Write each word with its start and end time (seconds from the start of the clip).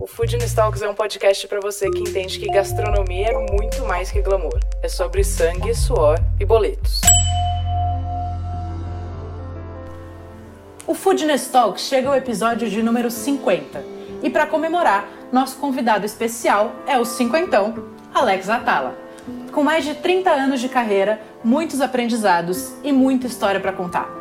O 0.00 0.06
Food 0.06 0.38
Talks 0.54 0.80
é 0.80 0.88
um 0.88 0.94
podcast 0.94 1.48
para 1.48 1.58
você 1.58 1.90
que 1.90 1.98
entende 1.98 2.38
que 2.38 2.46
gastronomia 2.46 3.30
é 3.30 3.52
muito 3.52 3.84
mais 3.84 4.12
que 4.12 4.22
glamour. 4.22 4.60
É 4.80 4.88
sobre 4.88 5.24
sangue, 5.24 5.74
suor 5.74 6.16
e 6.38 6.44
boletos. 6.44 7.00
O 10.86 10.94
Food 10.94 11.26
Talks 11.50 11.82
chega 11.82 12.08
ao 12.08 12.14
episódio 12.14 12.70
de 12.70 12.80
número 12.80 13.10
50. 13.10 13.84
E 14.22 14.30
para 14.30 14.46
comemorar, 14.46 15.08
nosso 15.32 15.58
convidado 15.58 16.06
especial 16.06 16.76
é 16.86 16.96
o 16.96 17.04
cinquentão, 17.04 17.74
Alex 18.14 18.48
Atala. 18.48 18.96
Com 19.50 19.64
mais 19.64 19.84
de 19.84 19.94
30 19.94 20.30
anos 20.30 20.60
de 20.60 20.68
carreira, 20.68 21.20
muitos 21.42 21.80
aprendizados 21.80 22.72
e 22.84 22.92
muita 22.92 23.26
história 23.26 23.58
para 23.58 23.72
contar. 23.72 24.17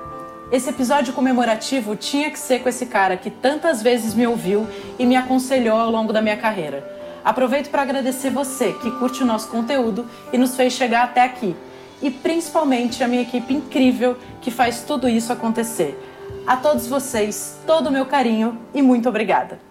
Esse 0.50 0.70
episódio 0.70 1.14
comemorativo 1.14 1.94
tinha 1.98 2.32
que 2.32 2.40
ser 2.40 2.60
com 2.60 2.70
esse 2.70 2.86
cara 2.86 3.18
que 3.18 3.30
tantas 3.30 3.82
vezes 3.82 4.14
me 4.14 4.26
ouviu 4.26 4.66
e 4.98 5.06
me 5.06 5.18
aconselhou 5.18 5.78
ao 5.78 5.92
longo 5.92 6.14
da 6.14 6.22
minha 6.22 6.38
carreira. 6.38 6.90
Aproveito 7.24 7.70
para 7.70 7.82
agradecer 7.82 8.30
você 8.30 8.72
que 8.72 8.90
curte 8.92 9.24
o 9.24 9.26
nosso 9.26 9.50
conteúdo 9.50 10.06
e 10.32 10.38
nos 10.38 10.56
fez 10.56 10.72
chegar 10.72 11.04
até 11.04 11.22
aqui. 11.22 11.54
E 12.02 12.10
principalmente 12.10 13.04
a 13.04 13.10
minha 13.10 13.24
equipe 13.24 13.54
incrível 13.54 14.18
que 14.42 14.50
faz 14.50 14.84
tudo 14.84 15.10
isso 15.10 15.34
acontecer. 15.34 16.00
A 16.46 16.56
todos 16.56 16.88
vocês, 16.88 17.60
todo 17.68 17.88
o 17.88 17.92
meu 17.92 18.06
carinho 18.06 18.58
e 18.74 18.82
muito 18.82 19.10
obrigada. 19.10 19.67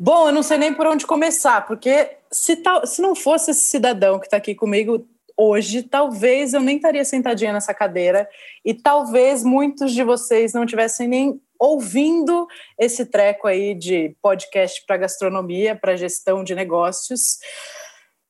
Bom, 0.00 0.28
eu 0.28 0.32
não 0.32 0.44
sei 0.44 0.58
nem 0.58 0.72
por 0.72 0.86
onde 0.86 1.04
começar, 1.04 1.66
porque 1.66 2.18
se, 2.30 2.56
tal, 2.56 2.86
se 2.86 3.02
não 3.02 3.16
fosse 3.16 3.50
esse 3.50 3.62
cidadão 3.62 4.20
que 4.20 4.26
está 4.26 4.36
aqui 4.36 4.54
comigo 4.54 5.04
hoje, 5.36 5.82
talvez 5.82 6.54
eu 6.54 6.60
nem 6.60 6.76
estaria 6.76 7.04
sentadinha 7.04 7.52
nessa 7.52 7.74
cadeira 7.74 8.28
e 8.64 8.72
talvez 8.74 9.42
muitos 9.42 9.92
de 9.92 10.04
vocês 10.04 10.52
não 10.52 10.64
tivessem 10.64 11.08
nem 11.08 11.40
ouvindo 11.58 12.46
esse 12.78 13.06
treco 13.06 13.48
aí 13.48 13.74
de 13.74 14.14
podcast 14.22 14.84
para 14.86 14.98
gastronomia, 14.98 15.74
para 15.74 15.96
gestão 15.96 16.44
de 16.44 16.54
negócios. 16.54 17.38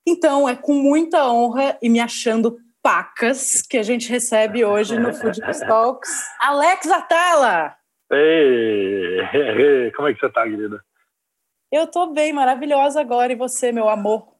Então, 0.06 0.48
é 0.48 0.56
com 0.56 0.72
muita 0.72 1.30
honra 1.30 1.76
e 1.82 1.90
me 1.90 2.00
achando 2.00 2.56
pacas 2.82 3.60
que 3.60 3.76
a 3.76 3.82
gente 3.82 4.08
recebe 4.08 4.64
hoje 4.64 4.98
no 4.98 5.12
Food 5.12 5.38
Talks 5.66 6.10
Alex 6.40 6.90
Atala. 6.90 7.76
Ei, 8.10 9.92
como 9.94 10.08
é 10.08 10.14
que 10.14 10.20
você 10.20 10.26
está, 10.26 10.44
querida? 10.44 10.82
Eu 11.70 11.84
estou 11.84 12.12
bem, 12.12 12.32
maravilhosa 12.32 13.00
agora. 13.00 13.32
E 13.32 13.36
você, 13.36 13.70
meu 13.70 13.88
amor? 13.88 14.38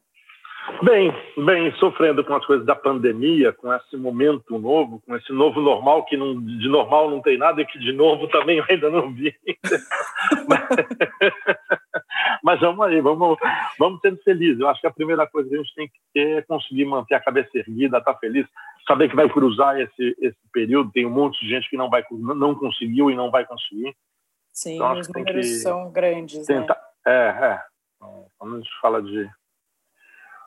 Bem, 0.83 1.11
bem, 1.45 1.71
sofrendo 1.73 2.23
com 2.23 2.33
as 2.33 2.45
coisas 2.45 2.65
da 2.65 2.75
pandemia, 2.75 3.51
com 3.51 3.73
esse 3.73 3.97
momento 3.97 4.57
novo, 4.57 5.01
com 5.05 5.15
esse 5.15 5.31
novo 5.33 5.59
normal, 5.59 6.05
que 6.05 6.15
não, 6.15 6.39
de 6.39 6.67
normal 6.69 7.09
não 7.09 7.21
tem 7.21 7.37
nada 7.37 7.61
e 7.61 7.65
que 7.65 7.77
de 7.79 7.91
novo 7.91 8.27
também 8.29 8.59
eu 8.59 8.65
ainda 8.69 8.89
não 8.89 9.13
vi. 9.13 9.35
mas, 10.47 10.67
mas 12.43 12.59
vamos 12.59 12.85
aí, 12.85 13.01
vamos, 13.01 13.37
vamos 13.77 13.99
sendo 14.01 14.17
felizes. 14.23 14.59
Eu 14.59 14.69
acho 14.69 14.79
que 14.79 14.87
a 14.87 14.93
primeira 14.93 15.27
coisa 15.27 15.49
que 15.49 15.55
a 15.55 15.57
gente 15.57 15.75
tem 15.75 15.87
que 15.87 15.99
ter 16.13 16.37
é 16.37 16.41
conseguir 16.43 16.85
manter 16.85 17.15
a 17.15 17.23
cabeça 17.23 17.49
erguida, 17.55 17.97
estar 17.97 18.13
tá 18.13 18.19
feliz, 18.19 18.47
saber 18.87 19.09
que 19.09 19.15
vai 19.15 19.27
cruzar 19.27 19.79
esse, 19.79 20.15
esse 20.19 20.37
período. 20.53 20.91
Tem 20.91 21.05
um 21.05 21.11
monte 21.11 21.39
de 21.41 21.49
gente 21.49 21.69
que 21.69 21.77
não, 21.77 21.89
vai, 21.89 22.03
não 22.11 22.55
conseguiu 22.55 23.09
e 23.11 23.15
não 23.15 23.29
vai 23.31 23.45
conseguir. 23.45 23.93
Sim, 24.53 24.75
então, 24.75 24.99
os 24.99 25.09
números 25.09 25.61
são 25.61 25.91
grandes. 25.91 26.47
Né? 26.47 26.55
Tentar, 26.55 26.75
né? 26.75 26.88
É, 27.09 27.29
é. 27.29 27.61
Quando 28.37 28.55
a 28.55 28.57
gente 28.59 28.79
fala 28.79 29.01
de, 29.01 29.29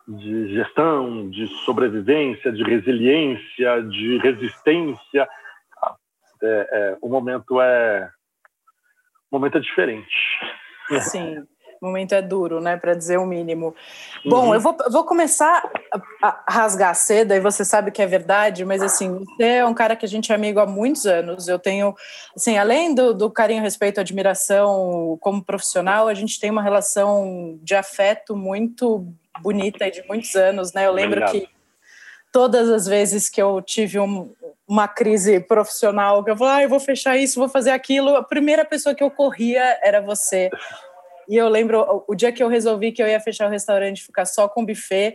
de 0.07 0.55
gestão, 0.55 1.29
de 1.29 1.49
sobrevivência, 1.65 2.53
de 2.53 2.63
resiliência, 2.63 3.83
de 3.83 4.19
resistência, 4.19 5.29
é, 6.43 6.69
é, 6.73 6.99
o 7.03 7.09
momento 7.09 7.61
é 7.61 8.11
o 9.31 9.37
momento 9.39 9.59
é 9.59 9.61
diferente. 9.61 10.15
Sim. 11.01 11.47
O 11.83 11.87
momento 11.87 12.15
é 12.15 12.23
duro, 12.23 12.61
né, 12.61 12.77
para 12.77 12.95
dizer 12.95 13.19
o 13.19 13.27
mínimo. 13.27 13.75
Bom, 14.25 14.47
uhum. 14.47 14.55
eu 14.55 14.61
vou, 14.61 14.77
vou 14.89 15.03
começar 15.03 15.69
a 16.23 16.45
rasgar 16.49 16.91
a 16.91 16.95
seda, 16.95 17.35
e 17.35 17.41
você 17.41 17.65
sabe 17.65 17.91
que 17.91 18.01
é 18.01 18.07
verdade, 18.07 18.65
mas 18.65 18.81
assim, 18.81 19.25
você 19.25 19.45
é 19.45 19.67
um 19.67 19.75
cara 19.75 19.97
que 19.97 20.07
a 20.07 20.09
gente 20.09 20.31
é 20.31 20.35
amigo 20.37 20.61
há 20.61 20.67
muitos 20.67 21.07
anos. 21.07 21.49
Eu 21.49 21.59
tenho, 21.59 21.93
assim, 22.37 22.57
além 22.57 22.95
do, 22.95 23.13
do 23.13 23.29
carinho, 23.29 23.65
respeito, 23.65 24.01
admiração 24.01 25.19
como 25.21 25.45
profissional, 25.45 26.07
a 26.07 26.15
gente 26.15 26.39
tem 26.39 26.53
uma 26.53 26.63
relação 26.63 27.59
de 27.61 27.75
afeto 27.75 28.37
muito 28.37 29.05
bonita 29.41 29.85
e 29.89 29.91
de 29.91 30.07
muitos 30.07 30.37
anos, 30.37 30.73
né? 30.73 30.87
Eu 30.87 30.93
lembro 30.93 31.21
Obrigado. 31.21 31.33
que 31.33 31.49
todas 32.31 32.71
as 32.71 32.87
vezes 32.87 33.29
que 33.29 33.43
eu 33.43 33.61
tive 33.61 33.99
um, 33.99 34.33
uma 34.67 34.89
crise 34.89 35.41
profissional, 35.41 36.25
que 36.25 36.31
eu 36.31 36.37
falei, 36.37 36.55
ah, 36.55 36.63
eu 36.63 36.69
vou 36.69 36.81
fechar 36.81 37.17
isso, 37.17 37.39
vou 37.39 37.49
fazer 37.49 37.71
aquilo, 37.71 38.17
a 38.17 38.23
primeira 38.23 38.65
pessoa 38.65 38.95
que 38.95 39.03
eu 39.03 39.11
corria 39.11 39.79
era 39.83 40.01
você. 40.01 40.49
E 41.29 41.37
eu 41.37 41.49
lembro 41.49 42.05
o 42.09 42.15
dia 42.15 42.33
que 42.33 42.43
eu 42.43 42.49
resolvi 42.49 42.93
que 42.93 43.03
eu 43.03 43.07
ia 43.07 43.21
fechar 43.21 43.47
o 43.47 43.51
restaurante 43.51 43.99
e 43.99 44.05
ficar 44.05 44.25
só 44.25 44.49
com 44.49 44.65
buffet. 44.65 45.15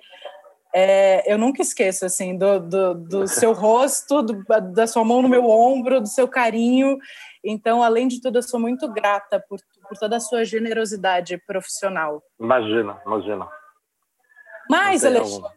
É, 0.74 1.32
eu 1.32 1.38
nunca 1.38 1.62
esqueço 1.62 2.06
assim 2.06 2.38
do, 2.38 2.60
do, 2.60 2.94
do 2.94 3.28
seu 3.28 3.54
rosto, 3.54 4.22
do, 4.22 4.44
da 4.74 4.86
sua 4.86 5.04
mão 5.04 5.22
no 5.22 5.30
meu 5.30 5.46
ombro, 5.50 6.02
do 6.02 6.08
seu 6.08 6.28
carinho. 6.28 6.98
Então, 7.44 7.82
além 7.82 8.08
de 8.08 8.22
tudo, 8.22 8.38
eu 8.38 8.44
sou 8.44 8.60
muito 8.60 8.92
grata 8.92 9.44
por, 9.48 9.60
por 9.88 9.98
toda 9.98 10.18
a 10.18 10.20
sua 10.20 10.44
generosidade 10.44 11.38
profissional. 11.48 12.22
Imagina, 12.40 13.02
imagina. 13.06 13.48
Mas, 14.70 15.06
Alexandre, 15.06 15.57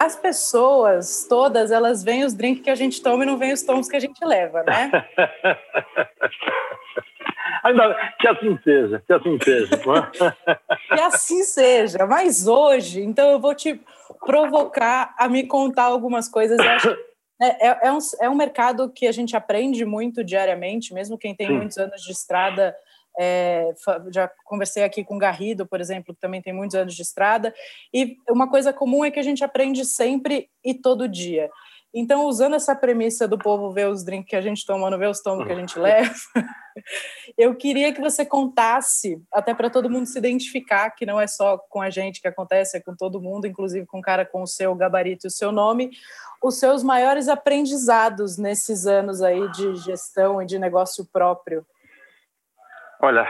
as 0.00 0.16
pessoas 0.16 1.26
todas, 1.28 1.70
elas 1.70 2.02
veem 2.02 2.24
os 2.24 2.32
drinks 2.32 2.64
que 2.64 2.70
a 2.70 2.74
gente 2.74 3.02
toma 3.02 3.22
e 3.22 3.26
não 3.26 3.36
veem 3.36 3.52
os 3.52 3.62
tons 3.62 3.86
que 3.86 3.96
a 3.96 4.00
gente 4.00 4.24
leva, 4.24 4.62
né? 4.62 4.90
Ainda 7.62 7.94
que 8.18 8.26
assim 8.26 8.58
seja, 8.64 9.02
que 9.06 9.12
assim 9.12 9.38
seja. 9.44 9.76
que 10.88 11.00
assim 11.02 11.42
seja. 11.42 12.06
Mas 12.06 12.46
hoje, 12.46 13.02
então 13.02 13.30
eu 13.30 13.38
vou 13.38 13.54
te 13.54 13.78
provocar 14.24 15.14
a 15.18 15.28
me 15.28 15.46
contar 15.46 15.84
algumas 15.84 16.26
coisas. 16.26 16.58
Acho 16.58 16.96
é, 17.42 17.68
é, 17.68 17.78
é, 17.88 17.92
um, 17.92 17.98
é 18.22 18.30
um 18.30 18.34
mercado 18.34 18.90
que 18.90 19.06
a 19.06 19.12
gente 19.12 19.36
aprende 19.36 19.84
muito 19.84 20.24
diariamente, 20.24 20.94
mesmo 20.94 21.18
quem 21.18 21.34
tem 21.34 21.48
Sim. 21.48 21.56
muitos 21.58 21.76
anos 21.76 22.02
de 22.02 22.12
estrada. 22.12 22.74
É, 23.22 23.74
já 24.10 24.30
conversei 24.46 24.82
aqui 24.82 25.04
com 25.04 25.18
Garrido, 25.18 25.66
por 25.66 25.78
exemplo, 25.78 26.14
que 26.14 26.20
também 26.20 26.40
tem 26.40 26.54
muitos 26.54 26.74
anos 26.74 26.94
de 26.94 27.02
estrada, 27.02 27.52
e 27.92 28.16
uma 28.30 28.48
coisa 28.48 28.72
comum 28.72 29.04
é 29.04 29.10
que 29.10 29.18
a 29.18 29.22
gente 29.22 29.44
aprende 29.44 29.84
sempre 29.84 30.48
e 30.64 30.72
todo 30.72 31.06
dia. 31.06 31.50
Então, 31.92 32.24
usando 32.26 32.54
essa 32.54 32.74
premissa 32.74 33.26
do 33.26 33.36
povo 33.36 33.72
ver 33.72 33.88
os 33.88 34.04
drinks 34.04 34.30
que 34.30 34.36
a 34.36 34.40
gente 34.40 34.64
toma, 34.64 34.88
não 34.88 34.96
ver 34.96 35.10
os 35.10 35.20
tomos 35.20 35.44
que 35.44 35.52
a 35.52 35.56
gente 35.56 35.76
leva, 35.78 36.14
eu 37.36 37.54
queria 37.54 37.92
que 37.92 38.00
você 38.00 38.24
contasse, 38.24 39.20
até 39.30 39.52
para 39.52 39.68
todo 39.68 39.90
mundo 39.90 40.06
se 40.06 40.16
identificar, 40.16 40.88
que 40.90 41.04
não 41.04 41.20
é 41.20 41.26
só 41.26 41.58
com 41.58 41.82
a 41.82 41.90
gente 41.90 42.22
que 42.22 42.28
acontece, 42.28 42.78
é 42.78 42.80
com 42.80 42.94
todo 42.94 43.20
mundo, 43.20 43.46
inclusive 43.46 43.84
com 43.86 43.98
um 43.98 44.02
cara 44.02 44.24
com 44.24 44.42
o 44.42 44.46
seu 44.46 44.74
gabarito 44.74 45.26
e 45.26 45.28
o 45.28 45.30
seu 45.30 45.52
nome, 45.52 45.90
os 46.42 46.58
seus 46.58 46.82
maiores 46.82 47.28
aprendizados 47.28 48.38
nesses 48.38 48.86
anos 48.86 49.20
aí 49.20 49.50
de 49.50 49.74
gestão 49.76 50.40
e 50.40 50.46
de 50.46 50.58
negócio 50.58 51.04
próprio. 51.04 51.66
Olha, 53.02 53.26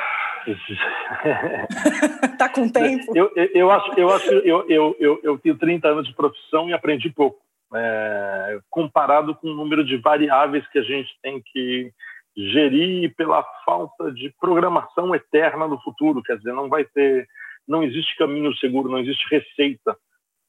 tá 2.38 2.48
com 2.48 2.69
tempo? 2.69 3.16
Eu, 3.16 3.31
eu, 3.37 3.49
eu 3.55 3.70
acho, 3.70 3.93
eu 4.00 4.11
acho, 4.11 4.31
eu, 4.31 4.69
eu, 4.69 4.96
eu, 4.99 5.20
eu 5.22 5.38
tenho 5.38 5.56
30 5.58 5.88
anos 5.88 6.08
de 6.08 6.14
profissão 6.14 6.69
e 6.69 6.72
aprendi 6.72 7.11
pouco 7.11 7.38
é, 7.75 8.58
comparado 8.69 9.34
com 9.34 9.49
o 9.49 9.55
número 9.55 9.84
de 9.84 9.96
variáveis 9.96 10.67
que 10.69 10.78
a 10.78 10.82
gente 10.82 11.11
tem 11.22 11.43
que 11.44 11.93
gerir 12.37 13.14
pela 13.17 13.44
falta 13.64 14.11
de 14.12 14.32
programação 14.40 15.14
eterna 15.14 15.69
no 15.69 15.81
futuro. 15.82 16.22
Quer 16.22 16.37
dizer, 16.38 16.52
não 16.52 16.69
vai 16.69 16.84
ter, 16.84 17.26
não 17.67 17.82
existe 17.82 18.17
caminho 18.17 18.55
seguro, 18.56 18.90
não 18.90 18.99
existe 18.99 19.25
receita 19.31 19.96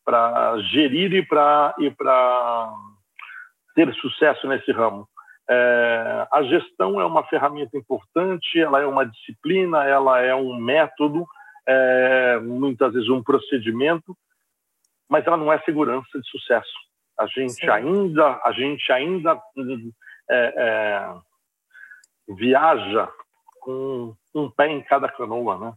para 0.05 0.57
gerir 0.71 1.13
e 1.13 1.25
para 1.25 1.75
e 1.79 1.91
para 1.91 2.73
ter 3.75 3.93
sucesso 3.95 4.47
nesse 4.47 4.71
ramo. 4.71 5.07
É, 5.53 6.27
a 6.31 6.43
gestão 6.43 7.01
é 7.01 7.05
uma 7.05 7.25
ferramenta 7.25 7.77
importante, 7.77 8.57
ela 8.57 8.79
é 8.79 8.85
uma 8.85 9.05
disciplina, 9.05 9.83
ela 9.83 10.21
é 10.21 10.33
um 10.33 10.55
método, 10.55 11.27
é, 11.67 12.39
muitas 12.39 12.93
vezes 12.93 13.09
um 13.09 13.21
procedimento, 13.21 14.15
mas 15.09 15.27
ela 15.27 15.35
não 15.35 15.51
é 15.51 15.59
segurança 15.59 16.21
de 16.21 16.29
sucesso. 16.29 16.71
A 17.19 17.25
gente 17.27 17.51
Sim. 17.51 17.69
ainda, 17.69 18.39
a 18.45 18.53
gente 18.53 18.89
ainda 18.93 19.41
é, 20.29 20.53
é, 20.55 21.13
viaja 22.29 23.09
com 23.59 24.15
um 24.33 24.49
pé 24.49 24.69
em 24.69 24.81
cada 24.81 25.09
canoa, 25.09 25.57
né? 25.57 25.73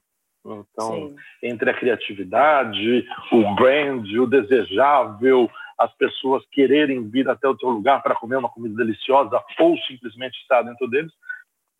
Então, 0.47 0.93
Sim. 0.93 1.17
entre 1.43 1.71
a 1.71 1.75
criatividade, 1.75 3.09
o 3.33 3.55
brand, 3.57 4.07
o 4.07 4.27
desejável, 4.27 5.51
as 5.79 5.93
pessoas 5.97 6.45
quererem 6.53 7.09
vir 7.09 7.29
até 7.29 7.49
o 7.49 7.57
teu 7.57 7.69
lugar 7.69 8.03
para 8.03 8.15
comer 8.15 8.37
uma 8.37 8.49
comida 8.49 8.77
deliciosa 8.77 9.43
ou 9.59 9.77
simplesmente 9.79 10.39
estar 10.41 10.63
dentro 10.63 10.89
deles. 10.89 11.13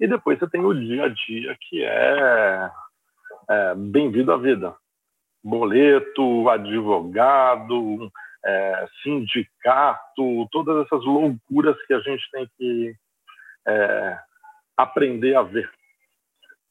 E 0.01 0.07
depois 0.07 0.39
você 0.39 0.49
tem 0.49 0.65
o 0.65 0.75
dia 0.75 1.05
a 1.05 1.09
dia, 1.09 1.57
que 1.61 1.85
é, 1.85 2.71
é 3.49 3.75
bem-vindo 3.75 4.33
à 4.33 4.37
vida. 4.37 4.75
Boleto, 5.43 6.49
advogado, 6.49 8.11
é, 8.45 8.87
sindicato, 9.03 10.49
todas 10.51 10.85
essas 10.85 11.05
loucuras 11.05 11.77
que 11.87 11.95
a 11.95 12.01
gente 12.01 12.31
tem 12.31 12.49
que 12.59 12.95
é, 13.67 14.19
aprender 14.77 15.37
a 15.37 15.43
ver. 15.43 15.71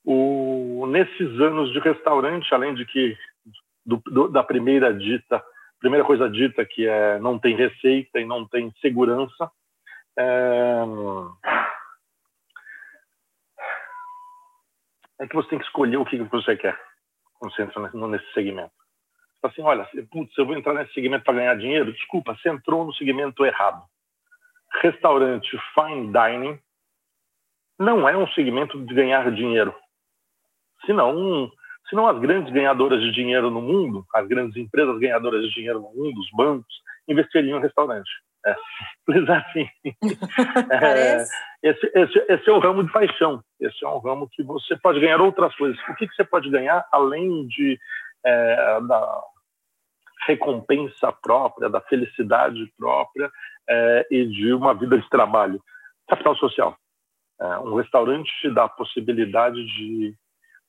O, 0.05 0.85
nesses 0.87 1.39
anos 1.39 1.71
de 1.71 1.79
restaurante, 1.79 2.53
além 2.53 2.75
de 2.75 2.85
que 2.85 3.17
do, 3.85 4.01
do, 4.05 4.27
da 4.27 4.43
primeira 4.43 4.93
dita, 4.93 5.43
primeira 5.83 6.05
coisa 6.05 6.29
dita 6.29 6.65
que 6.65 6.87
é 6.87 7.19
não 7.19 7.37
tem 7.37 7.57
receita 7.57 8.17
e 8.17 8.23
não 8.25 8.47
tem 8.47 8.71
segurança, 8.79 9.51
é, 10.17 10.83
é 15.19 15.27
que 15.27 15.35
você 15.35 15.49
tem 15.49 15.59
que 15.59 15.65
escolher 15.65 15.97
o 15.97 16.05
que 16.05 16.17
você 16.23 16.55
quer 16.55 16.79
quando 17.37 17.53
você 17.53 17.63
entra 17.63 17.91
nesse 18.07 18.33
segmento. 18.33 18.71
Assim, 19.43 19.61
olha, 19.61 19.85
putz, 20.09 20.37
eu 20.37 20.45
vou 20.45 20.55
entrar 20.55 20.73
nesse 20.73 20.93
segmento 20.93 21.25
para 21.25 21.33
ganhar 21.33 21.57
dinheiro? 21.57 21.91
Desculpa, 21.91 22.33
você 22.33 22.47
entrou 22.47 22.85
no 22.85 22.93
segmento 22.93 23.45
errado. 23.45 23.83
Restaurante, 24.81 25.49
fine 25.75 26.13
dining, 26.13 26.57
não 27.77 28.07
é 28.07 28.15
um 28.15 28.27
segmento 28.29 28.79
de 28.85 28.93
ganhar 28.93 29.29
dinheiro. 29.33 29.75
Senão, 30.85 31.51
senão 31.89 32.07
as 32.07 32.19
grandes 32.19 32.51
ganhadoras 32.53 33.01
de 33.01 33.11
dinheiro 33.11 33.49
no 33.49 33.61
mundo, 33.61 34.05
as 34.13 34.27
grandes 34.27 34.55
empresas 34.57 34.97
ganhadoras 34.99 35.43
de 35.43 35.53
dinheiro 35.53 35.79
no 35.79 35.93
mundo, 35.93 36.19
os 36.19 36.29
bancos, 36.31 36.73
investiriam 37.07 37.59
em 37.59 37.61
restaurante. 37.61 38.09
É 38.45 38.55
simples 39.05 39.29
assim. 39.29 39.69
é, 40.71 41.23
esse, 41.63 41.91
esse, 41.95 42.25
esse, 42.29 42.49
é 42.49 42.53
o 42.53 42.59
ramo 42.59 42.83
de 42.83 42.91
paixão. 42.91 43.43
Esse 43.59 43.83
é 43.83 43.87
um 43.87 43.99
ramo 43.99 44.29
que 44.29 44.43
você 44.43 44.75
pode 44.77 44.99
ganhar 44.99 45.21
outras 45.21 45.55
coisas. 45.55 45.79
O 45.87 45.95
que, 45.95 46.07
que 46.07 46.15
você 46.15 46.23
pode 46.23 46.49
ganhar 46.49 46.85
além 46.91 47.47
de 47.47 47.79
é, 48.25 48.81
da 48.81 49.23
recompensa 50.27 51.11
própria, 51.11 51.69
da 51.69 51.81
felicidade 51.81 52.71
própria 52.77 53.29
é, 53.69 54.07
e 54.11 54.25
de 54.25 54.53
uma 54.53 54.73
vida 54.73 54.97
de 54.97 55.09
trabalho? 55.09 55.61
Capital 56.07 56.35
social. 56.35 56.77
É, 57.39 57.57
um 57.59 57.75
restaurante 57.75 58.29
te 58.41 58.49
dá 58.49 58.65
a 58.65 58.69
possibilidade 58.69 59.65
de 59.65 60.15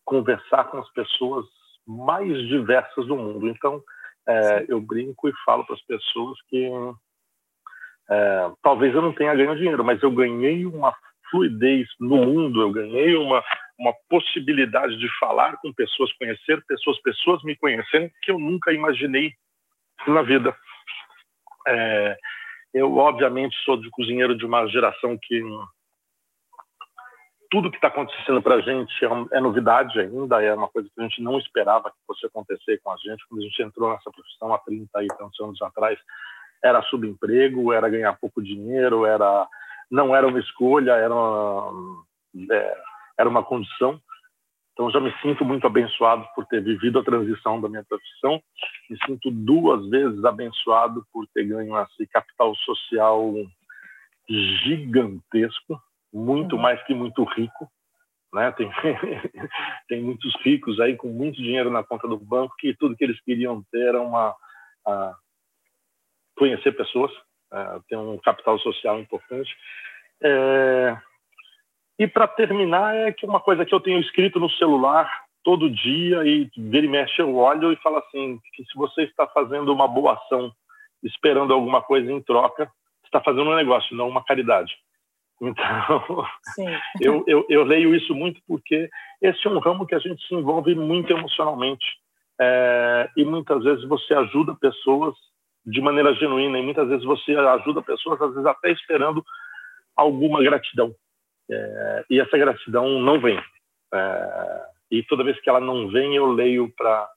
conversar 0.05 0.65
com 0.65 0.79
as 0.79 0.89
pessoas 0.93 1.47
mais 1.87 2.37
diversas 2.49 3.07
do 3.07 3.17
mundo. 3.17 3.49
Então, 3.49 3.83
é, 4.27 4.65
eu 4.69 4.81
brinco 4.81 5.29
e 5.29 5.33
falo 5.45 5.65
para 5.65 5.75
as 5.75 5.83
pessoas 5.83 6.39
que 6.49 6.71
é, 8.11 8.51
talvez 8.63 8.95
eu 8.95 9.03
não 9.03 9.13
tenha 9.13 9.35
ganho 9.35 9.57
dinheiro, 9.57 9.85
mas 9.85 10.03
eu 10.03 10.11
ganhei 10.11 10.67
uma 10.67 10.95
fluidez 11.31 11.89
no 11.99 12.17
mundo, 12.17 12.61
eu 12.61 12.71
ganhei 12.71 13.17
uma, 13.17 13.43
uma 13.79 13.93
possibilidade 14.09 14.97
de 14.99 15.09
falar 15.19 15.57
com 15.59 15.73
pessoas, 15.73 16.13
conhecer 16.15 16.63
pessoas, 16.67 17.01
pessoas 17.03 17.43
me 17.43 17.57
conhecendo 17.57 18.11
que 18.23 18.31
eu 18.31 18.39
nunca 18.39 18.73
imaginei 18.73 19.33
na 20.07 20.23
vida. 20.23 20.55
É, 21.67 22.17
eu, 22.75 22.97
obviamente, 22.97 23.57
sou 23.65 23.77
de 23.77 23.89
cozinheiro 23.91 24.37
de 24.37 24.45
uma 24.45 24.67
geração 24.67 25.19
que 25.21 25.43
tudo 27.51 27.71
que 27.71 27.77
está 27.77 27.89
acontecendo 27.89 28.43
para 28.43 28.57
a 28.57 28.61
gente 28.61 28.93
é, 29.05 29.37
é, 29.37 29.41
novidade 29.41 29.99
ainda, 29.99 30.43
é 30.43 30.55
uma 30.55 30.69
coisa 30.69 30.89
que 30.89 31.01
a 31.01 31.05
gente 31.05 31.23
não 31.23 31.39
esperava 31.39 31.91
que 31.91 31.97
fosse 32.07 32.27
acontecer 32.27 32.81
com 32.83 32.91
a 32.91 32.97
gente. 32.97 33.25
Quando 33.29 33.41
a 33.41 33.45
gente 33.45 33.63
entrou 33.63 33.91
nessa 33.91 34.11
profissão 34.11 34.53
há 34.53 34.59
30 34.59 35.05
e 35.05 35.07
tantos 35.09 35.41
anos 35.41 35.61
atrás, 35.63 35.99
era 36.63 36.83
subemprego, 36.83 37.73
era 37.73 37.89
ganhar 37.89 38.19
pouco 38.19 38.43
dinheiro, 38.43 39.05
era 39.05 39.47
não 39.91 40.17
era 40.17 40.27
uma 40.27 40.41
escolha, 40.41 40.93
era 40.93 41.15
uma, 41.15 42.05
é, 42.51 42.83
era 43.19 43.29
uma 43.29 43.43
condição. 43.43 44.01
Então, 44.73 44.91
já 44.91 44.99
me 44.99 45.13
sinto 45.23 45.45
muito 45.45 45.67
abençoado 45.67 46.27
por 46.35 46.45
ter 46.47 46.61
vivido 46.61 46.99
a 46.99 47.05
transição 47.05 47.61
da 47.61 47.69
minha 47.69 47.85
profissão. 47.85 48.43
Me 48.91 48.99
sinto 49.07 49.31
duas 49.31 49.89
vezes 49.89 50.25
abençoado 50.25 51.07
por 51.13 51.27
ter 51.29 51.45
ganho 51.45 51.79
esse 51.83 52.07
capital 52.09 52.55
social 52.57 53.33
gigantesco, 54.29 55.81
muito 56.15 56.57
uhum. 56.57 56.63
mais 56.63 56.83
que 56.85 56.95
muito 56.95 57.25
rico. 57.25 57.69
Né? 58.33 58.53
Tem, 58.53 58.71
tem 59.89 60.03
muitos 60.03 60.35
ricos 60.43 60.81
aí 60.81 60.97
com 60.97 61.09
muito 61.09 61.37
dinheiro 61.37 61.71
na 61.71 61.83
conta 61.83 62.09
do 62.09 62.17
banco 62.17 62.55
que 62.59 62.75
tudo 62.75 62.97
que 62.97 63.05
eles 63.05 63.21
queriam 63.23 63.63
ter 63.71 63.89
era 63.89 64.01
uma, 64.01 64.35
conhecer 66.37 66.73
pessoas, 66.73 67.13
é, 67.53 67.79
ter 67.89 67.97
um 67.97 68.19
capital 68.19 68.59
social 68.59 68.99
importante. 69.01 69.55
É, 70.23 70.97
e 71.99 72.07
para 72.07 72.27
terminar, 72.27 72.95
é 72.95 73.13
que 73.13 73.27
uma 73.27 73.41
coisa 73.41 73.65
que 73.65 73.75
eu 73.75 73.81
tenho 73.81 74.01
escrito 74.01 74.41
no 74.41 74.51
celular 74.51 75.09
todo 75.43 75.71
dia 75.71 76.25
e 76.25 76.51
vira 76.57 76.87
e 76.87 76.89
mexe 76.89 77.21
eu 77.21 77.37
olho 77.37 77.73
e 77.73 77.77
falo 77.77 77.99
assim, 77.99 78.41
que 78.55 78.65
se 78.65 78.75
você 78.77 79.03
está 79.03 79.27
fazendo 79.29 79.73
uma 79.73 79.87
boa 79.87 80.15
ação, 80.15 80.53
esperando 81.03 81.53
alguma 81.53 81.83
coisa 81.83 82.11
em 82.11 82.21
troca, 82.23 82.71
está 83.05 83.21
fazendo 83.21 83.51
um 83.51 83.55
negócio, 83.55 83.95
não 83.95 84.09
uma 84.09 84.25
caridade. 84.25 84.75
Então, 85.41 86.25
eu, 87.01 87.25
eu, 87.27 87.47
eu, 87.49 87.65
leio 87.65 87.95
isso 87.95 88.15
muito 88.15 88.41
porque 88.47 88.89
esse 89.21 89.47
é 89.47 89.51
um 89.51 89.59
ramo 89.59 89.87
que 89.87 89.95
a 89.95 89.99
gente 89.99 90.27
se 90.27 90.35
envolve 90.35 90.75
muito 90.75 91.13
emocionalmente. 91.13 91.85
É, 92.41 93.09
e 93.17 93.25
muitas 93.25 93.63
vezes 93.63 93.85
você 93.85 94.15
ajuda 94.15 94.57
pessoas 94.57 95.15
de 95.65 95.81
maneira 95.81 96.15
genuína 96.15 96.59
e 96.59 96.63
muitas 96.63 96.89
vezes 96.89 97.05
você 97.05 97.35
ajuda 97.37 97.83
pessoas, 97.83 98.21
às 98.21 98.31
vezes 98.31 98.47
até 98.47 98.71
esperando 98.73 99.25
alguma 99.97 100.43
gratidão. 100.43 100.95
É, 101.51 102.05
e 102.11 102.21
essa 102.21 102.37
gratidão 102.37 103.01
não 103.01 103.21
vem. 103.21 103.39
É, 103.93 104.61
e 104.91 105.03
toda 105.05 105.25
vez 105.25 105.41
que 105.41 105.49
ela 105.49 105.61
não 105.61 105.89
vem, 105.89 106.15
eu 106.15 106.27
leio 106.33 106.73
para 106.77 107.09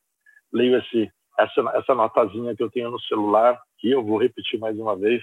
leio 0.54 0.78
esse 0.78 1.12
essa 1.38 1.62
essa 1.76 1.94
notazinha 1.94 2.56
que 2.56 2.64
eu 2.64 2.72
tenho 2.72 2.90
no 2.90 3.00
celular 3.02 3.60
que 3.78 3.92
eu 3.92 4.04
vou 4.04 4.18
repetir 4.18 4.60
mais 4.60 4.78
uma 4.78 4.96
vez. 4.96 5.22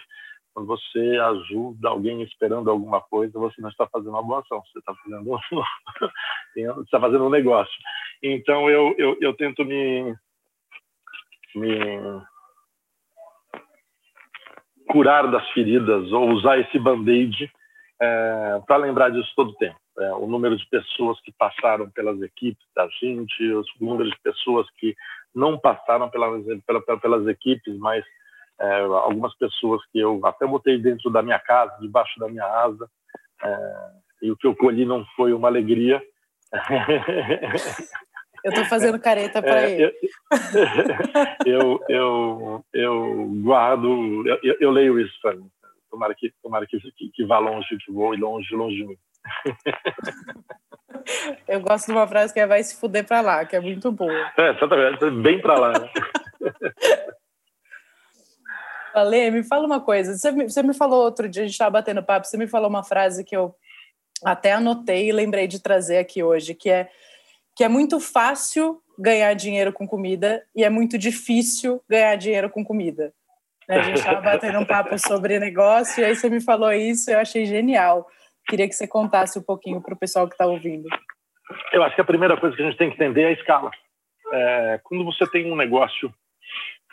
Quando 0.54 0.66
você 0.66 1.18
ajuda 1.20 1.88
alguém 1.88 2.22
esperando 2.22 2.70
alguma 2.70 3.00
coisa, 3.00 3.36
você 3.38 3.60
não 3.60 3.68
está 3.68 3.88
fazendo 3.88 4.10
uma 4.10 4.22
boa 4.22 4.38
ação, 4.38 4.62
você 4.62 4.78
está 4.78 4.94
fazendo 4.94 5.24
você 6.54 6.80
está 6.82 7.00
fazendo 7.00 7.24
um 7.24 7.30
negócio. 7.30 7.74
Então 8.22 8.70
eu 8.70 8.94
eu, 8.96 9.18
eu 9.20 9.34
tento 9.34 9.64
me 9.64 10.14
me 11.56 12.22
curar 14.88 15.29
das 15.31 15.48
feridas 15.50 16.12
ou 16.12 16.31
usar 16.31 16.58
esse 16.58 16.79
band-aid 16.79 17.50
é, 18.00 18.60
para 18.67 18.76
lembrar 18.76 19.10
disso 19.10 19.32
todo 19.34 19.50
o 19.50 19.56
tempo. 19.56 19.79
É, 19.98 20.12
o 20.14 20.26
número 20.26 20.56
de 20.56 20.67
pessoas 20.69 21.20
que 21.20 21.32
passaram 21.32 21.88
pelas 21.90 22.20
equipes 22.22 22.64
da 22.74 22.86
gente, 23.00 23.52
o 23.52 23.64
número 23.81 24.10
de 24.10 24.19
pessoas 24.22 24.69
que 24.79 24.94
não 25.34 25.58
passaram 25.58 26.08
pelas, 26.10 26.44
pelas, 26.67 27.00
pelas 27.00 27.26
equipes, 27.26 27.76
mas 27.79 28.05
é, 28.61 28.81
algumas 28.81 29.37
pessoas 29.37 29.81
que 29.93 29.99
eu 29.99 30.20
até 30.25 30.46
botei 30.46 30.79
dentro 30.79 31.11
da 31.11 31.23
minha 31.23 31.39
casa, 31.39 31.77
debaixo 31.81 32.19
da 32.19 32.29
minha 32.29 32.44
asa, 32.44 32.89
é, 33.43 33.91
e 34.23 34.31
o 34.31 34.37
que 34.37 34.46
eu 34.46 34.55
colhi 34.56 34.84
não 34.84 35.05
foi 35.17 35.32
uma 35.32 35.49
alegria. 35.49 36.03
Eu 38.44 38.51
estou 38.51 38.67
fazendo 38.67 39.01
careta 39.01 39.41
para 39.41 39.63
é, 39.63 39.73
ele. 39.73 39.94
Eu, 41.46 41.81
eu, 41.89 42.65
eu, 42.75 43.27
guardo, 43.43 44.23
eu, 44.27 44.56
eu 44.61 44.70
leio 44.70 45.01
isso 45.01 45.19
para 45.23 45.34
mim. 45.34 45.49
Tomara 45.91 46.15
que, 46.15 46.31
tomara 46.43 46.67
que, 46.67 46.79
que, 46.79 47.25
vá 47.25 47.39
longe, 47.39 47.67
que 47.79 47.91
voe 47.91 48.19
longe, 48.19 48.55
longe 48.55 48.77
de 48.77 48.87
mim. 48.87 48.99
Eu 51.49 51.61
gosto 51.61 51.87
de 51.87 51.93
uma 51.93 52.06
frase 52.06 52.34
que 52.34 52.41
é 52.41 52.46
vai 52.46 52.63
se 52.63 52.79
fuder 52.79 53.06
para 53.06 53.23
lá, 53.23 53.44
que 53.46 53.56
é 53.56 53.61
muito 53.61 53.91
boa. 53.91 54.31
É, 54.37 54.51
exatamente, 54.51 55.11
bem 55.23 55.41
para 55.41 55.58
lá. 55.58 55.73
Né? 55.79 55.91
Ale, 58.94 59.31
me 59.31 59.43
fala 59.43 59.67
uma 59.67 59.81
coisa. 59.81 60.17
Você 60.17 60.31
me, 60.31 60.48
você 60.48 60.63
me 60.63 60.74
falou 60.74 61.05
outro 61.05 61.29
dia, 61.29 61.43
a 61.43 61.46
gente 61.46 61.55
estava 61.55 61.70
batendo 61.70 62.03
papo, 62.03 62.27
você 62.27 62.36
me 62.36 62.46
falou 62.46 62.69
uma 62.69 62.84
frase 62.84 63.24
que 63.24 63.36
eu 63.36 63.55
até 64.24 64.53
anotei 64.53 65.08
e 65.08 65.13
lembrei 65.13 65.46
de 65.46 65.60
trazer 65.60 65.98
aqui 65.98 66.22
hoje, 66.22 66.55
que 66.55 66.70
é 66.70 66.89
que 67.56 67.63
é 67.63 67.69
muito 67.69 68.01
fácil 68.01 68.81
ganhar 68.98 69.32
dinheiro 69.34 69.72
com 69.72 69.86
comida 69.86 70.44
e 70.55 70.65
é 70.65 70.70
muito 70.70 70.98
difícil 70.98 71.81
ganhar 71.89 72.17
dinheiro 72.17 72.51
com 72.51 72.65
comida. 72.65 73.13
A 73.69 73.81
gente 73.81 73.98
estava 73.98 74.20
batendo 74.22 74.58
um 74.58 74.65
papo 74.65 74.98
sobre 74.98 75.39
negócio 75.39 76.01
e 76.01 76.05
aí 76.05 76.17
você 76.17 76.29
me 76.29 76.41
falou 76.41 76.72
isso 76.72 77.10
eu 77.10 77.19
achei 77.19 77.44
genial. 77.46 78.06
Queria 78.46 78.69
que 78.69 78.74
você 78.74 78.86
contasse 78.86 79.39
um 79.39 79.43
pouquinho 79.43 79.81
para 79.81 79.94
o 79.94 79.98
pessoal 79.98 80.27
que 80.27 80.34
está 80.34 80.46
ouvindo. 80.46 80.89
Eu 81.72 81.82
acho 81.82 81.94
que 81.94 82.01
a 82.01 82.05
primeira 82.05 82.36
coisa 82.36 82.56
que 82.56 82.63
a 82.63 82.67
gente 82.67 82.77
tem 82.77 82.91
que 82.91 82.96
entender 82.96 83.22
é 83.22 83.29
a 83.29 83.32
escala. 83.32 83.70
É, 84.32 84.81
quando 84.82 85.05
você 85.05 85.27
tem 85.31 85.51
um 85.51 85.56
negócio 85.56 86.13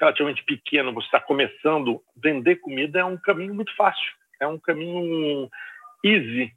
relativamente 0.02 0.44
pequeno, 0.44 0.94
você 0.94 1.06
está 1.06 1.22
começando, 1.22 2.02
vender 2.18 2.58
comida 2.58 3.00
é 3.00 3.06
um 3.06 3.18
caminho 3.18 3.54
muito 3.54 3.74
fácil. 3.76 4.12
É 4.42 4.48
um 4.48 4.60
caminho 4.60 5.48
easy 6.04 6.52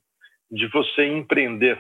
de 0.51 0.67
você 0.69 1.07
empreender 1.07 1.79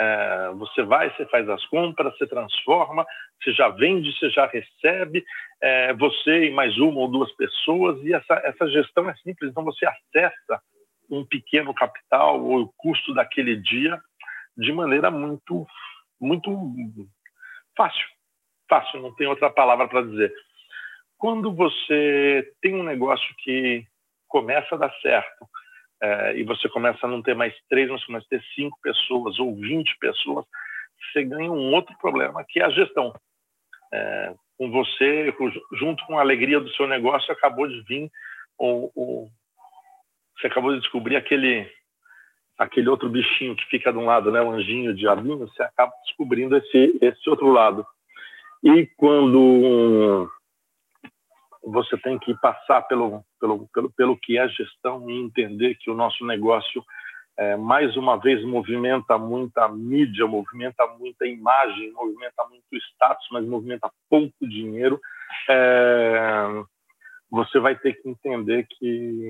É, 0.00 0.50
você 0.54 0.82
vai, 0.82 1.10
você 1.10 1.26
faz 1.26 1.46
as 1.48 1.64
compras, 1.66 2.16
você 2.16 2.26
transforma, 2.26 3.04
você 3.38 3.52
já 3.52 3.68
vende, 3.68 4.10
você 4.18 4.30
já 4.30 4.46
recebe, 4.46 5.22
é, 5.60 5.92
você 5.92 6.46
e 6.46 6.50
mais 6.50 6.78
uma 6.78 7.00
ou 7.00 7.08
duas 7.08 7.30
pessoas, 7.36 8.02
e 8.02 8.14
essa, 8.14 8.34
essa 8.42 8.66
gestão 8.68 9.08
é 9.10 9.14
simples, 9.16 9.50
então 9.50 9.62
você 9.62 9.84
acessa 9.86 10.62
um 11.10 11.26
pequeno 11.26 11.74
capital 11.74 12.42
ou 12.42 12.62
o 12.62 12.72
custo 12.78 13.12
daquele 13.12 13.56
dia 13.56 14.00
de 14.56 14.72
maneira 14.72 15.10
muito, 15.10 15.66
muito 16.18 16.50
fácil. 17.76 18.06
Fácil, 18.68 19.02
não 19.02 19.14
tem 19.14 19.26
outra 19.26 19.50
palavra 19.50 19.86
para 19.86 20.02
dizer. 20.02 20.32
Quando 21.22 21.54
você 21.54 22.52
tem 22.60 22.74
um 22.74 22.82
negócio 22.82 23.32
que 23.44 23.86
começa 24.26 24.74
a 24.74 24.78
dar 24.78 24.92
certo, 25.00 25.48
é, 26.02 26.36
e 26.36 26.42
você 26.42 26.68
começa 26.68 27.06
a 27.06 27.08
não 27.08 27.22
ter 27.22 27.32
mais 27.32 27.54
três, 27.68 27.88
mas 27.88 28.04
começa 28.04 28.26
a 28.26 28.28
ter 28.30 28.42
cinco 28.56 28.76
pessoas 28.82 29.38
ou 29.38 29.54
vinte 29.54 29.96
pessoas, 30.00 30.44
você 31.12 31.22
ganha 31.22 31.52
um 31.52 31.72
outro 31.72 31.96
problema, 31.98 32.44
que 32.48 32.58
é 32.58 32.64
a 32.64 32.70
gestão. 32.70 33.14
É, 33.94 34.34
com 34.58 34.68
você, 34.72 35.32
junto 35.78 36.04
com 36.06 36.18
a 36.18 36.22
alegria 36.22 36.58
do 36.58 36.68
seu 36.70 36.88
negócio, 36.88 37.32
acabou 37.32 37.68
de 37.68 37.80
vir 37.82 38.10
o, 38.58 38.90
o, 38.92 39.30
você 40.36 40.48
acabou 40.48 40.72
de 40.72 40.80
descobrir 40.80 41.14
aquele 41.14 41.70
aquele 42.58 42.88
outro 42.88 43.08
bichinho 43.08 43.54
que 43.54 43.64
fica 43.66 43.92
de 43.92 43.98
um 43.98 44.06
lado, 44.06 44.32
né, 44.32 44.42
o 44.42 44.50
anjinho, 44.50 44.90
o 44.90 44.94
diabinho, 44.94 45.38
você 45.38 45.62
acaba 45.62 45.92
descobrindo 46.04 46.56
esse 46.56 46.98
esse 47.00 47.30
outro 47.30 47.46
lado. 47.52 47.86
E 48.64 48.88
quando 48.96 50.28
você 51.62 51.96
tem 51.98 52.18
que 52.18 52.34
passar 52.40 52.82
pelo, 52.82 53.24
pelo, 53.40 53.68
pelo, 53.72 53.90
pelo 53.92 54.16
que 54.16 54.38
é 54.38 54.48
gestão 54.48 55.08
e 55.08 55.20
entender 55.20 55.76
que 55.76 55.90
o 55.90 55.94
nosso 55.94 56.26
negócio, 56.26 56.84
é, 57.38 57.56
mais 57.56 57.96
uma 57.96 58.16
vez, 58.16 58.44
movimenta 58.44 59.16
muita 59.16 59.68
mídia, 59.68 60.26
movimenta 60.26 60.86
muita 60.98 61.26
imagem, 61.26 61.92
movimenta 61.92 62.44
muito 62.48 62.76
status, 62.76 63.26
mas 63.30 63.46
movimenta 63.46 63.90
pouco 64.10 64.46
dinheiro, 64.46 65.00
é, 65.48 66.64
você 67.30 67.58
vai 67.58 67.76
ter 67.76 67.94
que 67.94 68.08
entender 68.08 68.66
que 68.68 69.26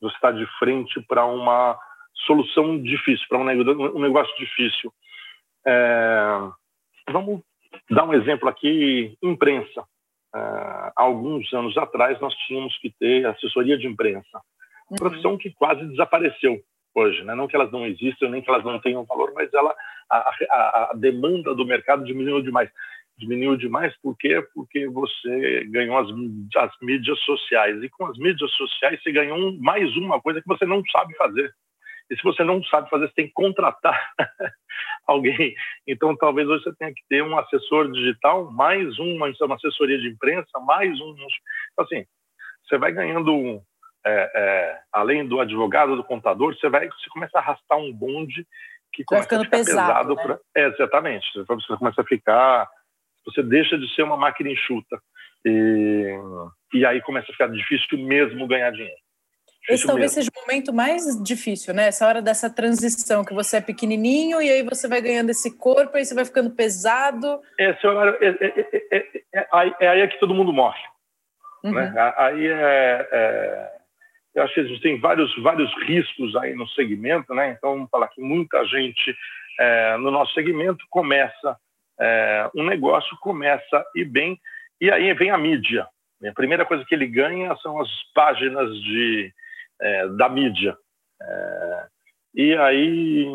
você 0.00 0.14
está 0.14 0.32
de 0.32 0.46
frente 0.58 1.00
para 1.06 1.24
uma 1.24 1.78
solução 2.26 2.82
difícil, 2.82 3.26
para 3.28 3.38
um 3.38 4.00
negócio 4.00 4.36
difícil. 4.36 4.92
É, 5.66 6.50
vamos 7.10 7.42
dar 7.90 8.04
um 8.04 8.14
exemplo 8.14 8.48
aqui: 8.48 9.16
imprensa. 9.22 9.84
Uh, 10.34 10.92
alguns 10.94 11.52
anos 11.52 11.76
atrás, 11.76 12.20
nós 12.20 12.34
tínhamos 12.46 12.76
que 12.78 12.90
ter 12.98 13.26
assessoria 13.26 13.76
de 13.76 13.86
imprensa, 13.86 14.40
uhum. 14.90 14.96
profissão 14.96 15.36
que 15.36 15.50
quase 15.50 15.84
desapareceu 15.86 16.60
hoje. 16.94 17.22
Né? 17.24 17.34
Não 17.34 17.48
que 17.48 17.56
elas 17.56 17.72
não 17.72 17.86
existam, 17.86 18.28
nem 18.28 18.40
que 18.42 18.48
elas 18.48 18.64
não 18.64 18.78
tenham 18.80 19.04
valor, 19.04 19.32
mas 19.34 19.52
ela, 19.52 19.74
a, 20.08 20.16
a, 20.18 20.90
a 20.90 20.94
demanda 20.94 21.54
do 21.54 21.64
mercado 21.64 22.04
diminuiu 22.04 22.42
demais. 22.42 22.70
Diminuiu 23.18 23.56
demais 23.56 23.94
por 24.00 24.16
quê? 24.16 24.40
Porque 24.54 24.88
você 24.88 25.64
ganhou 25.66 25.98
as, 25.98 26.08
as 26.56 26.72
mídias 26.80 27.18
sociais. 27.20 27.82
E 27.82 27.88
com 27.90 28.06
as 28.06 28.16
mídias 28.16 28.50
sociais, 28.52 29.02
você 29.02 29.12
ganhou 29.12 29.52
mais 29.60 29.94
uma 29.96 30.20
coisa 30.20 30.40
que 30.40 30.48
você 30.48 30.64
não 30.64 30.82
sabe 30.90 31.14
fazer. 31.16 31.52
E 32.10 32.16
se 32.16 32.22
você 32.22 32.42
não 32.42 32.62
sabe 32.64 32.90
fazer, 32.90 33.06
você 33.06 33.14
tem 33.14 33.26
que 33.26 33.32
contratar 33.32 33.98
alguém. 35.06 35.54
Então, 35.86 36.16
talvez 36.16 36.48
você 36.48 36.74
tenha 36.76 36.92
que 36.92 37.02
ter 37.08 37.22
um 37.22 37.38
assessor 37.38 37.90
digital, 37.90 38.50
mais 38.50 38.98
uma, 38.98 39.30
uma 39.42 39.54
assessoria 39.54 39.98
de 39.98 40.08
imprensa, 40.08 40.58
mais 40.60 41.00
um. 41.00 41.14
Então, 41.72 41.84
assim, 41.84 42.04
você 42.66 42.78
vai 42.78 42.92
ganhando, 42.92 43.62
é, 44.04 44.30
é, 44.34 44.80
além 44.92 45.26
do 45.26 45.40
advogado, 45.40 45.94
do 45.94 46.04
contador, 46.04 46.56
você 46.56 46.68
vai, 46.68 46.88
você 46.88 47.08
começa 47.10 47.38
a 47.38 47.40
arrastar 47.40 47.78
um 47.78 47.92
bonde 47.92 48.44
que 48.92 49.04
vai 49.08 49.22
ficando 49.22 49.48
pesado. 49.48 49.86
pesado 49.86 50.14
né? 50.16 50.22
pra, 50.22 50.38
é, 50.56 50.66
exatamente. 50.66 51.26
Você 51.34 51.76
começa 51.76 52.00
a 52.00 52.04
ficar. 52.04 52.68
Você 53.24 53.42
deixa 53.42 53.78
de 53.78 53.92
ser 53.94 54.02
uma 54.02 54.16
máquina 54.16 54.50
enxuta. 54.50 55.00
E, 55.44 56.18
e 56.74 56.84
aí 56.84 57.00
começa 57.02 57.30
a 57.30 57.32
ficar 57.32 57.48
difícil 57.48 57.98
mesmo 57.98 58.46
ganhar 58.46 58.72
dinheiro. 58.72 59.00
Esse 59.68 59.86
talvez 59.86 60.14
mesmo. 60.14 60.22
seja 60.22 60.30
o 60.34 60.40
momento 60.40 60.72
mais 60.72 61.22
difícil, 61.22 61.74
né? 61.74 61.88
Essa 61.88 62.06
hora 62.06 62.22
dessa 62.22 62.48
transição, 62.48 63.24
que 63.24 63.34
você 63.34 63.58
é 63.58 63.60
pequenininho 63.60 64.40
e 64.40 64.50
aí 64.50 64.62
você 64.62 64.88
vai 64.88 65.00
ganhando 65.00 65.30
esse 65.30 65.56
corpo, 65.56 65.96
aí 65.96 66.04
você 66.04 66.14
vai 66.14 66.24
ficando 66.24 66.50
pesado. 66.50 67.40
Esse 67.58 67.86
horário, 67.86 68.16
é, 68.20 68.28
é, 68.28 69.22
é, 69.32 69.74
é 69.80 69.88
aí 69.88 70.00
é 70.00 70.06
que 70.08 70.18
todo 70.18 70.34
mundo 70.34 70.52
morre. 70.52 70.82
Uhum. 71.62 71.72
Né? 71.72 71.92
Aí 72.16 72.46
é, 72.46 73.70
eu 74.34 74.42
acho 74.42 74.54
que 74.54 74.60
existem 74.60 74.98
vários, 74.98 75.34
vários 75.42 75.70
riscos 75.86 76.34
aí 76.36 76.54
no 76.54 76.66
segmento, 76.68 77.34
né? 77.34 77.50
Então, 77.50 77.74
vamos 77.74 77.90
falar 77.90 78.08
que 78.08 78.20
muita 78.20 78.64
gente 78.64 79.16
no 80.00 80.10
nosso 80.10 80.32
segmento 80.32 80.82
começa 80.88 81.56
um 82.54 82.64
negócio, 82.64 83.14
começa 83.20 83.84
e 83.94 84.06
bem, 84.06 84.40
e 84.80 84.90
aí 84.90 85.12
vem 85.12 85.30
a 85.30 85.36
mídia. 85.36 85.86
A 86.26 86.32
primeira 86.32 86.64
coisa 86.64 86.84
que 86.84 86.94
ele 86.94 87.06
ganha 87.06 87.54
são 87.56 87.80
as 87.80 87.88
páginas 88.14 88.70
de, 88.82 89.32
é, 89.80 90.08
da 90.08 90.28
mídia. 90.28 90.76
É, 91.22 91.86
e 92.34 92.54
aí 92.54 93.26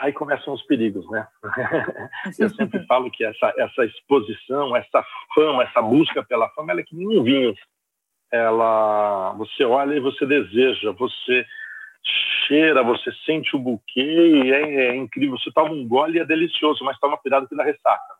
aí 0.00 0.12
começam 0.12 0.52
os 0.54 0.62
perigos, 0.62 1.08
né? 1.10 1.26
Eu 2.38 2.50
sempre 2.50 2.84
falo 2.86 3.10
que 3.10 3.24
essa, 3.24 3.52
essa 3.56 3.84
exposição, 3.84 4.76
essa 4.76 5.04
fama, 5.34 5.64
essa 5.64 5.82
busca 5.82 6.22
pela 6.24 6.48
fama, 6.50 6.72
ela 6.72 6.80
é 6.80 6.84
que 6.84 6.96
nem 6.96 7.18
um 7.18 7.22
vinho. 7.22 7.54
Ela, 8.32 9.32
você 9.34 9.64
olha 9.64 9.94
e 9.94 10.00
você 10.00 10.26
deseja, 10.26 10.90
você 10.92 11.46
cheira, 12.46 12.82
você 12.82 13.12
sente 13.24 13.54
o 13.56 13.58
buquê 13.58 14.52
é, 14.52 14.88
é 14.88 14.96
incrível. 14.96 15.38
Você 15.38 15.50
toma 15.52 15.70
um 15.70 15.86
gole 15.86 16.18
e 16.18 16.20
é 16.20 16.24
delicioso, 16.24 16.84
mas 16.84 16.98
toma 16.98 17.18
cuidado 17.18 17.48
que 17.48 17.56
dá 17.56 17.64
ressaca. 17.64 18.14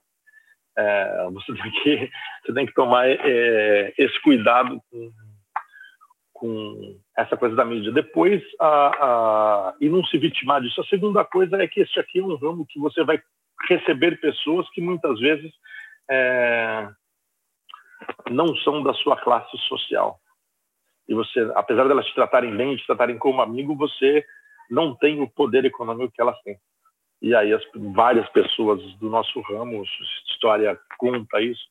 É, 0.78 1.30
você, 1.30 1.54
tem 1.54 1.70
que, 1.70 2.10
você 2.44 2.52
tem 2.52 2.66
que 2.66 2.74
tomar 2.74 3.08
é, 3.08 3.94
esse 3.96 4.20
cuidado 4.22 4.80
com, 4.90 5.12
com, 6.34 7.00
essa 7.16 7.36
coisa 7.36 7.56
da 7.56 7.64
mídia. 7.64 7.92
Depois, 7.92 8.42
a, 8.60 8.68
a, 8.68 9.74
e 9.80 9.88
não 9.88 10.04
se 10.04 10.18
vitimar 10.18 10.60
disso. 10.60 10.80
A 10.80 10.86
segunda 10.86 11.24
coisa 11.24 11.62
é 11.62 11.66
que 11.66 11.80
este 11.80 11.98
aqui 11.98 12.18
é 12.18 12.22
um 12.22 12.36
ramo 12.36 12.66
que 12.68 12.78
você 12.78 13.02
vai 13.04 13.20
receber 13.68 14.20
pessoas 14.20 14.68
que 14.70 14.80
muitas 14.82 15.18
vezes 15.18 15.50
é, 16.10 16.88
não 18.30 18.54
são 18.56 18.82
da 18.82 18.92
sua 18.94 19.16
classe 19.16 19.56
social. 19.68 20.18
E 21.08 21.14
você, 21.14 21.50
apesar 21.54 21.88
delas 21.88 22.04
te 22.06 22.14
tratarem 22.14 22.54
bem, 22.54 22.76
te 22.76 22.86
tratarem 22.86 23.16
como 23.16 23.40
amigo, 23.40 23.74
você 23.76 24.24
não 24.70 24.94
tem 24.94 25.22
o 25.22 25.30
poder 25.30 25.64
econômico 25.64 26.12
que 26.12 26.20
elas 26.20 26.38
têm 26.42 26.58
e 27.26 27.34
aí 27.34 27.52
as, 27.52 27.62
várias 27.74 28.28
pessoas 28.28 28.80
do 28.98 29.10
nosso 29.10 29.40
ramo, 29.40 29.82
história 30.30 30.78
conta 30.96 31.40
isso. 31.40 31.64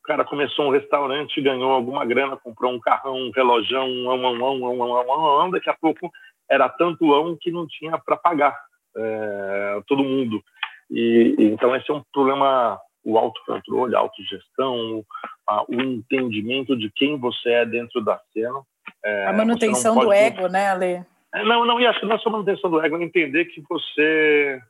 O 0.00 0.02
cara 0.02 0.24
começou 0.24 0.66
um 0.66 0.72
restaurante, 0.72 1.40
ganhou 1.40 1.70
alguma 1.70 2.04
grana, 2.04 2.36
comprou 2.36 2.72
um 2.72 2.80
carrão, 2.80 3.14
um 3.14 3.30
relojão, 3.30 3.86
um 3.86 4.10
ão, 4.10 4.18
um 4.18 4.44
ão, 4.44 4.60
um 4.60 4.82
ão, 4.82 5.06
um 5.06 5.40
ão, 5.40 5.50
daqui 5.50 5.70
a 5.70 5.74
pouco 5.74 6.10
era 6.50 6.68
tanto 6.68 7.14
ão 7.14 7.36
que 7.40 7.52
não 7.52 7.64
tinha 7.68 7.96
para 7.96 8.16
pagar 8.16 8.58
é, 8.96 9.80
todo 9.86 10.02
mundo. 10.02 10.42
E, 10.90 11.36
então 11.38 11.76
esse 11.76 11.88
é 11.88 11.94
um 11.94 12.02
problema, 12.12 12.76
o 13.04 13.16
autocontrole, 13.16 13.94
a 13.94 14.00
autogestão, 14.00 15.04
a, 15.48 15.62
o 15.68 15.80
entendimento 15.80 16.76
de 16.76 16.90
quem 16.90 17.16
você 17.16 17.50
é 17.50 17.64
dentro 17.64 18.04
da 18.04 18.20
cena. 18.32 18.60
É, 19.04 19.26
a 19.28 19.32
manutenção 19.32 19.96
do 19.96 20.12
ego, 20.12 20.48
né, 20.48 20.70
Ale? 20.70 21.06
É, 21.34 21.44
não, 21.44 21.64
não, 21.64 21.80
e 21.80 21.86
acho 21.86 22.00
que 22.00 22.06
não 22.06 22.16
é 22.16 22.18
só 22.18 22.28
manutenção 22.28 22.70
do 22.70 22.80
ego, 22.82 22.98
é 22.98 23.04
entender 23.04 23.46
que 23.46 23.62
você, 23.68 24.60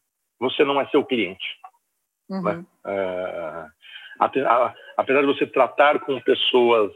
você 0.42 0.64
não 0.64 0.80
é 0.80 0.87
seu 0.88 1.04
cliente. 1.04 1.46
Uhum. 2.28 2.42
Né? 2.42 2.64
É, 2.87 3.66
apesar 4.96 5.20
de 5.20 5.26
você 5.26 5.46
tratar 5.46 6.00
com 6.00 6.20
pessoas 6.20 6.92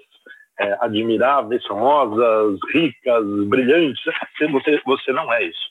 é, 0.59 0.77
admiráveis, 0.81 1.65
famosas, 1.65 2.59
ricas, 2.73 3.25
brilhantes, 3.47 4.03
você, 4.51 4.81
você 4.85 5.13
não 5.13 5.33
é 5.33 5.45
isso. 5.45 5.71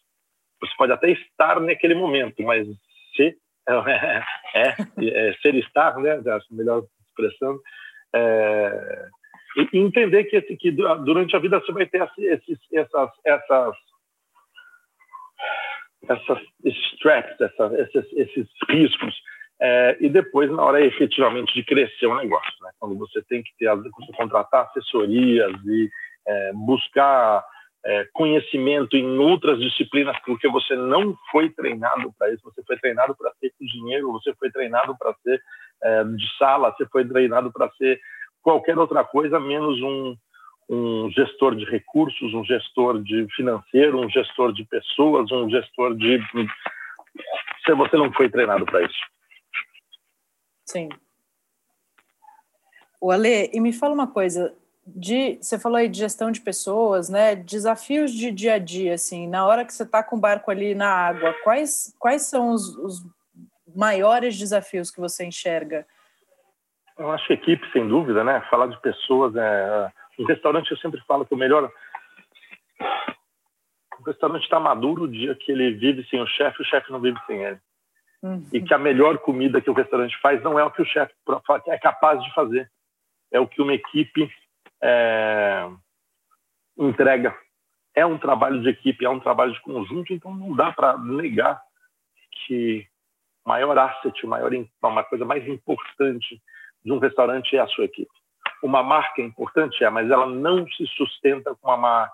Você 0.62 0.72
pode 0.77 0.94
até 0.94 1.12
estar 1.12 1.60
naquele 1.60 1.96
momento, 1.96 2.41
mas 2.44 2.65
se 3.15 3.38
é, 3.67 4.24
é, 4.55 4.75
é 5.29 5.34
ser 5.41 5.55
estar, 5.55 5.98
né, 5.98 6.12
acho 6.12 6.48
a 6.53 6.55
melhor 6.55 6.84
expressão, 7.08 7.60
é, 8.13 9.08
e 9.58 9.77
entender 9.77 10.25
que, 10.25 10.41
que 10.41 10.72
durante 10.72 11.36
a 11.36 11.39
vida 11.39 11.60
você 11.60 11.72
vai 11.72 11.86
ter 11.86 12.08
esses, 12.17 12.60
essas, 12.72 13.10
essas, 13.25 13.75
essas, 16.08 16.40
esses 16.64 17.00
traps, 17.00 17.36
esses, 17.40 18.14
esses 18.14 18.48
riscos, 18.70 19.16
é, 19.60 19.98
e 20.02 20.10
depois 20.10 20.52
na 20.52 20.64
hora 20.64 20.86
efetivamente 20.86 21.54
de 21.54 21.64
crescer 21.64 22.08
o 22.08 22.16
negócio, 22.16 22.54
né? 22.62 22.72
quando 22.80 22.98
você 22.98 23.22
tem 23.24 23.42
que 23.42 23.52
ter, 23.58 23.70
contratar 24.18 24.66
assessorias 24.66 25.54
e 25.66 25.90
é, 26.28 26.52
buscar 26.54 27.44
é, 27.86 28.06
conhecimento 28.14 28.98
em 28.98 29.18
outras 29.18 29.60
disciplinas, 29.60 30.18
porque 30.26 30.50
você 30.50 30.76
não 30.76 31.16
foi 31.32 31.50
treinado 31.52 32.12
para 32.18 32.32
isso, 32.34 32.44
você 32.44 32.62
foi 32.64 32.78
treinado 32.78 33.16
para 33.16 33.32
ser 33.40 33.54
cozinheiro, 33.58 34.12
você 34.12 34.34
foi 34.34 34.52
treinado 34.52 34.96
para 34.98 35.14
ser 35.24 35.42
é, 35.84 36.04
de 36.04 36.38
sala, 36.38 36.72
você 36.72 36.86
foi 36.88 37.08
treinado 37.08 37.52
para 37.54 37.70
ser 37.78 38.00
qualquer 38.42 38.78
outra 38.78 39.04
coisa 39.04 39.40
menos 39.40 39.82
um, 39.82 40.16
um 40.70 41.10
gestor 41.12 41.56
de 41.56 41.66
recursos, 41.66 42.34
um 42.34 42.44
gestor 42.44 43.02
de 43.02 43.28
financeiro, 43.36 44.00
um 44.00 44.10
gestor 44.10 44.52
de 44.54 44.64
pessoas, 44.66 45.32
um 45.32 45.50
gestor 45.50 45.96
de. 45.96 46.20
Se 47.66 47.74
você 47.74 47.98
não 47.98 48.12
foi 48.14 48.30
treinado 48.30 48.66
para 48.66 48.84
isso. 48.84 49.00
Sim. 50.66 50.90
O 53.00 53.12
Ale, 53.12 53.52
e 53.54 53.60
me 53.60 53.72
fala 53.72 53.94
uma 53.94 54.08
coisa, 54.08 54.56
de, 54.86 55.38
você 55.42 55.60
falou 55.60 55.78
aí 55.78 55.88
de 55.88 56.00
gestão 56.00 56.32
de 56.32 56.42
pessoas, 56.42 57.10
né? 57.10 57.36
Desafios 57.36 58.12
de 58.12 58.32
dia 58.32 58.56
a 58.56 58.60
dia, 58.60 58.94
assim, 58.94 59.28
na 59.28 59.46
hora 59.46 59.66
que 59.66 59.74
você 59.74 59.84
está 59.84 60.04
com 60.04 60.16
o 60.16 60.20
barco 60.20 60.50
ali 60.50 60.74
na 60.74 60.90
água, 60.90 61.34
quais, 61.44 61.96
quais 62.00 62.24
são 62.24 62.52
os, 62.52 62.76
os 62.78 63.06
maiores 63.76 64.38
desafios 64.38 64.90
que 64.90 65.00
você 65.00 65.26
enxerga? 65.26 65.86
Eu 66.98 67.12
acho 67.12 67.28
que 67.28 67.34
equipe, 67.34 67.72
sem 67.72 67.88
dúvida, 67.88 68.24
né? 68.24 68.42
Falar 68.50 68.68
de 68.68 68.80
pessoas 68.82 69.36
é 69.36 69.92
um 70.20 70.26
restaurante, 70.26 70.72
eu 70.72 70.78
sempre 70.78 71.02
falo 71.02 71.26
que 71.26 71.34
o 71.34 71.38
melhor. 71.38 71.72
O 74.00 74.04
restaurante 74.04 74.44
está 74.44 74.60
maduro 74.60 75.04
o 75.04 75.08
dia 75.08 75.36
que 75.36 75.52
ele 75.52 75.72
vive 75.72 76.06
sem 76.10 76.22
o 76.22 76.28
chefe, 76.28 76.62
o 76.62 76.66
chefe 76.66 76.92
não 76.92 77.00
vive 77.00 77.20
sem 77.26 77.44
ele. 77.44 77.60
Uhum. 78.22 78.44
E 78.54 78.62
que 78.62 78.74
a 78.74 78.78
melhor 78.78 79.18
comida 79.20 79.62
que 79.62 79.70
o 79.70 79.74
restaurante 79.74 80.18
faz 80.20 80.42
não 80.44 80.58
é 80.58 80.64
o 80.64 80.72
que 80.72 80.82
o 80.82 80.86
chefe 80.86 81.14
é 81.68 81.78
capaz 81.78 82.24
de 82.24 82.34
fazer, 82.34 82.70
é 83.32 83.40
o 83.40 83.48
que 83.48 83.62
uma 83.62 83.74
equipe 83.74 84.30
é, 84.82 85.68
entrega. 86.78 87.36
É 87.94 88.06
um 88.06 88.18
trabalho 88.18 88.62
de 88.62 88.70
equipe, 88.70 89.06
é 89.06 89.10
um 89.10 89.20
trabalho 89.20 89.54
de 89.54 89.62
conjunto, 89.62 90.14
então 90.14 90.34
não 90.34 90.54
dá 90.54 90.72
para 90.72 90.98
negar 90.98 91.62
que 92.46 92.86
o 93.46 93.50
maior 93.50 93.78
asset, 93.78 94.26
maior, 94.26 94.52
uma 94.84 95.04
coisa 95.04 95.24
mais 95.24 95.48
importante 95.48 96.42
de 96.84 96.92
um 96.92 97.00
restaurante 97.00 97.56
é 97.56 97.60
a 97.60 97.68
sua 97.68 97.86
equipe 97.86 98.12
uma 98.66 98.82
marca 98.82 99.22
importante, 99.22 99.84
é, 99.84 99.90
mas 99.90 100.10
ela 100.10 100.26
não 100.26 100.68
se 100.70 100.88
sustenta 100.88 101.56
com 101.56 101.68
uma 101.68 101.78
má, 101.78 102.12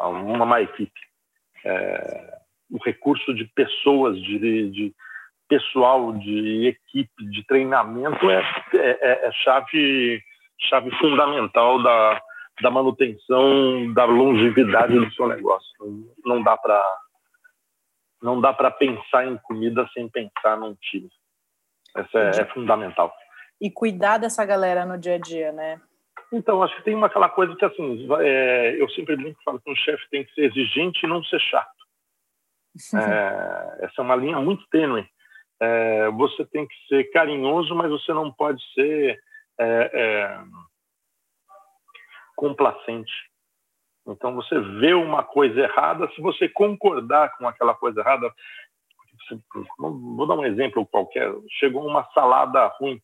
uma 0.00 0.44
má 0.44 0.60
equipe. 0.60 1.00
É, 1.64 2.38
o 2.70 2.78
recurso 2.84 3.32
de 3.32 3.44
pessoas, 3.44 4.20
de, 4.20 4.70
de, 4.70 4.94
pessoal, 5.48 6.12
de 6.14 6.66
equipe, 6.66 7.24
de 7.30 7.46
treinamento 7.46 8.28
é, 8.28 8.42
é, 8.74 9.28
é 9.28 9.32
chave, 9.44 10.20
chave 10.68 10.90
fundamental 10.98 11.80
da, 11.80 12.20
da 12.60 12.70
manutenção 12.70 13.92
da 13.94 14.04
longevidade 14.04 14.98
do 14.98 15.12
seu 15.14 15.28
negócio. 15.28 15.70
Não 16.24 16.42
dá 16.42 16.56
para 16.56 17.00
não 18.20 18.40
dá 18.40 18.54
para 18.54 18.70
pensar 18.70 19.26
em 19.26 19.36
comida 19.36 19.86
sem 19.92 20.08
pensar 20.08 20.56
num 20.56 20.74
time. 20.76 21.10
Essa 21.94 22.18
é, 22.18 22.40
é 22.40 22.44
fundamental 22.46 23.14
e 23.60 23.70
cuidar 23.70 24.18
dessa 24.18 24.44
galera 24.44 24.84
no 24.84 24.98
dia 24.98 25.14
a 25.14 25.18
dia, 25.18 25.52
né? 25.52 25.80
Então, 26.32 26.62
acho 26.62 26.76
que 26.76 26.82
tem 26.82 26.94
uma, 26.94 27.06
aquela 27.06 27.28
coisa 27.28 27.54
que, 27.54 27.64
assim, 27.64 28.06
é, 28.20 28.80
eu 28.80 28.88
sempre 28.90 29.16
brinco 29.16 29.40
falo 29.44 29.60
que 29.60 29.70
um 29.70 29.76
chefe 29.76 30.02
tem 30.10 30.24
que 30.24 30.34
ser 30.34 30.46
exigente 30.46 31.04
e 31.04 31.08
não 31.08 31.22
ser 31.24 31.40
chato. 31.40 31.72
É, 32.94 33.84
essa 33.84 33.94
é 33.98 34.02
uma 34.02 34.16
linha 34.16 34.40
muito 34.40 34.66
tênue. 34.68 35.06
É, 35.60 36.10
você 36.10 36.44
tem 36.44 36.66
que 36.66 36.74
ser 36.88 37.04
carinhoso, 37.12 37.72
mas 37.72 37.88
você 37.88 38.12
não 38.12 38.32
pode 38.32 38.60
ser 38.74 39.16
é, 39.60 39.90
é, 39.94 40.40
complacente. 42.34 43.12
Então, 44.06 44.34
você 44.34 44.58
vê 44.80 44.92
uma 44.92 45.22
coisa 45.22 45.60
errada, 45.60 46.10
se 46.14 46.20
você 46.20 46.48
concordar 46.48 47.36
com 47.38 47.46
aquela 47.46 47.74
coisa 47.74 48.00
errada, 48.00 48.28
vou 49.78 50.26
dar 50.26 50.34
um 50.34 50.44
exemplo 50.44 50.84
qualquer, 50.84 51.32
chegou 51.58 51.86
uma 51.86 52.04
salada 52.12 52.66
ruim, 52.78 53.00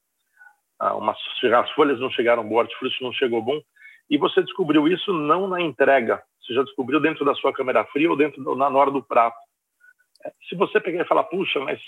uma, 0.81 1.13
as 1.13 1.71
folhas 1.73 2.01
não 2.01 2.11
chegaram 2.11 2.43
boas, 2.43 2.67
o 2.67 2.71
hortifruti 2.71 3.03
não 3.03 3.13
chegou 3.13 3.43
bom, 3.43 3.61
e 4.09 4.17
você 4.17 4.43
descobriu 4.43 4.89
isso 4.89 5.13
não 5.13 5.47
na 5.47 5.61
entrega, 5.61 6.23
você 6.41 6.55
já 6.55 6.63
descobriu 6.63 6.99
dentro 7.01 7.25
da 7.25 7.35
sua 7.35 7.53
câmera 7.53 7.85
fria 7.87 8.11
ou 8.11 8.17
dentro 8.17 8.43
do, 8.43 8.55
na 8.57 8.69
hora 8.69 8.91
do 8.91 9.03
prato. 9.03 9.39
É, 10.25 10.33
se 10.49 10.57
você 10.57 10.81
pegar 10.81 11.03
e 11.03 11.09
falar, 11.09 11.25
puxa, 11.25 11.61
mas 11.61 11.81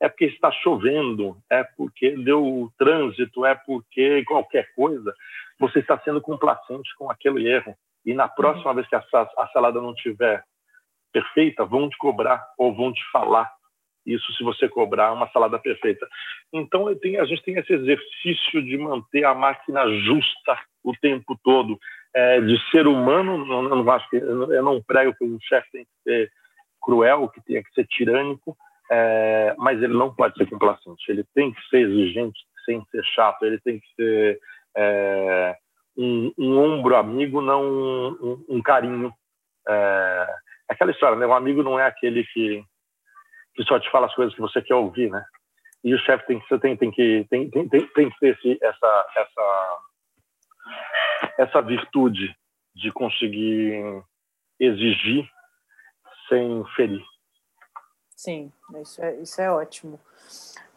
é 0.00 0.08
porque 0.08 0.26
está 0.26 0.50
chovendo, 0.50 1.36
é 1.50 1.64
porque 1.76 2.10
deu 2.16 2.70
trânsito, 2.78 3.44
é 3.46 3.54
porque 3.54 4.24
qualquer 4.24 4.72
coisa, 4.74 5.14
você 5.58 5.78
está 5.78 5.98
sendo 6.00 6.20
complacente 6.20 6.94
com 6.96 7.10
aquele 7.10 7.48
erro. 7.48 7.76
E 8.04 8.14
na 8.14 8.28
próxima 8.28 8.70
uhum. 8.70 8.76
vez 8.76 8.88
que 8.88 8.96
a, 8.96 9.04
a 9.38 9.48
salada 9.48 9.80
não 9.80 9.92
estiver 9.92 10.42
perfeita, 11.12 11.64
vão 11.64 11.88
te 11.88 11.96
cobrar 11.98 12.46
ou 12.58 12.74
vão 12.74 12.92
te 12.92 13.02
falar 13.10 13.50
isso 14.12 14.32
se 14.34 14.44
você 14.44 14.68
cobrar 14.68 15.12
uma 15.12 15.28
salada 15.30 15.58
perfeita. 15.58 16.06
Então 16.52 16.94
tenho, 16.96 17.20
a 17.20 17.24
gente 17.24 17.42
tem 17.42 17.56
esse 17.56 17.72
exercício 17.72 18.62
de 18.62 18.76
manter 18.78 19.24
a 19.24 19.34
máquina 19.34 19.88
justa 20.00 20.58
o 20.82 20.92
tempo 21.00 21.38
todo, 21.44 21.78
é, 22.14 22.40
de 22.40 22.58
ser 22.70 22.86
humano. 22.86 23.44
Não, 23.44 23.62
não 23.62 23.90
acho 23.90 24.08
que, 24.10 24.16
eu 24.16 24.62
não 24.62 24.82
prego 24.82 25.14
que 25.14 25.24
um 25.24 25.38
chefe 25.40 25.68
tem 25.72 25.84
que 25.84 26.02
ser 26.02 26.30
cruel, 26.82 27.28
que 27.28 27.40
tenha 27.42 27.62
que 27.62 27.72
ser 27.72 27.86
tirânico, 27.86 28.56
é, 28.90 29.54
mas 29.58 29.82
ele 29.82 29.94
não 29.94 30.12
pode 30.14 30.36
ser 30.36 30.46
complacente. 30.46 31.04
Ele 31.08 31.24
tem 31.34 31.52
que 31.52 31.60
ser 31.68 31.80
exigente 31.80 32.40
sem 32.64 32.82
ser 32.90 33.04
chato. 33.04 33.44
Ele 33.44 33.60
tem 33.60 33.78
que 33.78 33.86
ser 33.94 34.40
é, 34.76 35.56
um, 35.96 36.32
um, 36.38 36.58
ombro 36.58 36.96
amigo, 36.96 37.40
não 37.40 37.62
um, 37.64 38.44
um 38.48 38.62
carinho. 38.62 39.12
É, 39.68 40.26
aquela 40.68 40.90
história, 40.90 41.16
né? 41.16 41.26
Um 41.26 41.34
amigo 41.34 41.62
não 41.62 41.78
é 41.78 41.86
aquele 41.86 42.24
que 42.24 42.64
que 43.60 43.68
só 43.68 43.78
te 43.78 43.90
fala 43.90 44.06
as 44.06 44.14
coisas 44.14 44.34
que 44.34 44.40
você 44.40 44.62
quer 44.62 44.74
ouvir, 44.74 45.10
né? 45.10 45.22
E 45.84 45.94
o 45.94 45.98
chefe 45.98 46.26
tem 46.26 46.40
que 46.40 46.58
tem, 46.58 46.76
tem 46.76 46.90
que 46.90 47.26
tem, 47.28 47.50
tem, 47.50 47.68
tem, 47.68 47.86
tem 47.88 48.10
que 48.10 48.18
ter 48.18 48.38
esse, 48.38 48.58
essa 48.62 49.06
essa 49.16 49.78
essa 51.38 51.60
virtude 51.60 52.34
de 52.74 52.90
conseguir 52.92 54.02
exigir 54.58 55.28
sem 56.28 56.64
ferir. 56.74 57.04
Sim, 58.16 58.50
isso 58.80 59.02
é, 59.02 59.16
isso 59.16 59.40
é 59.40 59.50
ótimo. 59.50 60.00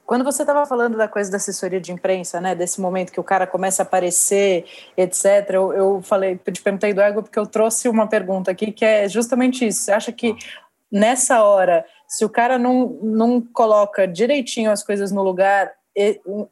Quando 0.05 0.25
você 0.25 0.43
estava 0.43 0.65
falando 0.65 0.97
da 0.97 1.07
coisa 1.07 1.31
da 1.31 1.37
assessoria 1.37 1.79
de 1.79 1.93
imprensa, 1.93 2.41
né, 2.41 2.53
desse 2.53 2.81
momento 2.81 3.13
que 3.13 3.19
o 3.19 3.23
cara 3.23 3.47
começa 3.47 3.83
a 3.83 3.85
aparecer, 3.85 4.65
etc., 4.97 5.51
eu, 5.51 5.71
eu 5.71 6.01
falei, 6.01 6.37
te 6.37 6.61
perguntei 6.61 6.93
do 6.93 6.99
ego 6.99 7.23
porque 7.23 7.39
eu 7.39 7.47
trouxe 7.47 7.87
uma 7.87 8.07
pergunta 8.07 8.51
aqui 8.51 8.73
que 8.73 8.83
é 8.83 9.07
justamente 9.07 9.65
isso. 9.65 9.83
Você 9.83 9.91
acha 9.93 10.11
que 10.11 10.35
nessa 10.91 11.43
hora 11.43 11.85
se 12.13 12.23
o 12.23 12.29
cara 12.29 12.59
não, 12.59 12.99
não 13.01 13.41
coloca 13.41 14.07
direitinho 14.07 14.69
as 14.69 14.83
coisas 14.83 15.11
no 15.11 15.23
lugar, 15.23 15.71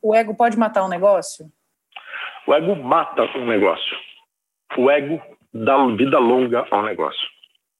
o 0.02 0.16
ego 0.16 0.34
pode 0.34 0.58
matar 0.58 0.84
um 0.84 0.88
negócio? 0.88 1.46
O 2.48 2.54
ego 2.54 2.76
mata 2.76 3.22
um 3.38 3.46
negócio. 3.46 3.96
O 4.76 4.90
ego 4.90 5.22
dá 5.54 5.86
vida 5.96 6.18
longa 6.18 6.66
ao 6.72 6.82
negócio. 6.82 7.30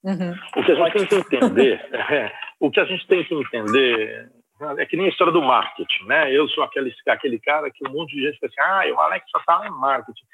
Uhum. 0.04 0.32
O 0.56 0.62
que 0.62 0.70
a 0.70 0.74
gente 0.76 1.08
tem 1.08 1.24
que 1.24 1.36
entender, 1.36 1.80
é, 1.92 2.32
o 2.60 2.70
que 2.70 2.78
a 2.78 2.84
gente 2.84 3.04
tem 3.08 3.24
que 3.24 3.34
entender 3.34 4.30
é 4.78 4.86
que 4.86 4.96
nem 4.96 5.06
a 5.06 5.08
história 5.08 5.32
do 5.32 5.42
marketing, 5.42 6.04
né? 6.06 6.32
Eu 6.32 6.48
sou 6.48 6.64
aquele, 6.64 6.94
aquele 7.08 7.38
cara 7.38 7.70
que 7.70 7.86
um 7.86 7.92
monte 7.92 8.14
de 8.14 8.22
gente 8.22 8.38
fala 8.38 8.82
assim, 8.82 8.92
ah, 8.92 8.94
o 8.94 9.00
Alex 9.00 9.26
só 9.30 9.40
tá 9.40 9.66
em 9.66 9.70
marketing. 9.70 10.24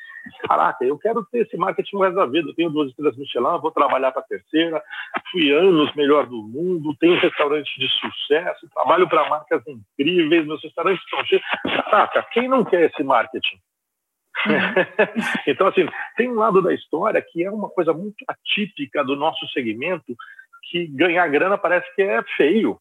Caraca, 0.47 0.85
eu 0.85 0.99
quero 0.99 1.25
ter 1.27 1.41
esse 1.41 1.57
marketing 1.57 1.99
resto 1.99 2.17
da 2.17 2.27
vida. 2.27 2.51
Eu 2.51 2.55
tenho 2.55 2.71
duas 2.71 2.91
estrelas 2.91 3.17
Michelin, 3.17 3.61
vou 3.61 3.71
trabalhar 3.71 4.13
para 4.13 4.21
a 4.21 4.27
terceira, 4.27 4.83
fui 5.31 5.53
anos 5.53 5.95
melhor 5.95 6.27
do 6.27 6.43
mundo, 6.43 6.97
tenho 6.99 7.19
restaurantes 7.19 7.73
de 7.77 7.89
sucesso, 7.89 8.69
trabalho 8.75 9.09
para 9.09 9.29
marcas 9.29 9.63
incríveis, 9.67 10.47
meus 10.47 10.63
restaurantes 10.63 11.03
estão 11.05 11.25
cheios. 11.25 11.43
Caraca, 11.63 12.27
quem 12.33 12.49
não 12.49 12.65
quer 12.65 12.91
esse 12.91 13.03
marketing? 13.03 13.59
então, 15.47 15.67
assim, 15.67 15.89
tem 16.17 16.29
um 16.29 16.35
lado 16.35 16.63
da 16.63 16.73
história 16.73 17.21
que 17.23 17.45
é 17.45 17.51
uma 17.51 17.69
coisa 17.69 17.93
muito 17.93 18.25
atípica 18.29 19.03
do 19.05 19.17
nosso 19.17 19.47
segmento, 19.49 20.15
que 20.71 20.87
ganhar 20.89 21.27
grana 21.29 21.57
parece 21.57 21.93
que 21.95 22.03
é 22.03 22.23
feio. 22.37 22.79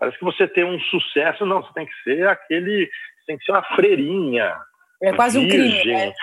Parece 0.00 0.18
que 0.18 0.24
você 0.24 0.48
tem 0.48 0.64
um 0.64 0.80
sucesso, 0.80 1.44
não, 1.44 1.62
você 1.62 1.74
tem 1.74 1.84
que 1.84 2.02
ser 2.02 2.26
aquele, 2.26 2.90
tem 3.26 3.36
que 3.36 3.44
ser 3.44 3.52
uma 3.52 3.62
freirinha. 3.62 4.56
É 5.02 5.12
quase 5.12 5.38
virgem, 5.38 5.68
um 5.68 5.80
crime, 5.82 5.94
né? 5.94 6.14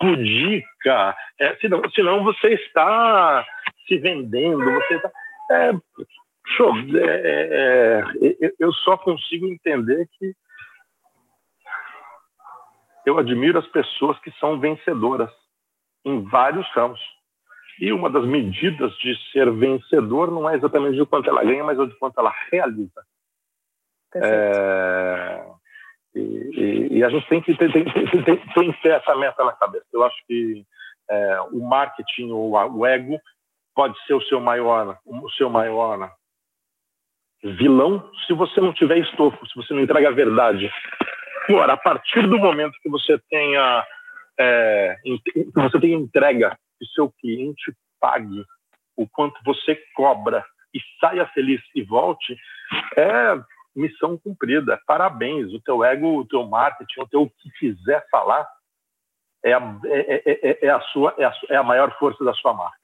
Pudica, 0.00 1.16
é, 1.38 1.54
senão, 1.60 1.80
senão 1.90 2.24
você 2.24 2.54
está 2.54 3.46
se 3.86 3.98
vendendo, 3.98 4.64
você 4.64 4.94
está. 4.96 5.10
É, 5.52 5.72
show, 6.56 6.74
é, 6.96 8.02
é, 8.42 8.52
eu 8.58 8.72
só 8.72 8.96
consigo 8.96 9.46
entender 9.46 10.08
que 10.18 10.34
eu 13.06 13.16
admiro 13.16 13.60
as 13.60 13.66
pessoas 13.68 14.18
que 14.20 14.32
são 14.40 14.58
vencedoras 14.58 15.30
em 16.04 16.24
vários 16.24 16.68
ramos. 16.70 17.00
E 17.80 17.92
uma 17.92 18.10
das 18.10 18.26
medidas 18.26 18.92
de 18.98 19.14
ser 19.30 19.50
vencedor 19.52 20.32
não 20.32 20.50
é 20.50 20.56
exatamente 20.56 20.96
de 20.96 21.06
quanto 21.06 21.30
ela 21.30 21.44
ganha, 21.44 21.62
mas 21.62 21.78
é 21.78 21.86
de 21.86 21.94
quanto 21.94 22.18
ela 22.18 22.34
realiza. 22.50 23.04
É, 24.14 25.44
e, 26.14 26.98
e, 26.98 27.04
a 27.04 27.08
gente 27.08 27.28
tem 27.28 27.40
que, 27.40 27.54
tem, 27.56 27.70
tem, 27.70 27.84
tem, 27.84 28.24
tem, 28.24 28.72
que 28.72 28.82
ter 28.82 28.90
essa 28.90 29.14
meta 29.16 29.44
na 29.44 29.52
cabeça. 29.52 29.86
Eu 29.92 30.02
acho 30.04 30.16
que 30.26 30.64
é, 31.08 31.40
o 31.52 31.60
marketing, 31.60 32.30
o, 32.30 32.52
o, 32.52 32.86
ego, 32.86 33.18
pode 33.74 33.98
ser 34.06 34.14
o 34.14 34.22
seu 34.22 34.40
maior, 34.40 34.98
o 35.06 35.30
seu 35.30 35.48
maior 35.48 36.12
vilão 37.42 38.10
se 38.26 38.34
você 38.34 38.60
não 38.60 38.72
tiver 38.72 38.98
estofo, 38.98 39.46
se 39.46 39.54
você 39.54 39.72
não 39.72 39.80
entrega 39.80 40.08
a 40.08 40.12
verdade. 40.12 40.70
Agora, 41.48 41.72
a 41.72 41.76
partir 41.76 42.26
do 42.26 42.38
momento 42.38 42.76
que 42.82 42.88
você 42.88 43.18
tenha 43.30 43.86
é, 44.38 44.96
você 45.54 45.80
tem 45.80 45.92
entrega 45.92 46.56
que 46.78 46.86
seu 46.86 47.12
cliente 47.20 47.74
pague 48.00 48.44
o 48.96 49.08
quanto 49.08 49.38
você 49.44 49.78
cobra 49.94 50.44
e 50.74 50.80
saia 50.98 51.26
feliz 51.28 51.60
e 51.74 51.82
volte, 51.82 52.36
é 52.96 53.38
missão 53.74 54.18
cumprida. 54.18 54.78
Parabéns, 54.86 55.52
o 55.52 55.60
teu 55.60 55.84
ego, 55.84 56.18
o 56.18 56.26
teu 56.26 56.46
marketing, 56.46 57.00
o 57.00 57.08
teu 57.08 57.28
que 57.28 57.50
quiser 57.58 58.06
falar 58.10 58.48
é 59.44 59.52
a, 59.52 59.78
é, 59.84 60.22
é, 60.26 60.66
é, 60.66 60.70
a 60.70 60.80
sua, 60.92 61.14
é, 61.18 61.24
a, 61.24 61.32
é 61.50 61.56
a 61.56 61.62
maior 61.62 61.96
força 61.98 62.24
da 62.24 62.32
sua 62.34 62.52
marca. 62.52 62.76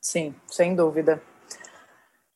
Sim, 0.00 0.34
sem 0.46 0.76
dúvida. 0.76 1.22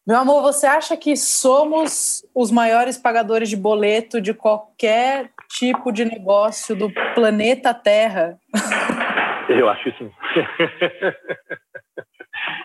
Meu 0.06 0.16
amor, 0.16 0.40
você 0.40 0.66
acha 0.66 0.96
que 0.96 1.14
somos 1.18 2.26
os 2.34 2.50
maiores 2.50 2.96
pagadores 2.96 3.50
de 3.50 3.58
boleto 3.58 4.22
de 4.22 4.32
qualquer 4.32 5.30
tipo 5.50 5.92
de 5.92 6.06
negócio 6.06 6.74
do 6.74 6.90
planeta 7.14 7.74
Terra? 7.74 8.38
Eu 9.50 9.68
acho 9.68 9.84
que 9.84 9.92
sim. 9.98 10.10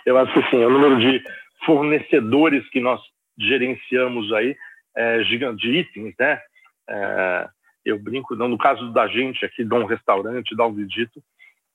Eu 0.06 0.18
acho 0.18 0.34
que 0.34 0.50
sim. 0.50 0.64
O 0.64 0.70
número 0.70 0.98
de 1.00 1.22
fornecedores 1.66 2.68
que 2.70 2.80
nós 2.80 3.02
gerenciamos 3.38 4.32
aí 4.34 4.56
é 4.96 5.20
de 5.22 5.70
itens, 5.72 6.14
né? 6.20 6.40
É, 6.88 7.50
eu 7.86 8.00
brinco, 8.00 8.36
não, 8.36 8.48
no 8.48 8.58
caso 8.58 8.92
da 8.94 9.08
gente 9.08 9.44
aqui, 9.46 9.64
de 9.64 9.74
um 9.74 9.86
restaurante, 9.86 10.56
da 10.56 10.64
Alvidito, 10.64 11.22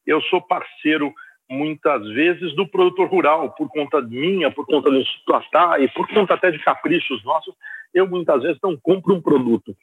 eu 0.07 0.21
sou 0.23 0.41
parceiro 0.41 1.13
muitas 1.51 2.07
vezes 2.09 2.55
do 2.55 2.67
produtor 2.67 3.09
rural, 3.09 3.51
por 3.53 3.69
conta 3.69 4.01
minha, 4.03 4.51
por 4.51 4.67
conta 4.67 4.91
do 4.91 5.03
Platá 5.27 5.79
e 5.81 5.89
por 5.89 6.07
conta 6.09 6.35
até 6.35 6.51
de 6.51 6.59
caprichos 6.59 7.25
nossos, 7.25 7.55
eu 7.93 8.07
muitas 8.07 8.43
vezes 8.43 8.59
não 8.63 8.77
compro 8.77 9.15
um 9.15 9.21
produto. 9.21 9.75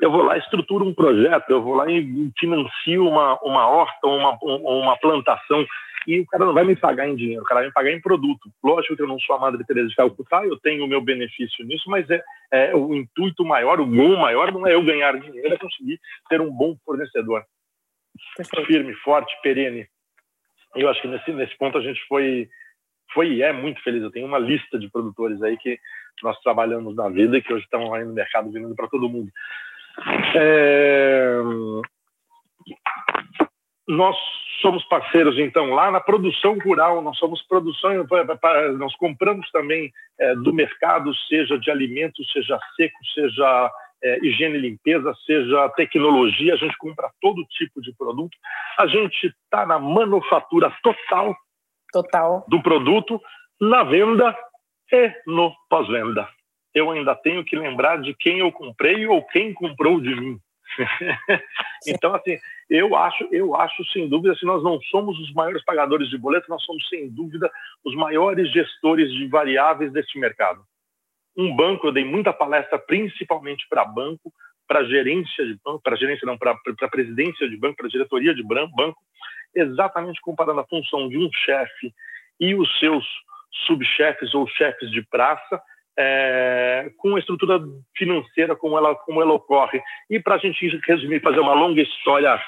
Eu 0.00 0.10
vou 0.10 0.22
lá, 0.22 0.36
estruturo 0.36 0.84
um 0.84 0.94
projeto, 0.94 1.48
eu 1.50 1.62
vou 1.62 1.74
lá 1.74 1.90
e 1.90 2.30
financio 2.38 3.06
uma, 3.06 3.38
uma 3.42 3.66
horta, 3.68 4.06
uma, 4.06 4.36
uma 4.42 4.98
plantação, 4.98 5.64
e 6.06 6.20
o 6.20 6.26
cara 6.26 6.44
não 6.44 6.52
vai 6.52 6.64
me 6.64 6.76
pagar 6.76 7.08
em 7.08 7.16
dinheiro, 7.16 7.42
o 7.42 7.46
cara 7.46 7.60
vai 7.60 7.68
me 7.68 7.72
pagar 7.72 7.92
em 7.92 8.00
produto. 8.00 8.50
Lógico 8.62 8.96
que 8.96 9.02
eu 9.02 9.08
não 9.08 9.18
sou 9.20 9.36
a 9.36 9.38
Madre 9.38 9.64
Teresa 9.64 9.88
de 9.88 9.94
Calcutá, 9.94 10.44
eu 10.44 10.58
tenho 10.58 10.84
o 10.84 10.88
meu 10.88 11.00
benefício 11.00 11.64
nisso, 11.64 11.88
mas 11.88 12.08
é, 12.10 12.22
é 12.52 12.74
o 12.74 12.94
intuito 12.94 13.44
maior, 13.44 13.80
o 13.80 13.86
gol 13.86 14.16
maior 14.16 14.52
não 14.52 14.66
é 14.66 14.74
eu 14.74 14.84
ganhar 14.84 15.18
dinheiro, 15.18 15.54
é 15.54 15.56
conseguir 15.56 15.98
ter 16.28 16.40
um 16.40 16.50
bom 16.50 16.76
fornecedor. 16.84 17.44
Perfeito. 18.36 18.66
Firme, 18.66 18.94
forte, 18.96 19.34
perene. 19.42 19.86
Eu 20.74 20.88
acho 20.88 21.00
que 21.00 21.08
nesse, 21.08 21.32
nesse 21.32 21.56
ponto 21.56 21.78
a 21.78 21.80
gente 21.80 22.00
foi 22.08 22.48
foi 23.12 23.28
e 23.28 23.42
é 23.42 23.52
muito 23.52 23.80
feliz. 23.82 24.02
Eu 24.02 24.10
tenho 24.10 24.26
uma 24.26 24.38
lista 24.38 24.78
de 24.78 24.90
produtores 24.90 25.40
aí 25.42 25.56
que 25.56 25.78
nós 26.22 26.38
trabalhamos 26.40 26.96
na 26.96 27.08
vida 27.08 27.38
e 27.38 27.42
que 27.42 27.52
hoje 27.52 27.64
estão 27.64 27.94
aí 27.94 28.04
no 28.04 28.12
mercado 28.12 28.50
vindo 28.50 28.74
para 28.74 28.88
todo 28.88 29.08
mundo. 29.08 29.30
É... 30.34 31.38
Nós 33.86 34.16
somos 34.62 34.82
parceiros, 34.86 35.38
então, 35.38 35.70
lá 35.74 35.90
na 35.90 36.00
produção 36.00 36.58
rural, 36.58 37.02
nós 37.02 37.18
somos 37.18 37.42
produção, 37.46 37.92
nós 38.78 38.96
compramos 38.96 39.50
também 39.50 39.92
é, 40.18 40.34
do 40.36 40.54
mercado, 40.54 41.14
seja 41.28 41.58
de 41.58 41.70
alimentos, 41.70 42.26
seja 42.32 42.58
seco, 42.74 42.96
seja 43.12 43.70
é, 44.02 44.18
higiene 44.24 44.56
e 44.56 44.60
limpeza, 44.60 45.12
seja 45.26 45.68
tecnologia, 45.70 46.54
a 46.54 46.56
gente 46.56 46.76
compra 46.78 47.10
todo 47.20 47.44
tipo 47.46 47.80
de 47.82 47.94
produto. 47.94 48.36
A 48.78 48.86
gente 48.86 49.26
está 49.26 49.66
na 49.66 49.78
manufatura 49.78 50.74
total, 50.82 51.36
total 51.92 52.44
do 52.48 52.62
produto, 52.62 53.20
na 53.60 53.82
venda 53.82 54.36
e 54.92 55.12
no 55.26 55.52
pós-venda. 55.68 56.28
Eu 56.74 56.90
ainda 56.90 57.14
tenho 57.14 57.44
que 57.44 57.56
lembrar 57.56 58.00
de 58.00 58.14
quem 58.14 58.38
eu 58.38 58.50
comprei 58.50 59.06
ou 59.06 59.22
quem 59.22 59.52
comprou 59.52 60.00
de 60.00 60.14
mim. 60.14 60.38
então, 61.86 62.14
assim, 62.14 62.36
eu 62.68 62.96
acho, 62.96 63.28
eu 63.30 63.54
acho 63.54 63.84
sem 63.92 64.08
dúvida, 64.08 64.34
se 64.34 64.44
nós 64.44 64.62
não 64.62 64.80
somos 64.82 65.18
os 65.20 65.32
maiores 65.32 65.64
pagadores 65.64 66.08
de 66.08 66.18
boleto, 66.18 66.50
nós 66.50 66.64
somos 66.64 66.88
sem 66.88 67.08
dúvida 67.08 67.50
os 67.84 67.94
maiores 67.94 68.50
gestores 68.52 69.12
de 69.12 69.28
variáveis 69.28 69.92
deste 69.92 70.18
mercado 70.18 70.64
um 71.36 71.54
banco, 71.54 71.86
eu 71.86 71.92
dei 71.92 72.04
muita 72.04 72.32
palestra 72.32 72.78
principalmente 72.78 73.66
para 73.68 73.84
banco, 73.84 74.32
para 74.66 74.84
gerência 74.84 75.44
de 75.44 75.58
banco, 75.64 75.82
para 75.82 75.96
gerência 75.96 76.26
não, 76.26 76.38
para 76.38 76.56
presidência 76.90 77.48
de 77.48 77.56
banco, 77.56 77.76
para 77.76 77.88
diretoria 77.88 78.34
de 78.34 78.42
banco, 78.42 78.96
exatamente 79.54 80.20
comparando 80.20 80.60
a 80.60 80.66
função 80.66 81.08
de 81.08 81.18
um 81.18 81.28
chefe 81.32 81.92
e 82.40 82.54
os 82.54 82.78
seus 82.78 83.04
subchefes 83.66 84.34
ou 84.34 84.46
chefes 84.48 84.90
de 84.90 85.02
praça 85.02 85.60
é, 85.98 86.90
com 86.98 87.16
a 87.16 87.18
estrutura 87.18 87.60
financeira 87.96 88.56
como 88.56 88.76
ela, 88.76 88.94
como 88.94 89.22
ela 89.22 89.32
ocorre. 89.32 89.80
E 90.10 90.18
para 90.18 90.36
a 90.36 90.38
gente 90.38 90.80
resumir, 90.86 91.20
fazer 91.20 91.40
uma 91.40 91.54
longa 91.54 91.80
história 91.80 92.40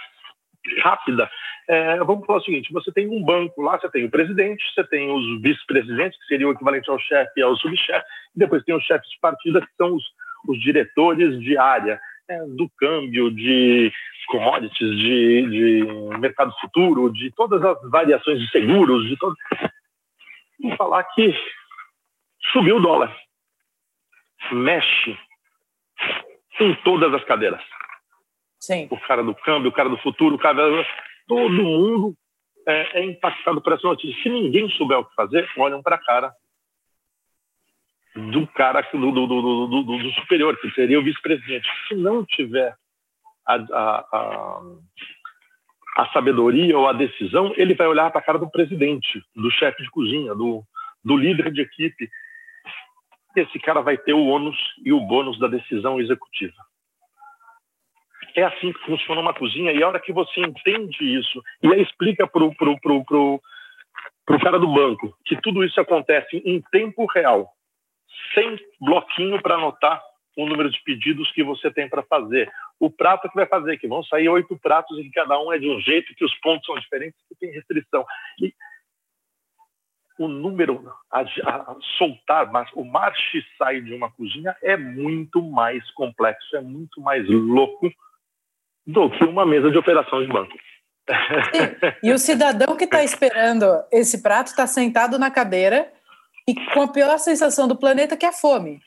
rápida, 0.82 1.30
é, 1.68 1.96
vamos 1.98 2.26
falar 2.26 2.38
o 2.38 2.44
seguinte: 2.44 2.72
você 2.72 2.92
tem 2.92 3.08
um 3.08 3.22
banco 3.22 3.62
lá, 3.62 3.78
você 3.78 3.90
tem 3.90 4.04
o 4.04 4.10
presidente, 4.10 4.64
você 4.72 4.84
tem 4.84 5.10
os 5.10 5.40
vice-presidentes, 5.40 6.18
que 6.20 6.26
seria 6.26 6.48
o 6.48 6.52
equivalente 6.52 6.90
ao 6.90 6.98
chefe 6.98 7.32
e 7.36 7.42
ao 7.42 7.56
subchefe, 7.56 8.06
e 8.34 8.38
depois 8.38 8.64
tem 8.64 8.74
os 8.74 8.84
chefes 8.84 9.08
de 9.08 9.18
partida, 9.20 9.60
que 9.60 9.74
são 9.76 9.94
os, 9.94 10.04
os 10.48 10.60
diretores 10.60 11.40
de 11.40 11.58
área, 11.58 12.00
é, 12.28 12.38
do 12.56 12.68
câmbio, 12.78 13.30
de 13.30 13.92
commodities, 14.28 14.98
de, 14.98 15.42
de 15.48 16.18
mercado 16.18 16.52
futuro, 16.60 17.12
de 17.12 17.30
todas 17.32 17.62
as 17.62 17.90
variações 17.90 18.40
de 18.40 18.50
seguros, 18.50 19.08
de 19.08 19.16
todo. 19.16 19.34
Vamos 20.60 20.76
falar 20.76 21.04
que 21.04 21.34
subiu 22.52 22.76
o 22.76 22.80
dólar. 22.80 23.14
Mexe 24.52 25.18
em 26.60 26.74
todas 26.76 27.12
as 27.14 27.24
cadeiras. 27.24 27.62
Sim. 28.60 28.88
O 28.90 28.98
cara 29.00 29.22
do 29.22 29.34
câmbio, 29.34 29.70
o 29.70 29.74
cara 29.74 29.88
do 29.88 29.98
futuro, 29.98 30.36
o 30.36 30.38
cara 30.38 30.62
todo 31.26 31.50
mundo 31.50 32.14
é, 32.66 33.00
é 33.00 33.04
impactado 33.04 33.60
por 33.60 33.72
essa 33.72 33.86
notícia. 33.86 34.22
Se 34.22 34.28
ninguém 34.28 34.68
souber 34.70 34.98
o 34.98 35.04
que 35.04 35.14
fazer, 35.14 35.48
olham 35.56 35.82
para 35.82 35.96
a 35.96 36.02
cara 36.02 36.32
do 38.16 38.46
cara 38.48 38.80
do, 38.92 39.12
do, 39.12 39.26
do, 39.26 39.82
do, 39.82 40.10
superior, 40.12 40.58
que 40.58 40.70
seria 40.70 40.98
o 40.98 41.02
vice-presidente. 41.02 41.68
Se 41.86 41.94
não 41.94 42.24
tiver 42.24 42.74
a, 43.46 43.54
a, 43.54 44.06
a, 44.12 44.62
a, 45.98 46.12
sabedoria 46.12 46.78
ou 46.78 46.88
a 46.88 46.94
decisão, 46.94 47.52
ele 47.56 47.74
vai 47.74 47.86
olhar 47.86 48.10
para 48.10 48.20
a 48.20 48.24
cara 48.24 48.38
do 48.38 48.50
presidente, 48.50 49.22
do 49.34 49.50
chefe 49.50 49.82
de 49.82 49.90
cozinha, 49.90 50.34
do, 50.34 50.64
do 51.04 51.16
líder 51.16 51.52
de 51.52 51.60
equipe. 51.60 52.08
Esse 53.36 53.58
cara 53.58 53.82
vai 53.82 53.98
ter 53.98 54.14
o 54.14 54.26
ônus 54.26 54.56
e 54.84 54.92
o 54.92 55.00
bônus 55.00 55.38
da 55.38 55.46
decisão 55.46 56.00
executiva. 56.00 56.54
É 58.34 58.42
assim 58.42 58.72
que 58.72 58.84
funciona 58.86 59.20
uma 59.20 59.34
cozinha. 59.34 59.72
E 59.72 59.82
a 59.82 59.88
hora 59.88 60.00
que 60.00 60.12
você 60.12 60.40
entende 60.40 61.18
isso 61.18 61.42
e 61.62 61.68
explica 61.80 62.26
para 62.26 62.44
o 62.44 62.54
pro, 62.54 62.78
pro, 62.80 63.04
pro, 63.04 63.40
pro 64.24 64.40
cara 64.40 64.58
do 64.58 64.68
banco 64.68 65.14
que 65.24 65.40
tudo 65.40 65.64
isso 65.64 65.80
acontece 65.80 66.42
em 66.44 66.62
tempo 66.70 67.06
real, 67.06 67.50
sem 68.34 68.58
bloquinho 68.80 69.40
para 69.40 69.54
anotar 69.54 70.02
o 70.36 70.46
número 70.46 70.70
de 70.70 70.82
pedidos 70.82 71.32
que 71.32 71.42
você 71.42 71.70
tem 71.70 71.88
para 71.88 72.02
fazer. 72.02 72.50
O 72.78 72.90
prato 72.90 73.28
que 73.28 73.34
vai 73.34 73.46
fazer, 73.46 73.78
que 73.78 73.88
vão 73.88 74.02
sair 74.04 74.28
oito 74.28 74.58
pratos 74.58 74.98
e 74.98 75.10
cada 75.10 75.40
um 75.40 75.50
é 75.50 75.58
de 75.58 75.68
um 75.68 75.80
jeito, 75.80 76.14
que 76.14 76.24
os 76.24 76.34
pontos 76.40 76.66
são 76.66 76.78
diferentes, 76.78 77.18
que 77.26 77.34
tem 77.36 77.50
restrição. 77.50 78.04
E 78.40 78.52
o 80.18 80.28
número 80.28 80.82
a, 81.10 81.20
a 81.20 81.76
soltar, 81.98 82.50
mas 82.50 82.68
o 82.74 82.84
marche 82.84 83.44
sai 83.58 83.80
de 83.80 83.94
uma 83.94 84.10
cozinha 84.10 84.56
é 84.62 84.76
muito 84.76 85.42
mais 85.42 85.88
complexo, 85.92 86.56
é 86.56 86.60
muito 86.60 87.00
mais 87.00 87.28
louco 87.28 87.90
do 88.86 89.10
que 89.10 89.24
uma 89.24 89.44
mesa 89.44 89.70
de 89.70 89.78
operação 89.78 90.22
de 90.22 90.28
banco. 90.28 90.56
E, 92.02 92.08
e 92.08 92.12
o 92.12 92.18
cidadão 92.18 92.76
que 92.76 92.84
está 92.84 93.04
esperando 93.04 93.66
esse 93.92 94.22
prato 94.22 94.48
está 94.48 94.66
sentado 94.66 95.18
na 95.18 95.30
cadeira 95.30 95.92
e 96.48 96.54
com 96.72 96.82
a 96.82 96.88
pior 96.88 97.18
sensação 97.18 97.66
do 97.66 97.76
planeta, 97.76 98.16
que 98.16 98.24
é 98.24 98.28
a 98.28 98.32
fome. 98.32 98.80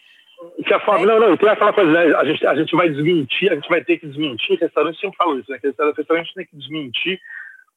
Que 0.65 0.73
a 0.73 0.79
fome, 0.79 1.03
é. 1.03 1.05
não, 1.05 1.19
não, 1.19 1.37
tem 1.37 1.49
aquela 1.49 1.73
coisa, 1.73 1.91
né? 1.91 2.15
A 2.15 2.23
gente, 2.23 2.47
a 2.47 2.55
gente 2.55 2.75
vai 2.75 2.89
desmentir, 2.89 3.51
a 3.51 3.55
gente 3.55 3.67
vai 3.67 3.83
ter 3.83 3.97
que 3.97 4.07
desmentir, 4.07 4.57
restaurante 4.57 4.99
sempre 4.99 5.17
fala 5.17 5.37
isso, 5.37 5.51
né? 5.51 5.59
Que 5.59 5.67
restaurante 5.67 6.33
tem 6.33 6.45
que 6.45 6.55
desmentir 6.55 7.19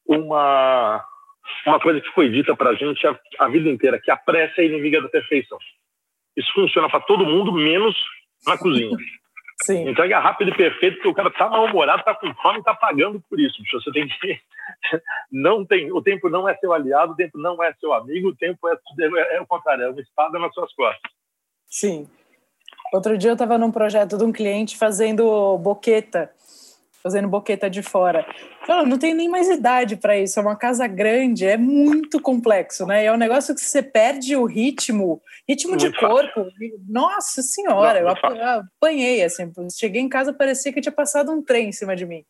uma, 0.07 1.05
uma 1.67 1.81
coisa 1.81 2.01
que 2.01 2.09
foi 2.11 2.29
dita 2.31 2.57
para 2.57 2.71
a 2.71 2.75
gente 2.75 3.07
a, 3.07 3.19
a 3.39 3.49
vida 3.49 3.69
inteira, 3.69 4.01
que 4.01 4.11
a 4.11 4.17
pressa 4.17 4.61
é 4.61 4.67
inimiga 4.67 5.01
da 5.01 5.09
perfeição. 5.09 5.59
Isso 6.37 6.53
funciona 6.55 6.89
para 6.89 7.01
todo 7.01 7.27
mundo, 7.27 7.53
menos 7.53 7.97
na 8.47 8.57
cozinha. 8.59 8.97
Sim. 9.65 9.89
Entrega 9.89 10.19
rápido 10.19 10.51
e 10.51 10.57
perfeito, 10.57 10.97
porque 10.97 11.09
o 11.09 11.15
cara 11.15 11.31
tá 11.31 11.49
mal-humorado, 11.49 12.03
tá 12.03 12.15
com 12.15 12.35
fome, 12.35 12.65
tá 12.65 12.75
pagando 12.75 13.23
por 13.31 13.39
isso. 13.39 13.63
Você 13.73 13.93
tem 13.93 14.09
que. 14.09 14.41
Não 15.31 15.65
tem, 15.65 15.93
o 15.93 16.03
tempo 16.03 16.29
não 16.29 16.49
é 16.49 16.57
seu 16.57 16.73
aliado, 16.73 17.13
o 17.13 17.17
tempo 17.17 17.39
não 17.39 17.63
é 17.63 17.73
seu 17.75 17.93
amigo, 17.93 18.29
o 18.29 18.37
tempo 18.37 18.69
é, 18.69 18.75
é, 18.75 19.37
é 19.37 19.41
o 19.41 19.47
contrário, 19.47 19.85
é 19.85 19.89
uma 19.89 20.01
espada 20.01 20.39
nas 20.39 20.53
suas 20.55 20.73
costas. 20.75 21.11
Sim. 21.67 22.09
Outro 22.93 23.17
dia 23.17 23.31
eu 23.31 23.35
estava 23.35 23.59
num 23.59 23.73
projeto 23.73 24.17
de 24.17 24.25
um 24.25 24.33
cliente 24.33 24.77
fazendo 24.77 25.59
boqueta 25.59 26.31
fazendo 27.03 27.29
boqueta 27.29 27.69
de 27.69 27.83
fora. 27.83 28.25
Fala, 28.67 28.85
não 28.87 28.99
tem 28.99 29.13
nem 29.15 29.29
mais 29.29 29.49
idade 29.51 29.97
para 29.97 30.17
isso, 30.17 30.39
é 30.39 30.43
uma 30.43 30.57
casa 30.57 30.87
grande, 30.87 31.45
é 31.45 31.57
muito 31.57 32.21
complexo, 32.21 32.87
né? 32.87 33.05
É 33.05 33.13
um 33.13 33.17
negócio 33.17 33.55
que 33.55 33.61
você 33.61 33.83
perde 33.83 34.37
o 34.37 34.45
ritmo, 34.45 35.21
ritmo 35.49 35.77
de 35.77 35.93
corpo. 35.93 36.47
Nossa 36.89 37.43
senhora, 37.43 38.01
não, 38.01 38.09
eu 38.37 38.61
apanhei 38.61 39.25
assim, 39.25 39.51
cheguei 39.77 40.01
em 40.01 40.09
casa 40.09 40.33
parecia 40.33 40.73
que 40.73 40.81
tinha 40.81 40.93
passado 40.93 41.33
um 41.33 41.43
trem 41.43 41.69
em 41.69 41.73
cima 41.73 41.97
de 41.97 42.07
mim. 42.07 42.25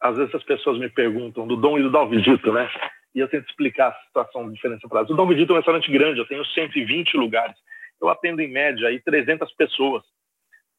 às 0.00 0.16
vezes 0.16 0.34
as 0.34 0.42
pessoas 0.44 0.78
me 0.78 0.88
perguntam 0.88 1.46
do 1.46 1.56
Dom 1.56 1.78
e 1.78 1.82
do 1.82 1.90
Dalvidito, 1.90 2.52
né? 2.52 2.70
E 3.14 3.18
eu 3.18 3.28
tento 3.28 3.48
explicar 3.48 3.88
a 3.88 4.06
situação, 4.06 4.46
a 4.46 4.52
diferença 4.52 4.88
para 4.88 5.00
elas. 5.00 5.10
O 5.10 5.14
Dom 5.14 5.26
Vidito 5.26 5.52
é 5.52 5.54
um 5.54 5.56
restaurante 5.56 5.90
grande, 5.90 6.20
eu 6.20 6.26
tenho 6.26 6.44
120 6.44 7.16
lugares. 7.16 7.56
Eu 8.00 8.08
atendo 8.08 8.40
em 8.40 8.50
média 8.50 8.88
aí 8.88 9.00
300 9.00 9.52
pessoas 9.52 10.02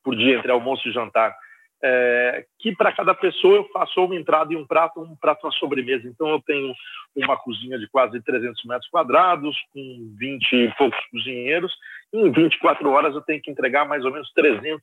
por 0.04 0.16
dia 0.16 0.38
entre 0.38 0.52
almoço 0.52 0.88
e 0.88 0.92
jantar 0.92 1.36
é, 1.84 2.46
que 2.60 2.76
para 2.76 2.91
cada 2.91 3.13
pessoa 3.13 3.56
eu 3.56 3.70
faço 3.70 4.04
uma 4.04 4.15
entrada 4.15 4.54
e 4.54 4.56
um 4.56 4.65
prato, 4.65 5.02
um 5.02 5.15
prato 5.15 5.46
uma 5.46 5.52
sobremesa. 5.54 6.08
Então 6.08 6.30
eu 6.30 6.41
tenho 6.41 6.74
uma 7.15 7.38
cozinha 7.38 7.80
de 7.80 7.88
quase 7.88 8.22
300 8.22 8.63
metros 8.65 8.89
quadrados, 8.89 9.56
com 9.74 10.15
20 10.17 10.54
e 10.54 10.74
poucos 10.78 11.00
cozinheiros. 11.10 11.74
Em 12.13 12.32
24 12.32 12.89
horas 12.89 13.15
eu 13.15 13.22
tenho 13.22 13.41
que 13.41 13.50
entregar 13.50 13.86
mais 13.86 14.06
ou 14.06 14.12
menos 14.12 14.32
300, 14.34 14.82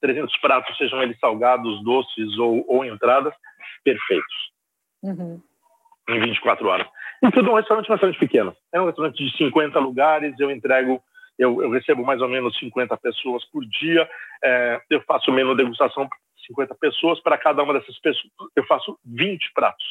300 0.00 0.36
pratos, 0.38 0.76
sejam 0.76 1.02
eles 1.02 1.18
salgados, 1.18 1.82
doces 1.82 2.38
ou, 2.38 2.64
ou 2.68 2.84
entradas, 2.84 3.34
perfeitos. 3.82 4.34
Uhum. 5.02 5.40
Em 6.08 6.20
24 6.20 6.66
horas. 6.66 6.86
E 7.22 7.30
tudo 7.30 7.50
um 7.50 7.54
restaurante, 7.54 7.88
um 7.88 7.92
restaurante 7.92 8.18
pequeno. 8.18 8.54
É 8.72 8.80
um 8.80 8.86
restaurante 8.86 9.24
de 9.24 9.36
50 9.36 9.78
lugares, 9.80 10.38
eu 10.38 10.50
entrego 10.50 11.02
eu, 11.38 11.62
eu, 11.62 11.70
recebo 11.70 12.04
mais 12.04 12.20
ou 12.20 12.28
menos 12.28 12.58
50 12.58 12.96
pessoas 12.96 13.44
por 13.50 13.64
dia, 13.64 14.08
é, 14.42 14.80
eu 14.90 15.00
faço 15.02 15.30
menu 15.30 15.54
degustação 15.54 16.08
para 16.08 16.18
50 16.46 16.74
pessoas, 16.76 17.20
para 17.20 17.38
cada 17.38 17.62
uma 17.62 17.74
dessas 17.74 17.98
pessoas 18.00 18.32
eu 18.56 18.64
faço 18.66 18.98
20 19.04 19.52
pratos. 19.54 19.84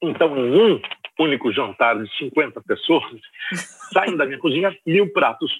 Então, 0.00 0.36
em 0.36 0.74
um 0.74 0.80
único 1.18 1.52
jantar 1.52 2.00
de 2.00 2.18
50 2.18 2.60
pessoas, 2.62 3.04
saem 3.92 4.16
da 4.16 4.26
minha 4.26 4.38
cozinha 4.38 4.76
mil 4.86 5.12
pratos. 5.12 5.52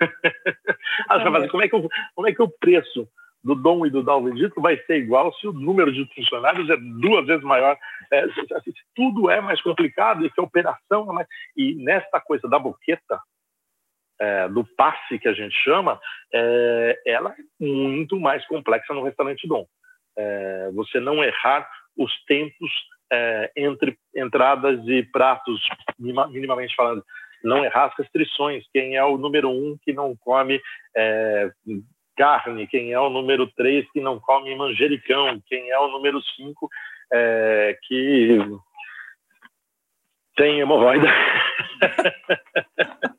Aí 1.08 1.22
você 1.22 1.30
vai 1.30 1.48
como 1.48 1.62
é, 1.62 1.68
que 1.68 1.74
eu, 1.74 1.88
como 2.14 2.28
é 2.28 2.34
que 2.34 2.42
o 2.42 2.48
preço 2.48 3.08
do 3.42 3.54
Dom 3.54 3.86
e 3.86 3.90
do 3.90 4.02
Dalvedito 4.02 4.60
vai 4.60 4.76
ser 4.84 4.98
igual 4.98 5.32
se 5.34 5.46
o 5.46 5.52
número 5.52 5.92
de 5.92 6.04
funcionários 6.14 6.68
é 6.68 6.76
duas 6.76 7.26
vezes 7.26 7.44
maior. 7.44 7.78
É, 8.12 8.24
assim, 8.24 8.72
tudo 8.94 9.30
é 9.30 9.40
mais 9.40 9.62
complicado 9.62 10.26
e 10.26 10.30
que 10.30 10.40
a 10.40 10.44
operação 10.44 11.08
é 11.10 11.14
mais... 11.14 11.28
E 11.56 11.74
nesta 11.76 12.20
coisa 12.20 12.48
da 12.48 12.58
boqueta, 12.58 13.20
é, 14.20 14.48
do 14.48 14.64
passe 14.76 15.18
que 15.18 15.28
a 15.28 15.32
gente 15.32 15.54
chama, 15.62 16.00
é, 16.32 17.00
ela 17.06 17.30
é 17.30 17.64
muito 17.64 18.18
mais 18.18 18.44
complexa 18.46 18.94
no 18.94 19.02
restaurante 19.02 19.46
Dom. 19.46 19.66
É, 20.16 20.70
você 20.74 21.00
não 21.00 21.22
errar 21.22 21.68
os 21.96 22.12
tempos 22.24 22.70
é, 23.12 23.50
entre 23.56 23.96
entradas 24.14 24.80
e 24.86 25.02
pratos, 25.02 25.60
minimamente 25.98 26.74
falando, 26.74 27.04
não 27.44 27.64
errar 27.64 27.86
as 27.86 27.96
restrições. 27.96 28.64
Quem 28.72 28.96
é 28.96 29.04
o 29.04 29.16
número 29.16 29.50
um 29.50 29.78
que 29.82 29.92
não 29.92 30.16
come 30.16 30.60
é, 30.96 31.50
carne, 32.16 32.66
quem 32.66 32.92
é 32.92 33.00
o 33.00 33.10
número 33.10 33.46
três 33.52 33.88
que 33.92 34.00
não 34.00 34.18
come 34.18 34.56
manjericão, 34.56 35.40
quem 35.46 35.70
é 35.70 35.78
o 35.78 35.88
número 35.88 36.20
cinco 36.34 36.68
é, 37.12 37.78
que 37.86 38.38
tem 40.36 40.60
hemorroida. 40.60 41.06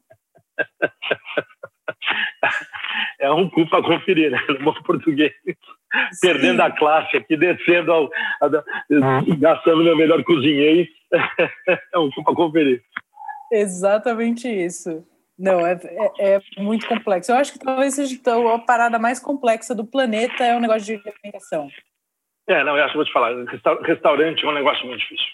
é 3.19 3.31
um 3.31 3.49
cu 3.49 3.67
para 3.69 3.83
conferir, 3.83 4.31
né? 4.31 4.39
No 4.47 4.59
bom 4.59 4.73
português. 4.83 5.33
Sim. 5.43 5.55
Perdendo 6.21 6.61
a 6.61 6.71
classe 6.71 7.17
aqui, 7.17 7.37
descendo, 7.37 7.91
ao, 7.91 8.09
a, 8.41 8.47
gastando 9.37 9.83
meu 9.83 9.95
melhor 9.95 10.23
cozinheiro. 10.23 10.87
é 11.93 11.97
um 11.97 12.09
cu 12.11 12.23
para 12.23 12.35
conferir. 12.35 12.81
Exatamente 13.51 14.47
isso. 14.47 15.05
Não, 15.37 15.65
é, 15.65 15.79
é, 16.19 16.35
é, 16.35 16.41
muito 16.57 16.87
complexo. 16.87 17.31
Eu 17.31 17.35
acho 17.35 17.53
que 17.53 17.59
talvez 17.59 17.93
seja 17.93 18.19
a 18.53 18.59
parada 18.59 18.97
mais 18.97 19.19
complexa 19.19 19.75
do 19.75 19.85
planeta 19.85 20.43
é 20.43 20.55
o 20.55 20.59
negócio 20.59 20.81
de 20.81 21.09
alimentação. 21.09 21.69
É, 22.47 22.63
não, 22.63 22.75
eu 22.75 22.83
acho 22.83 22.93
que 22.93 22.97
vou 22.97 23.05
te 23.05 23.13
falar. 23.13 23.35
Restaurante 23.83 24.43
é 24.43 24.47
um 24.47 24.53
negócio 24.53 24.85
muito 24.87 24.99
difícil. 24.99 25.27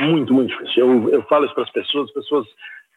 Muito, 0.00 0.34
muito 0.34 0.50
difícil. 0.50 0.84
Eu, 0.84 1.10
eu 1.10 1.22
falo 1.24 1.44
isso 1.44 1.54
para 1.54 1.64
as 1.64 1.70
pessoas, 1.70 2.08
as 2.08 2.14
pessoas 2.14 2.46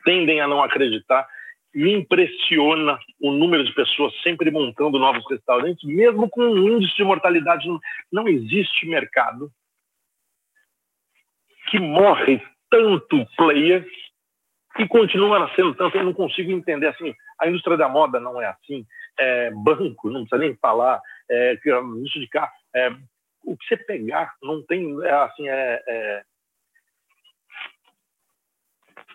tendem 0.04 0.42
a 0.42 0.48
não 0.48 0.64
acreditar 0.64 1.28
me 1.74 1.94
impressiona 1.94 3.00
o 3.22 3.32
número 3.32 3.64
de 3.64 3.74
pessoas 3.74 4.14
sempre 4.22 4.50
montando 4.50 4.98
novos 4.98 5.24
restaurantes, 5.30 5.84
mesmo 5.88 6.30
com 6.30 6.42
um 6.42 6.68
índice 6.68 6.96
de 6.96 7.04
mortalidade. 7.04 7.68
Não 8.12 8.28
existe 8.28 8.88
mercado 8.88 9.52
que 11.70 11.80
morre 11.80 12.42
tanto 12.70 13.26
player 13.38 13.86
e 14.80 14.88
continua 14.88 15.40
nascendo 15.40 15.76
tanto. 15.76 15.98
Eu 15.98 16.06
não 16.06 16.14
consigo 16.14 16.52
entender 16.52 16.88
assim. 16.88 17.14
A 17.40 17.48
indústria 17.48 17.78
da 17.78 17.88
moda 17.88 18.20
não 18.20 18.42
é 18.42 18.48
assim. 18.48 18.86
É, 19.18 19.52
banco, 19.52 20.10
não 20.10 20.22
precisa 20.26 20.38
nem 20.38 20.56
falar. 20.58 21.00
É, 21.30 21.54
indústria 21.54 22.24
de 22.24 22.30
carro. 22.30 22.52
É, 22.76 22.90
o 23.44 23.56
que 23.56 23.66
você 23.68 23.78
pegar 23.78 24.34
não 24.42 24.64
tem 24.66 25.02
é, 25.04 25.12
assim 25.12 25.48
é, 25.48 26.24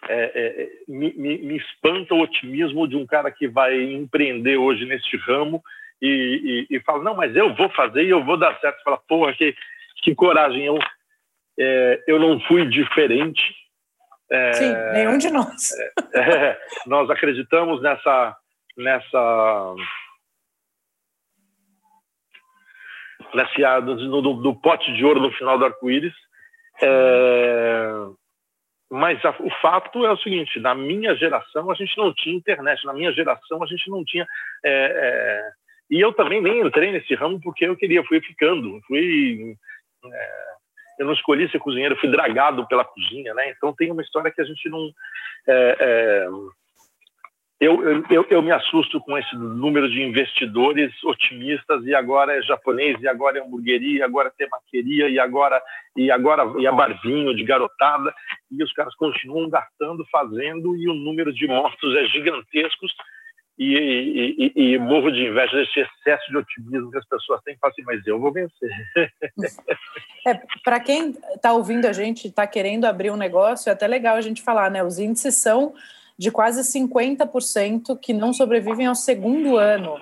é 0.09 0.33
é, 0.35 0.63
é, 0.63 0.71
me, 0.89 1.13
me, 1.15 1.39
me, 1.39 1.57
espanta 1.57 2.15
o 2.15 2.21
otimismo 2.21 2.87
de 2.87 2.97
um 2.97 3.07
cara 3.07 3.31
que 3.31 3.49
vai 3.49 3.81
empreender 3.81 4.57
hoje 4.57 4.85
neste 4.85 5.17
ramo 5.17 5.63
e, 6.01 6.67
e, 6.71 6.77
e 6.77 6.81
fala, 6.81 7.03
não, 7.03 7.15
mas 7.15 7.35
eu 7.35 7.55
vou 7.55 7.69
fazer 7.71 8.05
e 8.05 8.11
eu 8.11 8.25
vou 8.25 8.37
dar 8.37 8.59
certo. 8.61 8.77
Você 8.77 8.85
fala, 8.85 8.99
porra, 9.09 9.33
que, 9.33 9.55
que 10.03 10.15
coragem. 10.15 10.65
Eu, 10.65 10.79
é, 11.59 12.05
eu 12.07 12.19
não 12.19 12.39
fui 12.41 12.67
diferente. 12.67 13.43
É, 14.31 14.53
Sim, 14.53 14.75
nenhum 14.93 15.19
de 15.19 15.31
nós. 15.31 15.71
Nós 16.87 17.09
acreditamos 17.11 17.81
nessa, 17.83 18.37
nessa 18.77 19.75
nesse, 23.35 23.61
no, 23.63 24.23
do, 24.23 24.35
do 24.35 24.55
pote 24.55 24.93
de 24.95 25.05
ouro 25.05 25.21
no 25.21 25.33
final 25.33 25.59
do 25.59 25.65
arco-íris. 25.65 26.15
É, 26.83 27.91
mas 28.91 29.25
a, 29.25 29.31
o 29.41 29.51
fato 29.61 30.05
é 30.05 30.13
o 30.13 30.19
seguinte: 30.19 30.61
na 30.61 30.75
minha 30.75 31.15
geração 31.17 31.71
a 31.71 31.75
gente 31.75 31.97
não 31.97 32.13
tinha 32.15 32.37
internet, 32.37 32.85
na 32.85 32.93
minha 32.93 33.13
geração 33.13 33.63
a 33.63 33.67
gente 33.67 33.89
não 33.91 34.05
tinha. 34.05 34.27
É, 34.65 34.71
é, 34.73 35.51
e 35.91 36.01
eu 36.01 36.13
também 36.13 36.41
nem 36.41 36.61
entrei 36.61 36.93
nesse 36.93 37.15
ramo 37.15 37.41
porque 37.41 37.65
eu 37.67 37.77
queria, 37.77 38.05
fui 38.05 38.21
ficando, 38.21 38.81
fui. 38.87 39.57
É, 40.05 40.45
eu 41.01 41.07
não 41.07 41.13
escolhi 41.13 41.51
ser 41.51 41.59
cozinheiro, 41.59 41.97
fui 41.97 42.09
dragado 42.09 42.67
pela 42.69 42.85
cozinha, 42.85 43.35
né? 43.35 43.51
Então 43.51 43.75
tem 43.75 43.91
uma 43.91 44.03
história 44.03 44.31
que 44.31 44.41
a 44.41 44.45
gente 44.45 44.69
não. 44.69 44.91
É, 47.65 47.67
é, 47.67 47.69
eu, 47.69 48.05
eu, 48.11 48.27
eu, 48.31 48.43
me 48.43 48.53
assusto 48.53 49.01
com 49.01 49.17
esse 49.17 49.35
número 49.35 49.91
de 49.91 50.03
investidores 50.03 50.93
otimistas 51.03 51.85
e 51.85 51.95
agora 51.95 52.37
é 52.37 52.43
japonês 52.43 53.01
e 53.01 53.09
agora 53.09 53.39
é 53.39 53.43
hamburgueria, 53.43 54.01
e 54.01 54.03
agora 54.03 54.29
é 54.29 54.33
temaqueria 54.37 55.09
e 55.09 55.19
agora 55.19 55.61
e 55.97 56.11
agora 56.11 56.45
e 56.59 56.67
a 56.67 56.73
barzinho 56.73 57.35
de 57.35 57.45
garotada 57.45 58.15
e 58.51 58.63
os 58.63 58.73
caras 58.73 58.95
continuam 58.97 59.49
gastando, 59.49 60.05
fazendo 60.11 60.77
e 60.77 60.89
o 60.89 60.95
número 60.95 61.33
de 61.33 61.47
mortos 61.47 61.97
é 61.97 62.05
gigantesco 62.07 62.87
e, 63.57 63.77
e, 63.77 64.53
e, 64.57 64.75
e 64.75 64.79
morro 64.79 65.13
de 65.13 65.25
inveja 65.25 65.57
desse 65.57 65.81
excesso 65.81 66.29
de 66.29 66.37
otimismo 66.37 66.91
que 66.91 66.99
as 66.99 67.07
pessoas 67.07 67.41
têm, 67.43 67.57
assim, 67.63 67.83
mas 67.87 68.05
eu 68.07 68.19
vou 68.19 68.33
vencer. 68.33 68.71
É, 70.27 70.41
Para 70.65 70.81
quem 70.81 71.11
está 71.35 71.53
ouvindo 71.53 71.85
a 71.85 71.93
gente, 71.93 72.29
está 72.29 72.47
querendo 72.47 72.87
abrir 72.87 73.11
um 73.11 73.17
negócio, 73.17 73.69
é 73.69 73.73
até 73.75 73.87
legal 73.87 74.17
a 74.17 74.23
gente 74.23 74.41
falar, 74.41 74.71
né? 74.71 74.83
Os 74.83 74.99
índices 74.99 75.35
são 75.35 75.75
de 76.19 76.31
quase 76.31 76.61
50% 76.63 77.99
que 78.01 78.13
não 78.13 78.33
sobrevivem 78.33 78.87
ao 78.87 78.95
segundo 78.95 79.57
ano. 79.57 80.01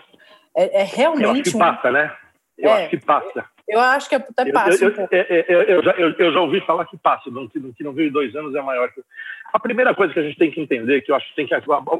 É, 0.56 0.80
é 0.80 0.84
realmente. 0.84 1.24
Eu 1.24 1.30
acho 1.30 1.42
que 1.44 1.58
passa, 1.58 1.90
né? 1.90 2.16
Eu 2.58 2.70
é, 2.70 2.72
acho 2.72 2.90
que 2.90 3.00
passa. 3.00 3.44
Eu 3.68 3.80
acho 3.80 4.08
que 4.08 4.14
até 4.14 4.52
passa. 4.52 4.84
Eu, 4.84 4.90
eu, 4.90 5.26
eu, 5.48 5.62
eu, 5.62 5.82
já, 5.82 5.92
eu, 5.92 6.32
já, 6.32 6.40
ouvi 6.40 6.60
falar 6.60 6.84
que 6.84 6.96
passa, 6.98 7.30
que, 7.50 7.72
que 7.72 7.82
não 7.82 7.92
veio 7.92 8.12
dois 8.12 8.34
anos 8.36 8.54
é 8.54 8.60
maior. 8.60 8.92
A 9.52 9.58
primeira 9.58 9.94
coisa 9.94 10.12
que 10.12 10.20
a 10.20 10.22
gente 10.22 10.36
tem 10.36 10.50
que 10.50 10.60
entender, 10.60 11.02
que 11.02 11.10
eu 11.10 11.16
acho 11.16 11.28
que 11.28 11.36
tem 11.36 11.46
que 11.46 11.54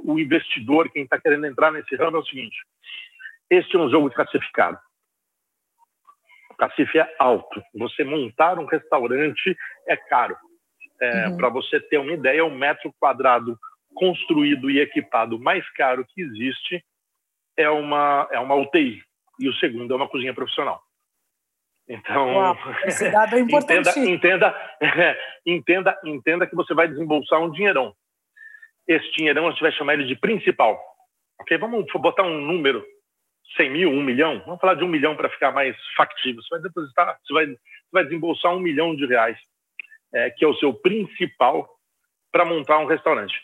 o 0.05 0.19
investidor, 0.19 0.91
quem 0.91 1.05
está 1.05 1.19
querendo 1.19 1.47
entrar 1.47 1.73
nesse 1.73 1.95
ramo, 1.97 2.19
é 2.19 2.21
o 2.21 2.25
seguinte: 2.25 2.57
este 3.49 3.77
é 3.77 3.79
um 3.79 3.91
jogo 3.91 4.11
de 4.11 4.17
classificado. 4.17 4.79
O 6.51 6.55
cacife 6.57 6.99
é 6.99 7.15
alto. 7.19 7.63
Você 7.75 8.05
montar 8.05 8.59
um 8.59 8.67
restaurante 8.67 9.57
é 9.89 9.97
caro. 9.97 10.37
É, 11.01 11.29
uhum. 11.29 11.37
Para 11.37 11.49
você 11.49 11.81
ter 11.81 11.99
uma 11.99 12.13
ideia, 12.13 12.45
um 12.45 12.55
metro 12.55 12.95
quadrado 13.01 13.59
construído 13.95 14.71
e 14.71 14.81
equipado 14.81 15.39
mais 15.39 15.69
caro 15.73 16.07
que 16.09 16.23
existe 16.23 16.85
é 17.57 17.69
uma, 17.69 18.29
é 18.33 18.39
uma 18.39 18.55
UTI. 18.55 19.03
E 19.41 19.49
o 19.49 19.55
segundo 19.55 19.93
é 19.93 19.97
uma 19.97 20.09
cozinha 20.09 20.35
profissional. 20.35 20.83
Então, 21.89 22.35
Uau, 22.35 22.57
esse 22.85 23.11
dado 23.11 23.37
é 23.37 23.41
importante. 23.41 23.99
entenda, 23.99 24.11
entenda, 24.81 25.19
entenda, 25.47 26.01
entenda 26.05 26.47
que 26.47 26.55
você 26.55 26.75
vai 26.75 26.89
desembolsar 26.89 27.43
um 27.43 27.51
dinheirão. 27.51 27.95
Esse 28.87 29.11
dinheirão 29.13 29.47
a 29.47 29.51
gente 29.51 29.63
vai 29.63 29.73
chamar 29.73 29.95
ele 29.95 30.07
de 30.07 30.17
principal. 30.17 30.81
Ok? 31.41 31.57
Vamos 31.59 31.87
botar 31.95 32.23
um 32.23 32.41
número, 32.41 32.85
100 33.57 33.71
mil, 33.71 33.91
um 33.91 34.03
milhão. 34.03 34.43
Vamos 34.47 34.61
falar 34.61 34.75
de 34.75 34.85
um 34.85 34.89
milhão 34.89 35.17
para 35.17 35.29
ficar 35.29 35.53
mais 35.53 35.77
factível. 35.97 36.43
Você 36.43 36.49
vai 36.51 36.63
depositar, 36.63 37.19
você 37.23 37.33
vai, 37.33 37.47
você 37.47 37.59
vai 37.93 38.05
desembolsar 38.05 38.55
um 38.55 38.61
milhão 38.61 38.95
de 38.95 39.07
reais, 39.07 39.39
é, 40.15 40.31
que 40.31 40.45
é 40.45 40.49
o 40.49 40.55
seu 40.55 40.73
principal 40.73 41.69
para 42.31 42.45
montar 42.45 42.79
um 42.79 42.87
restaurante. 42.87 43.35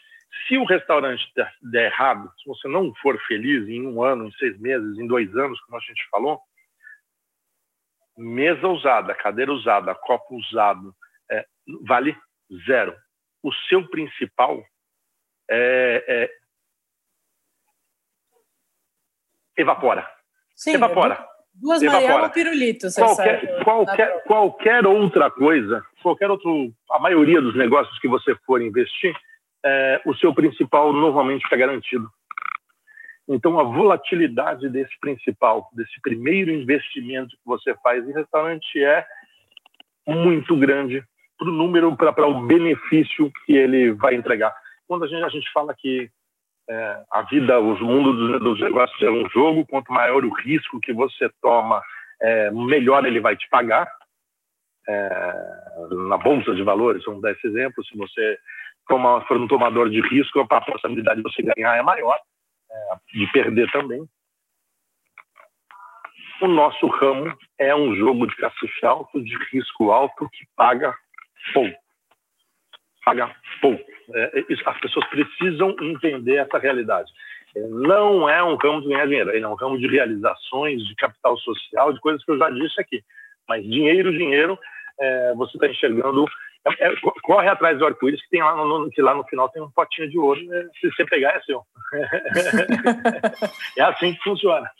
Se 0.46 0.56
o 0.56 0.64
restaurante 0.64 1.24
der 1.62 1.90
errado, 1.90 2.32
se 2.38 2.46
você 2.46 2.68
não 2.68 2.94
for 2.96 3.18
feliz 3.26 3.68
em 3.68 3.86
um 3.86 4.02
ano, 4.02 4.28
em 4.28 4.32
seis 4.32 4.58
meses, 4.58 4.98
em 4.98 5.06
dois 5.06 5.34
anos, 5.36 5.60
como 5.62 5.76
a 5.76 5.80
gente 5.80 6.02
falou, 6.10 6.40
mesa 8.16 8.66
usada, 8.66 9.14
cadeira 9.14 9.52
usada, 9.52 9.94
copo 9.94 10.36
usado, 10.36 10.94
é, 11.30 11.46
vale 11.86 12.16
zero. 12.66 12.96
O 13.42 13.52
seu 13.68 13.88
principal 13.88 14.62
é, 15.50 16.04
é 16.08 16.30
evapora. 19.56 20.08
Sim, 20.54 20.74
evapora. 20.74 21.26
Duas 21.54 21.82
evapora. 21.82 22.30
pirulito, 22.30 22.86
qualquer, 22.94 23.64
qualquer, 23.64 24.22
qualquer 24.24 24.86
outra 24.86 25.28
coisa, 25.30 25.84
qualquer 26.02 26.30
outro, 26.30 26.72
a 26.92 27.00
maioria 27.00 27.40
dos 27.40 27.56
negócios 27.56 27.98
que 27.98 28.06
você 28.06 28.34
for 28.46 28.62
investir, 28.62 29.12
é, 29.64 30.00
o 30.04 30.14
seu 30.14 30.34
principal 30.34 30.92
normalmente 30.92 31.42
fica 31.42 31.56
garantido. 31.56 32.08
Então, 33.28 33.60
a 33.60 33.62
volatilidade 33.62 34.68
desse 34.70 34.98
principal, 35.00 35.68
desse 35.74 36.00
primeiro 36.00 36.50
investimento 36.50 37.36
que 37.36 37.44
você 37.44 37.74
faz 37.82 38.08
em 38.08 38.12
restaurante 38.12 38.82
é 38.82 39.04
muito 40.06 40.56
grande 40.56 41.04
para 41.38 41.48
o 41.48 41.52
número, 41.52 41.94
para 41.94 42.26
o 42.26 42.46
benefício 42.46 43.30
que 43.44 43.52
ele 43.52 43.92
vai 43.92 44.14
entregar. 44.14 44.54
Quando 44.86 45.04
a 45.04 45.06
gente, 45.06 45.22
a 45.22 45.28
gente 45.28 45.50
fala 45.52 45.74
que 45.74 46.10
é, 46.70 47.02
a 47.12 47.22
vida, 47.22 47.60
os 47.60 47.80
mundos 47.80 48.16
dos, 48.16 48.40
dos, 48.40 48.60
negócios 48.60 49.00
é 49.02 49.10
um 49.10 49.28
jogo, 49.28 49.66
quanto 49.66 49.92
maior 49.92 50.24
o 50.24 50.34
risco 50.34 50.80
que 50.80 50.92
você 50.92 51.30
toma, 51.42 51.82
é, 52.20 52.50
melhor 52.50 53.04
ele 53.06 53.20
vai 53.20 53.36
te 53.36 53.48
pagar. 53.50 53.88
É, 54.88 55.32
na 56.08 56.16
bolsa 56.16 56.54
de 56.54 56.62
valores, 56.62 57.04
vamos 57.04 57.20
dar 57.20 57.32
esse 57.32 57.46
exemplo, 57.46 57.84
se 57.84 57.96
você 57.96 58.38
toma, 58.88 59.20
for 59.26 59.36
um 59.36 59.46
tomador 59.46 59.90
de 59.90 60.00
risco, 60.00 60.40
a 60.40 60.60
possibilidade 60.60 61.22
de 61.22 61.22
você 61.22 61.42
ganhar 61.42 61.76
é 61.76 61.82
maior 61.82 62.18
é, 62.70 62.76
de 63.12 63.26
perder 63.32 63.70
também. 63.70 64.08
O 66.40 66.46
nosso 66.46 66.86
ramo 66.86 67.36
é 67.58 67.74
um 67.74 67.94
jogo 67.96 68.26
de 68.26 68.36
cacife 68.36 68.86
alto, 68.86 69.22
de 69.22 69.36
risco 69.52 69.90
alto, 69.90 70.28
que 70.30 70.46
paga 70.56 70.94
pouco. 71.52 71.76
Paga 73.04 73.34
pouco. 73.60 73.84
É, 74.14 74.44
as 74.66 74.80
pessoas 74.80 75.06
precisam 75.08 75.74
entender 75.80 76.36
essa 76.36 76.58
realidade. 76.58 77.10
Não 77.56 78.28
é 78.28 78.42
um 78.42 78.54
ramo 78.54 78.82
de 78.82 78.88
ganhar 78.88 79.06
dinheiro, 79.06 79.36
é 79.36 79.48
um 79.48 79.54
ramo 79.54 79.78
de 79.78 79.88
realizações, 79.88 80.86
de 80.86 80.94
capital 80.94 81.36
social, 81.38 81.92
de 81.92 82.00
coisas 82.00 82.24
que 82.24 82.30
eu 82.30 82.38
já 82.38 82.50
disse 82.50 82.80
aqui. 82.80 83.02
Mas 83.48 83.64
dinheiro, 83.64 84.12
dinheiro, 84.12 84.58
é, 85.00 85.34
você 85.34 85.56
está 85.56 85.66
enxergando 85.66 86.26
é, 86.78 86.94
corre 87.22 87.48
atrás 87.48 87.78
do 87.78 87.86
arco-íris 87.86 88.22
que 88.22 88.30
tem 88.30 88.42
lá 88.42 88.56
no, 88.56 88.90
que 88.90 89.02
lá 89.02 89.14
no 89.14 89.24
final 89.24 89.48
tem 89.48 89.62
um 89.62 89.70
potinho 89.70 90.10
de 90.10 90.18
ouro, 90.18 90.40
né? 90.44 90.68
se 90.80 90.90
você 90.90 91.04
pegar 91.04 91.30
é 91.30 91.40
seu. 91.40 91.62
é 93.78 93.82
assim 93.82 94.14
que 94.14 94.22
funciona. 94.22 94.70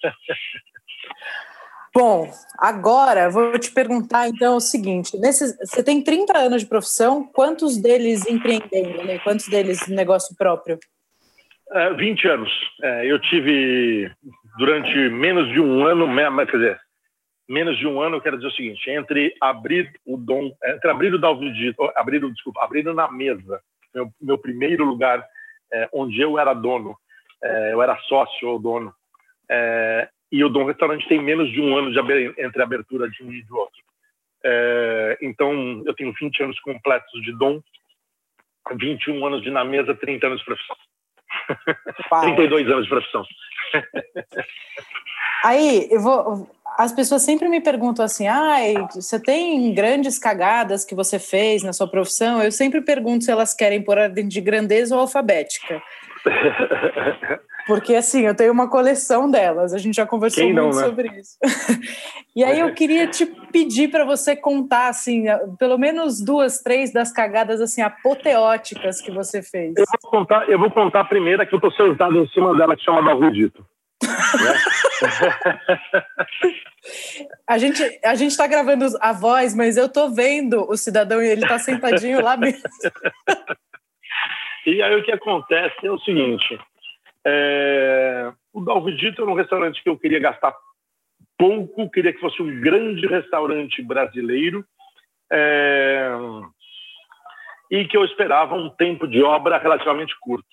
Bom, 1.95 2.31
agora 2.59 3.31
vou 3.31 3.59
te 3.59 3.73
perguntar 3.73 4.29
então 4.29 4.57
o 4.57 4.61
seguinte: 4.61 5.19
nesses, 5.19 5.57
você 5.59 5.83
tem 5.83 6.03
30 6.03 6.37
anos 6.39 6.63
de 6.63 6.69
profissão, 6.69 7.25
quantos 7.25 7.81
deles 7.81 8.27
empreendendo, 8.27 9.05
né? 9.05 9.19
quantos 9.19 9.49
deles 9.49 9.87
negócio 9.89 10.37
próprio? 10.37 10.79
É, 11.73 11.93
20 11.95 12.29
anos. 12.29 12.51
É, 12.83 13.11
eu 13.11 13.19
tive 13.19 14.11
durante 14.59 14.95
menos 15.11 15.49
de 15.53 15.61
um 15.61 15.87
ano, 15.87 16.07
quer 16.47 16.57
dizer, 16.57 16.81
menos 17.49 17.79
de 17.79 17.87
um 17.87 18.01
ano, 18.01 18.17
eu 18.17 18.21
quero 18.21 18.37
dizer 18.37 18.49
o 18.49 18.53
seguinte: 18.53 18.91
entre 18.91 19.35
abrir 19.41 19.93
o 20.05 20.17
dom, 20.17 20.53
entre 20.65 20.91
abrir 20.91 21.15
o 21.15 21.19
Dalvidito, 21.19 21.91
abrir 21.97 22.25
o, 22.25 22.33
desculpa, 22.33 22.63
abrir 22.63 22.85
na 22.85 23.11
mesa, 23.11 23.61
meu, 23.95 24.13
meu 24.21 24.39
primeiro 24.39 24.85
lugar, 24.85 25.27
é, 25.73 25.89
onde 25.93 26.21
eu 26.21 26.39
era 26.39 26.53
dono, 26.53 26.97
é, 27.43 27.73
eu 27.73 27.83
era 27.83 27.99
sócio 28.03 28.49
ou 28.49 28.59
dono, 28.59 28.95
é, 29.49 30.09
e 30.31 30.45
o 30.45 30.49
Dom 30.49 30.67
Restaurante 30.67 31.09
tem 31.09 31.23
menos 31.23 31.51
de 31.51 31.61
um 31.61 31.77
ano 31.77 31.91
de, 31.91 32.35
entre 32.43 32.61
a 32.61 32.65
abertura 32.65 33.09
de 33.09 33.23
um 33.23 33.33
e 33.33 33.43
do 33.45 33.57
outro. 33.57 33.79
Então, 35.21 35.83
eu 35.87 35.95
tenho 35.95 36.13
20 36.13 36.43
anos 36.43 36.61
completos 36.61 37.23
de 37.23 37.33
Dom, 37.33 37.61
21 38.79 39.27
anos 39.27 39.43
de 39.43 39.51
na 39.51 39.65
mesa, 39.65 39.95
30 39.95 40.27
anos 40.27 40.39
de 40.41 40.45
profissão. 40.45 40.77
32 42.23 42.69
anos 42.71 42.85
de 42.85 42.91
profissão. 42.91 43.25
Aí, 45.45 45.89
eu 45.91 46.01
vou, 46.01 46.51
as 46.79 46.93
pessoas 46.93 47.23
sempre 47.23 47.49
me 47.49 47.61
perguntam 47.61 48.05
assim: 48.05 48.29
ah, 48.29 48.57
você 48.95 49.21
tem 49.21 49.75
grandes 49.75 50.17
cagadas 50.17 50.85
que 50.85 50.95
você 50.95 51.19
fez 51.19 51.65
na 51.65 51.73
sua 51.73 51.91
profissão? 51.91 52.41
Eu 52.41 52.53
sempre 52.53 52.81
pergunto 52.81 53.25
se 53.25 53.33
elas 53.33 53.53
querem 53.53 53.83
por 53.83 53.99
ordem 53.99 54.29
de 54.29 54.41
grandeza 54.41 54.95
ou 54.95 55.01
alfabética. 55.01 55.83
Porque 57.67 57.95
assim, 57.95 58.23
eu 58.23 58.35
tenho 58.35 58.51
uma 58.51 58.71
coleção 58.71 59.31
delas, 59.31 59.75
a 59.75 59.79
gente 59.79 59.97
já 59.97 60.07
conversou 60.07 60.43
não, 60.51 60.65
muito 60.65 60.77
né? 60.79 60.85
sobre 60.85 61.09
isso. 61.21 61.37
e 62.35 62.43
aí 62.43 62.61
eu 62.61 62.73
queria 62.73 63.07
te 63.07 63.27
pedir 63.27 63.91
para 63.91 64.07
você 64.07 64.35
contar 64.35 64.89
assim, 64.89 65.25
pelo 65.59 65.77
menos 65.77 66.19
duas, 66.25 66.63
três 66.63 66.91
das 66.95 67.13
cagadas 67.13 67.61
assim 67.61 67.83
apoteóticas 67.83 69.03
que 69.03 69.11
você 69.11 69.43
fez. 69.43 69.75
Eu 69.77 69.85
vou 70.03 70.11
contar, 70.11 70.49
eu 70.49 70.59
vou 70.59 70.71
contar 70.71 71.01
a 71.01 71.05
primeira 71.05 71.45
que 71.45 71.55
eu 71.55 71.59
estou 71.59 71.73
sentado 71.73 72.17
em 72.17 72.27
cima 72.29 72.57
dela 72.57 72.75
que 72.75 72.83
chama 72.83 73.03
Dalrudito. 73.03 73.63
a 77.49 77.59
gente 77.59 77.83
a 78.05 78.15
gente 78.15 78.31
está 78.31 78.47
gravando 78.47 78.87
a 79.01 79.13
voz, 79.13 79.53
mas 79.55 79.77
eu 79.77 79.87
estou 79.87 80.15
vendo 80.15 80.65
o 80.71 80.77
cidadão 80.77 81.21
e 81.23 81.29
ele 81.29 81.43
está 81.43 81.59
sentadinho 81.59 82.23
lá 82.23 82.37
mesmo. 82.37 82.63
e 84.67 84.83
aí 84.83 84.95
o 84.95 85.05
que 85.05 85.13
acontece 85.13 85.87
é 85.87 85.91
o 85.91 85.99
seguinte: 85.99 86.59
é, 87.27 88.33
o 88.53 88.61
Dalvidito 88.61 89.23
era 89.23 89.31
um 89.31 89.35
restaurante 89.35 89.83
que 89.83 89.89
eu 89.89 89.99
queria 89.99 90.21
gastar 90.21 90.55
pouco, 91.37 91.91
queria 91.91 92.13
que 92.13 92.21
fosse 92.21 92.41
um 92.43 92.61
grande 92.61 93.07
restaurante 93.07 93.83
brasileiro. 93.83 94.65
É, 95.31 96.11
e 97.71 97.87
que 97.87 97.97
eu 97.97 98.05
esperava 98.05 98.55
um 98.55 98.71
tempo 98.71 99.07
de 99.07 99.23
obra 99.23 99.59
relativamente 99.59 100.15
curto. 100.21 100.49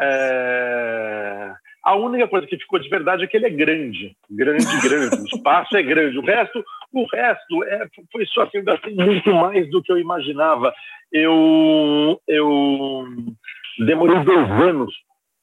É, 0.00 1.54
a 1.88 1.94
única 1.94 2.28
coisa 2.28 2.46
que 2.46 2.58
ficou 2.58 2.78
de 2.78 2.88
verdade 2.90 3.24
é 3.24 3.26
que 3.26 3.34
ele 3.34 3.46
é 3.46 3.50
grande, 3.50 4.14
grande, 4.30 4.80
grande. 4.82 5.22
O 5.22 5.24
espaço 5.24 5.74
é 5.74 5.82
grande. 5.82 6.18
O 6.18 6.22
resto, 6.22 6.62
o 6.92 7.06
resto 7.10 7.64
é, 7.64 7.86
foi 8.12 8.26
só 8.26 8.46
eu 8.52 8.62
gastei 8.62 8.94
muito 8.94 9.32
mais 9.32 9.70
do 9.70 9.82
que 9.82 9.90
eu 9.90 9.96
imaginava. 9.96 10.70
Eu, 11.10 12.20
eu 12.28 13.06
demorei 13.78 14.22
dois 14.22 14.50
anos 14.50 14.94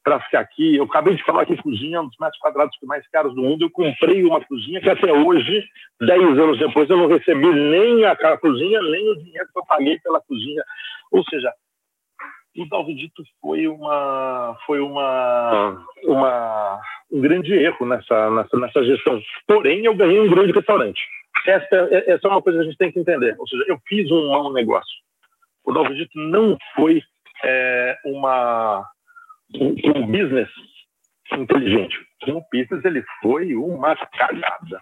para 0.04 0.20
ficar 0.20 0.42
aqui. 0.42 0.76
Eu 0.76 0.84
acabei 0.84 1.16
de 1.16 1.24
falar 1.24 1.48
que 1.48 1.58
cozinha 1.58 1.98
é 1.98 2.02
um 2.02 2.08
dos 2.08 2.18
metros 2.20 2.40
quadrados 2.40 2.78
mais 2.84 3.08
caros 3.10 3.34
do 3.34 3.42
mundo. 3.42 3.66
Eu 3.66 3.72
comprei 3.72 4.24
uma 4.24 4.40
cozinha 4.46 4.80
que 4.80 4.90
até 4.90 5.12
hoje, 5.12 5.64
dez 6.00 6.22
anos 6.22 6.60
depois, 6.60 6.88
eu 6.88 6.98
não 6.98 7.08
recebi 7.08 7.48
nem 7.48 8.06
a 8.06 8.38
cozinha, 8.38 8.84
nem 8.84 9.10
o 9.10 9.16
dinheiro 9.16 9.50
que 9.52 9.60
eu 9.60 9.66
paguei 9.66 9.98
pela 10.00 10.22
cozinha. 10.22 10.64
Ou 11.12 11.24
seja, 11.24 11.52
o 12.58 12.65
Dalvidito 12.70 13.24
foi 13.41 13.68
uma 13.68 14.58
foi 14.65 14.80
uma, 14.80 15.86
uma 16.04 16.82
um 17.12 17.22
grande 17.22 17.54
erro 17.54 17.86
nessa, 17.86 18.30
nessa 18.32 18.58
nessa 18.58 18.84
gestão. 18.84 19.22
Porém, 19.48 19.86
eu 19.86 19.96
ganhei 19.96 20.20
um 20.20 20.30
grande 20.30 20.54
restaurante. 20.54 21.02
Essa, 21.46 21.76
essa 22.08 22.28
é 22.28 22.32
uma 22.32 22.41
coisa 22.41 22.60
que 22.60 22.63
a 22.63 22.68
gente 22.68 22.78
tem 22.78 22.91
que 22.91 23.00
entender. 23.00 23.36
Ou 23.38 23.48
seja, 23.48 23.63
eu 23.68 23.78
fiz 23.88 24.10
um 24.10 24.30
mau 24.30 24.52
negócio. 24.54 24.96
O 25.63 25.74
Dalvidito 25.74 26.18
não 26.18 26.58
foi 26.76 27.02
é, 27.44 27.98
uma 28.06 28.86
um, 29.54 29.76
um 29.96 30.08
business 30.08 30.50
inteligente. 31.34 31.98
Um 32.28 32.41
business 32.52 32.84
ele 32.86 33.04
foi 33.22 33.54
uma 33.56 33.96
cagada. 33.96 34.82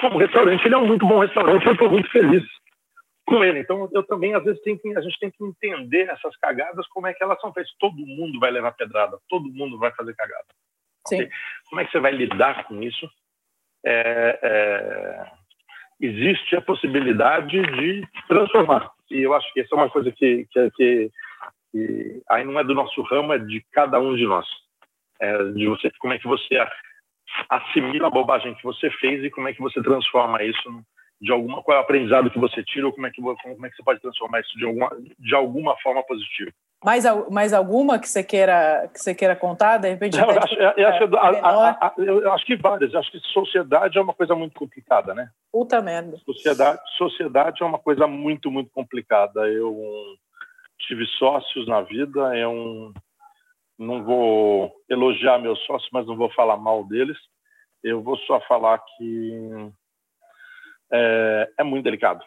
Como 0.00 0.18
restaurante, 0.18 0.64
ele 0.64 0.74
é 0.74 0.78
um 0.78 0.86
muito 0.86 1.06
bom 1.06 1.20
restaurante. 1.20 1.66
Eu 1.66 1.72
estou 1.72 1.90
muito 1.90 2.10
feliz 2.10 2.42
com 3.26 3.42
ele. 3.44 3.60
Então, 3.60 3.88
eu 3.92 4.02
também, 4.02 4.34
às 4.34 4.44
vezes, 4.44 4.60
tem 4.62 4.76
que, 4.76 4.96
a 4.96 5.00
gente 5.00 5.18
tem 5.18 5.30
que 5.30 5.44
entender 5.44 6.08
essas 6.08 6.36
cagadas, 6.36 6.86
como 6.88 7.06
é 7.06 7.14
que 7.14 7.22
elas 7.22 7.40
são 7.40 7.52
feitas. 7.52 7.72
Todo 7.78 7.96
mundo 7.96 8.38
vai 8.38 8.50
levar 8.50 8.72
pedrada, 8.72 9.18
todo 9.28 9.52
mundo 9.52 9.78
vai 9.78 9.92
fazer 9.92 10.14
cagada. 10.14 10.46
Okay? 11.06 11.28
Como 11.68 11.80
é 11.80 11.84
que 11.84 11.92
você 11.92 12.00
vai 12.00 12.12
lidar 12.12 12.64
com 12.64 12.82
isso? 12.82 13.08
É, 13.84 14.38
é, 14.42 15.30
existe 16.00 16.56
a 16.56 16.62
possibilidade 16.62 17.60
de 17.60 18.06
transformar. 18.28 18.90
E 19.10 19.20
eu 19.20 19.34
acho 19.34 19.52
que 19.52 19.60
essa 19.60 19.74
é 19.74 19.78
uma 19.78 19.90
coisa 19.90 20.10
que, 20.12 20.46
que, 20.50 20.70
que, 20.70 21.10
que 21.70 22.22
aí 22.28 22.44
não 22.44 22.58
é 22.58 22.64
do 22.64 22.74
nosso 22.74 23.02
ramo, 23.02 23.32
é 23.32 23.38
de 23.38 23.64
cada 23.72 24.00
um 24.00 24.14
de 24.14 24.26
nós. 24.26 24.46
É 25.20 25.44
de 25.52 25.66
você, 25.66 25.90
como 25.98 26.12
é 26.12 26.18
que 26.18 26.26
você 26.26 26.56
assimila 27.48 28.08
a 28.08 28.10
bobagem 28.10 28.54
que 28.54 28.64
você 28.64 28.90
fez 28.90 29.24
e 29.24 29.30
como 29.30 29.48
é 29.48 29.52
que 29.52 29.60
você 29.60 29.80
transforma 29.82 30.42
isso 30.42 30.84
de 31.22 31.30
alguma 31.30 31.62
qual 31.62 31.76
é 31.76 31.80
o 31.80 31.84
aprendizado 31.84 32.30
que 32.30 32.38
você 32.38 32.64
tira 32.64 32.84
ou 32.84 32.92
como 32.92 33.06
é 33.06 33.10
que 33.10 33.22
como 33.22 33.66
é 33.66 33.70
que 33.70 33.76
você 33.76 33.82
pode 33.84 34.00
transformar 34.00 34.40
isso 34.40 34.58
de 34.58 34.66
alguma 34.66 34.90
de 35.16 35.34
alguma 35.36 35.76
forma 35.76 36.02
positiva? 36.02 36.50
Mais 36.84 37.04
mais 37.30 37.52
alguma 37.52 37.96
que 38.00 38.08
você 38.08 38.24
queira 38.24 38.90
que 38.92 38.98
você 38.98 39.14
queira 39.14 39.36
contar? 39.36 39.78
De 39.78 39.88
repente 39.88 40.18
eu 40.18 40.28
acho, 40.28 40.54
eu, 40.54 40.88
acho, 40.88 41.16
a, 41.16 41.86
a, 41.86 41.94
eu 41.96 42.32
acho 42.32 42.44
que 42.44 42.56
várias. 42.56 42.92
Eu 42.92 42.98
acho 42.98 43.12
que 43.12 43.20
sociedade 43.20 43.96
é 43.96 44.02
uma 44.02 44.12
coisa 44.12 44.34
muito 44.34 44.58
complicada 44.58 45.14
né? 45.14 45.30
Puta 45.52 45.80
merda. 45.80 46.16
Sociedade 46.24 46.80
sociedade 46.98 47.62
é 47.62 47.66
uma 47.66 47.78
coisa 47.78 48.08
muito 48.08 48.50
muito 48.50 48.72
complicada. 48.72 49.46
Eu 49.46 49.78
tive 50.80 51.06
sócios 51.18 51.68
na 51.68 51.82
vida 51.82 52.36
eu 52.36 52.92
não 53.78 54.02
vou 54.02 54.72
elogiar 54.90 55.38
meus 55.38 55.64
sócios 55.66 55.88
mas 55.92 56.04
não 56.04 56.16
vou 56.16 56.30
falar 56.30 56.56
mal 56.56 56.84
deles. 56.84 57.16
Eu 57.80 58.02
vou 58.02 58.16
só 58.18 58.40
falar 58.40 58.78
que 58.78 59.72
é, 60.92 61.50
é 61.58 61.64
muito 61.64 61.84
delicado. 61.84 62.24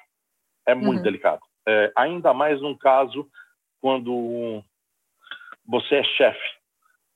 É 0.66 0.74
muito 0.74 0.98
uhum. 0.98 1.04
delicado. 1.04 1.42
É, 1.68 1.92
ainda 1.96 2.34
mais 2.34 2.62
num 2.62 2.76
caso 2.76 3.28
quando 3.80 4.64
você 5.66 5.96
é 5.96 6.04
chefe. 6.04 6.56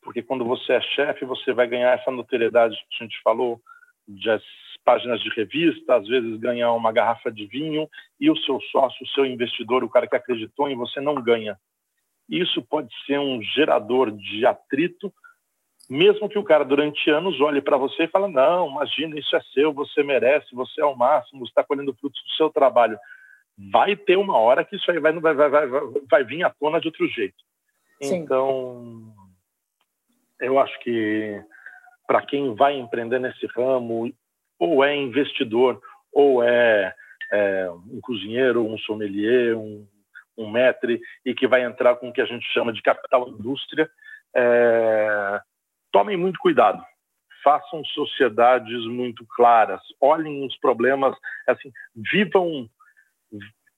Porque 0.01 0.21
quando 0.21 0.45
você 0.45 0.73
é 0.73 0.81
chefe, 0.81 1.25
você 1.25 1.53
vai 1.53 1.67
ganhar 1.67 1.97
essa 1.97 2.11
notoriedade 2.11 2.75
que 2.89 3.03
a 3.03 3.05
gente 3.05 3.21
falou, 3.21 3.61
de 4.07 4.29
páginas 4.83 5.21
de 5.21 5.29
revista, 5.29 5.95
às 5.95 6.07
vezes 6.07 6.39
ganhar 6.39 6.71
uma 6.73 6.91
garrafa 6.91 7.31
de 7.31 7.45
vinho, 7.45 7.87
e 8.19 8.29
o 8.29 8.37
seu 8.37 8.59
sócio, 8.71 9.03
o 9.03 9.09
seu 9.09 9.25
investidor, 9.25 9.83
o 9.83 9.89
cara 9.89 10.07
que 10.07 10.15
acreditou 10.15 10.69
em 10.69 10.75
você, 10.75 10.99
não 10.99 11.15
ganha. 11.15 11.59
Isso 12.27 12.61
pode 12.61 12.89
ser 13.05 13.19
um 13.19 13.41
gerador 13.41 14.11
de 14.11 14.45
atrito, 14.45 15.13
mesmo 15.89 16.29
que 16.29 16.37
o 16.37 16.43
cara 16.43 16.63
durante 16.63 17.09
anos 17.09 17.41
olhe 17.41 17.61
para 17.61 17.77
você 17.77 18.03
e 18.03 18.07
fale: 18.07 18.31
não, 18.31 18.69
imagina, 18.69 19.17
isso 19.17 19.35
é 19.35 19.41
seu, 19.53 19.73
você 19.73 20.03
merece, 20.03 20.53
você 20.53 20.81
é 20.81 20.85
o 20.85 20.95
máximo, 20.95 21.45
você 21.45 21.51
está 21.51 21.63
colhendo 21.63 21.95
frutos 21.99 22.21
do 22.21 22.35
seu 22.35 22.49
trabalho. 22.49 22.97
Vai 23.71 23.95
ter 23.95 24.15
uma 24.15 24.37
hora 24.37 24.63
que 24.63 24.75
isso 24.75 24.89
aí 24.91 24.99
vai, 24.99 25.11
vai, 25.13 25.33
vai, 25.33 25.49
vai, 25.49 25.67
vai 26.09 26.23
vir 26.23 26.43
à 26.43 26.49
tona 26.49 26.79
de 26.79 26.87
outro 26.87 27.07
jeito. 27.07 27.35
Sim. 28.01 28.17
Então, 28.17 29.13
eu 30.39 30.59
acho 30.59 30.79
que 30.79 31.43
para 32.07 32.21
quem 32.21 32.55
vai 32.55 32.77
empreender 32.77 33.19
nesse 33.19 33.45
ramo, 33.47 34.11
ou 34.57 34.83
é 34.83 34.95
investidor, 34.95 35.81
ou 36.13 36.43
é, 36.43 36.93
é 37.31 37.69
um 37.69 37.99
cozinheiro, 38.01 38.65
um 38.65 38.77
sommelier, 38.77 39.55
um, 39.57 39.85
um 40.37 40.47
maître, 40.47 41.01
e 41.25 41.33
que 41.33 41.47
vai 41.47 41.63
entrar 41.63 41.95
com 41.95 42.09
o 42.09 42.13
que 42.13 42.21
a 42.21 42.25
gente 42.25 42.45
chama 42.53 42.71
de 42.71 42.81
capital 42.81 43.27
indústria, 43.27 43.89
é, 44.35 45.41
tomem 45.91 46.17
muito 46.17 46.39
cuidado, 46.39 46.83
façam 47.43 47.83
sociedades 47.85 48.85
muito 48.85 49.25
claras, 49.35 49.81
olhem 50.01 50.45
os 50.45 50.57
problemas, 50.57 51.15
assim, 51.47 51.71
vivam, 51.95 52.69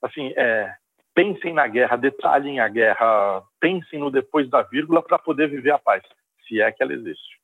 assim, 0.02 0.34
é, 0.36 0.74
pensem 1.14 1.54
na 1.54 1.68
guerra, 1.68 1.96
detalhem 1.96 2.60
a 2.60 2.68
guerra, 2.68 3.44
pensem 3.60 4.00
no 4.00 4.10
depois 4.10 4.50
da 4.50 4.62
vírgula 4.64 5.02
para 5.02 5.20
poder 5.20 5.50
viver 5.50 5.72
a 5.72 5.80
paz, 5.80 6.04
se 6.48 6.62
é 6.62 6.72
que 6.72 6.82
ela 6.82 6.94
existe. 6.94 7.40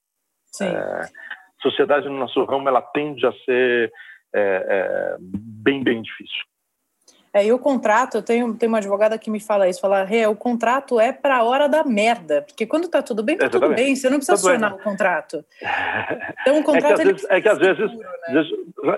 Sim. 0.46 0.68
É, 0.68 1.02
sociedade 1.62 2.08
no 2.08 2.18
nosso 2.18 2.44
ramo 2.46 2.68
ela 2.68 2.82
tende 2.82 3.26
a 3.26 3.32
ser 3.46 3.92
é, 4.34 4.40
é, 4.40 5.18
bem, 5.20 5.84
bem 5.84 6.02
difícil. 6.02 6.44
É, 7.38 7.46
e 7.46 7.54
o 7.54 7.60
contrato, 7.60 8.18
eu 8.18 8.24
tenho, 8.24 8.52
tenho 8.56 8.72
uma 8.72 8.80
advogada 8.80 9.18
que 9.18 9.30
me 9.30 9.40
fala 9.40 9.70
isso, 9.70 9.80
fala, 9.80 10.04
Rê, 10.04 10.26
o 10.26 10.36
contrato 10.36 11.00
é 11.00 11.14
para 11.14 11.38
a 11.38 11.44
hora 11.44 11.70
da 11.70 11.84
merda, 11.84 12.42
porque 12.42 12.66
quando 12.66 12.88
tá 12.88 13.04
tudo 13.04 13.22
bem, 13.22 13.38
tá 13.38 13.48
tudo 13.48 13.70
bem, 13.70 13.96
você 13.96 14.10
não 14.10 14.18
precisa 14.18 14.34
acionar 14.34 14.74
o 14.74 14.80
contrato. 14.80 15.46
Então 16.42 16.60
o 16.60 16.64
contrato... 16.64 17.02
É 17.30 17.42
que 17.42 17.50
às 17.50 17.58
vezes, 17.58 17.92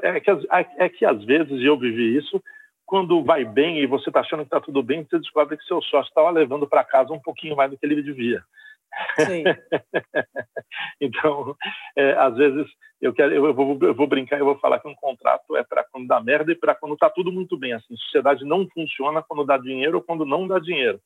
é 0.03 0.19
que, 0.19 0.33
né? 0.33 0.41
é, 0.77 0.89
que, 0.89 1.05
às 1.05 1.23
vezes, 1.23 1.63
eu 1.63 1.77
vivi 1.77 2.15
isso, 2.15 2.41
quando 2.85 3.23
vai 3.23 3.43
bem 3.43 3.79
e 3.79 3.87
você 3.87 4.09
está 4.09 4.19
achando 4.19 4.41
que 4.41 4.47
está 4.47 4.61
tudo 4.61 4.83
bem, 4.83 5.03
você 5.03 5.17
descobre 5.17 5.57
que 5.57 5.63
seu 5.63 5.81
sócio 5.81 6.09
estava 6.09 6.29
levando 6.29 6.67
para 6.67 6.83
casa 6.83 7.11
um 7.11 7.19
pouquinho 7.19 7.55
mais 7.55 7.71
do 7.71 7.77
que 7.77 7.85
ele 7.85 8.01
devia. 8.03 8.43
então, 11.01 11.55
é, 11.95 12.13
às 12.13 12.35
vezes, 12.35 12.67
eu, 13.01 13.13
quero, 13.13 13.33
eu, 13.33 13.53
vou, 13.53 13.77
eu 13.81 13.93
vou 13.93 14.07
brincar, 14.07 14.39
eu 14.39 14.45
vou 14.45 14.57
falar 14.59 14.79
que 14.79 14.87
um 14.87 14.95
contrato 14.95 15.55
é 15.55 15.63
para 15.63 15.85
quando 15.91 16.07
dá 16.07 16.19
merda 16.19 16.51
e 16.51 16.55
para 16.55 16.75
quando 16.75 16.93
está 16.93 17.09
tudo 17.09 17.31
muito 17.31 17.57
bem. 17.57 17.73
Assim, 17.73 17.95
sociedade 17.95 18.45
não 18.45 18.67
funciona 18.69 19.21
quando 19.21 19.45
dá 19.45 19.57
dinheiro 19.57 19.97
ou 19.97 20.03
quando 20.03 20.25
não 20.25 20.47
dá 20.47 20.59
dinheiro. 20.59 20.99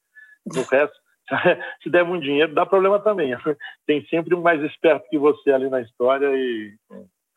No 0.45 0.63
resto, 0.69 0.97
se 1.81 1.89
der 1.89 2.05
muito 2.05 2.23
dinheiro, 2.23 2.53
dá 2.53 2.65
problema 2.65 2.99
também. 2.99 3.35
Tem 3.85 4.05
sempre 4.07 4.35
um 4.35 4.41
mais 4.41 4.61
esperto 4.63 5.07
que 5.09 5.17
você 5.17 5.51
ali 5.51 5.69
na 5.69 5.81
história 5.81 6.27
e, 6.33 6.75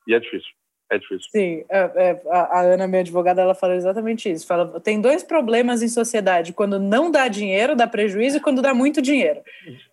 e 0.07 0.15
é 0.15 0.21
difícil. 0.21 0.51
É 0.91 0.99
difícil. 0.99 1.29
Sim, 1.31 1.65
é, 1.69 1.79
é, 1.79 2.23
a, 2.31 2.59
a, 2.59 2.61
Ana, 2.63 2.87
minha 2.87 3.01
advogada, 3.01 3.43
ela 3.43 3.55
fala 3.55 3.75
exatamente 3.75 4.31
isso. 4.31 4.47
Fala, 4.47 4.81
tem 4.81 5.01
dois 5.01 5.25
problemas 5.25 5.83
em 5.83 5.89
sociedade: 5.89 6.53
quando 6.53 6.79
não 6.79 7.11
dá 7.11 7.27
dinheiro, 7.27 7.75
dá 7.75 7.89
prejuízo, 7.89 8.37
e 8.37 8.41
quando 8.41 8.63
dá 8.63 8.73
muito 8.73 9.03
dinheiro. 9.03 9.41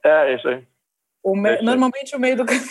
É, 0.04 0.32
é 0.32 0.36
isso 0.36 0.48
aí. 0.48 0.64
O 1.24 1.36
me... 1.36 1.50
é 1.50 1.62
normalmente 1.62 2.16
o 2.16 2.20
meio 2.20 2.36
do 2.36 2.46
caminho. 2.46 2.64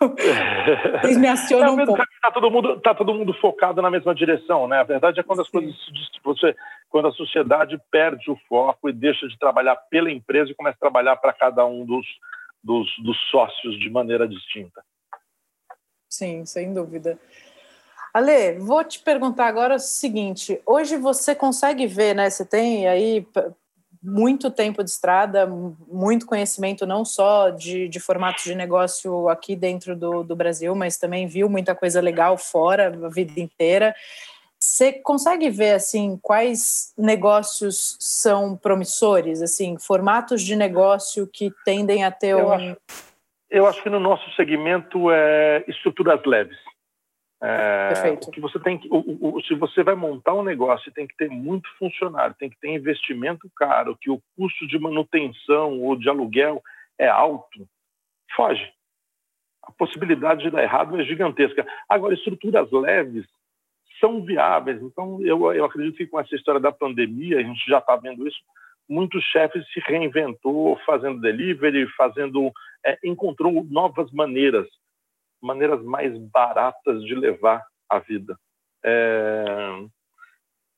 Eles 1.04 1.16
me 1.16 1.28
acionam 1.28 1.74
um 1.74 1.86
pouco. 1.86 2.02
Tá 2.20 2.30
todo, 2.30 2.50
mundo, 2.50 2.80
tá 2.80 2.94
todo 2.94 3.14
mundo 3.14 3.32
focado 3.34 3.80
na 3.80 3.90
mesma 3.90 4.14
direção, 4.14 4.66
né? 4.66 4.80
A 4.80 4.84
verdade 4.84 5.20
é 5.20 5.22
quando 5.22 5.40
as 5.40 5.46
Sim. 5.46 5.52
coisas 5.52 5.76
você, 6.22 6.56
quando 6.88 7.08
a 7.08 7.12
sociedade 7.12 7.80
perde 7.90 8.30
o 8.30 8.36
foco 8.48 8.88
e 8.88 8.92
deixa 8.92 9.26
de 9.28 9.38
trabalhar 9.38 9.76
pela 9.88 10.10
empresa 10.10 10.50
e 10.50 10.54
começa 10.54 10.76
a 10.76 10.80
trabalhar 10.80 11.16
para 11.16 11.32
cada 11.32 11.64
um 11.64 11.86
dos, 11.86 12.06
dos, 12.62 12.90
dos 12.98 13.16
sócios 13.30 13.78
de 13.78 13.88
maneira 13.88 14.28
distinta. 14.28 14.82
Sim, 16.08 16.44
sem 16.44 16.74
dúvida. 16.74 17.18
Ale, 18.12 18.58
vou 18.58 18.82
te 18.82 18.98
perguntar 19.00 19.46
agora 19.46 19.76
o 19.76 19.78
seguinte: 19.78 20.60
hoje 20.66 20.96
você 20.96 21.34
consegue 21.34 21.86
ver, 21.86 22.14
né? 22.14 22.28
Você 22.28 22.44
tem 22.44 22.88
aí 22.88 23.26
muito 24.02 24.50
tempo 24.50 24.82
de 24.82 24.90
estrada, 24.90 25.46
muito 25.46 26.26
conhecimento 26.26 26.86
não 26.86 27.04
só 27.04 27.50
de, 27.50 27.88
de 27.88 28.00
formatos 28.00 28.44
de 28.44 28.54
negócio 28.54 29.28
aqui 29.28 29.54
dentro 29.54 29.94
do, 29.94 30.22
do 30.22 30.34
Brasil, 30.34 30.74
mas 30.74 30.96
também 30.96 31.26
viu 31.26 31.48
muita 31.48 31.74
coisa 31.74 32.00
legal 32.00 32.38
fora 32.38 32.88
a 32.88 33.08
vida 33.08 33.38
inteira. 33.38 33.94
Você 34.58 34.92
consegue 34.92 35.48
ver 35.48 35.72
assim 35.72 36.18
quais 36.22 36.92
negócios 36.96 37.96
são 37.98 38.56
promissores, 38.56 39.42
assim 39.42 39.78
formatos 39.78 40.42
de 40.42 40.54
negócio 40.56 41.26
que 41.26 41.50
tendem 41.64 42.04
a 42.04 42.10
ter 42.10 42.28
eu 42.28 42.46
um... 42.46 42.52
Acho, 42.52 42.76
eu 43.50 43.66
acho 43.66 43.82
que 43.82 43.90
no 43.90 44.00
nosso 44.00 44.30
segmento 44.36 45.10
é 45.10 45.64
estruturas 45.66 46.20
leves. 46.24 46.58
É, 47.42 48.10
o 48.10 48.30
que 48.30 48.40
você 48.40 48.58
tem 48.58 48.76
que, 48.76 48.86
o, 48.90 49.36
o, 49.36 49.42
se 49.42 49.54
você 49.54 49.82
vai 49.82 49.94
montar 49.94 50.34
um 50.34 50.42
negócio, 50.42 50.92
tem 50.92 51.06
que 51.06 51.16
ter 51.16 51.30
muito 51.30 51.68
funcionário, 51.78 52.36
tem 52.38 52.50
que 52.50 52.60
ter 52.60 52.68
investimento 52.68 53.50
caro, 53.56 53.96
que 53.98 54.10
o 54.10 54.20
custo 54.36 54.66
de 54.66 54.78
manutenção 54.78 55.80
ou 55.80 55.96
de 55.96 56.08
aluguel 56.08 56.62
é 56.98 57.08
alto, 57.08 57.66
foge. 58.36 58.70
A 59.62 59.72
possibilidade 59.72 60.42
de 60.42 60.50
dar 60.50 60.62
errado 60.62 61.00
é 61.00 61.04
gigantesca. 61.04 61.66
Agora, 61.88 62.12
estruturas 62.12 62.70
leves 62.70 63.26
são 63.98 64.22
viáveis. 64.22 64.82
Então, 64.82 65.18
eu, 65.22 65.52
eu 65.54 65.64
acredito 65.64 65.96
que 65.96 66.06
com 66.06 66.20
essa 66.20 66.34
história 66.34 66.60
da 66.60 66.72
pandemia, 66.72 67.38
a 67.38 67.42
gente 67.42 67.64
já 67.66 67.78
está 67.78 67.96
vendo 67.96 68.26
isso, 68.28 68.38
muitos 68.88 69.22
chefes 69.24 69.64
se 69.72 69.80
reinventou 69.80 70.78
fazendo 70.84 71.20
delivery, 71.20 71.86
fazendo, 71.96 72.52
é, 72.84 72.98
encontrou 73.04 73.64
novas 73.70 74.10
maneiras 74.12 74.66
maneiras 75.40 75.82
mais 75.84 76.16
baratas 76.30 77.02
de 77.04 77.14
levar 77.14 77.64
a 77.88 77.98
vida. 77.98 78.36
É... 78.84 79.44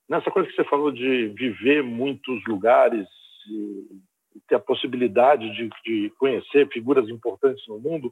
Nessa 0.08 0.30
coisa 0.30 0.48
que 0.48 0.54
você 0.54 0.64
falou 0.64 0.90
de 0.90 1.28
viver 1.28 1.82
muitos 1.82 2.44
lugares 2.46 3.08
e 3.48 4.40
ter 4.48 4.56
a 4.56 4.60
possibilidade 4.60 5.50
de, 5.54 5.70
de 5.84 6.10
conhecer 6.18 6.68
figuras 6.68 7.08
importantes 7.08 7.66
no 7.66 7.78
mundo, 7.78 8.10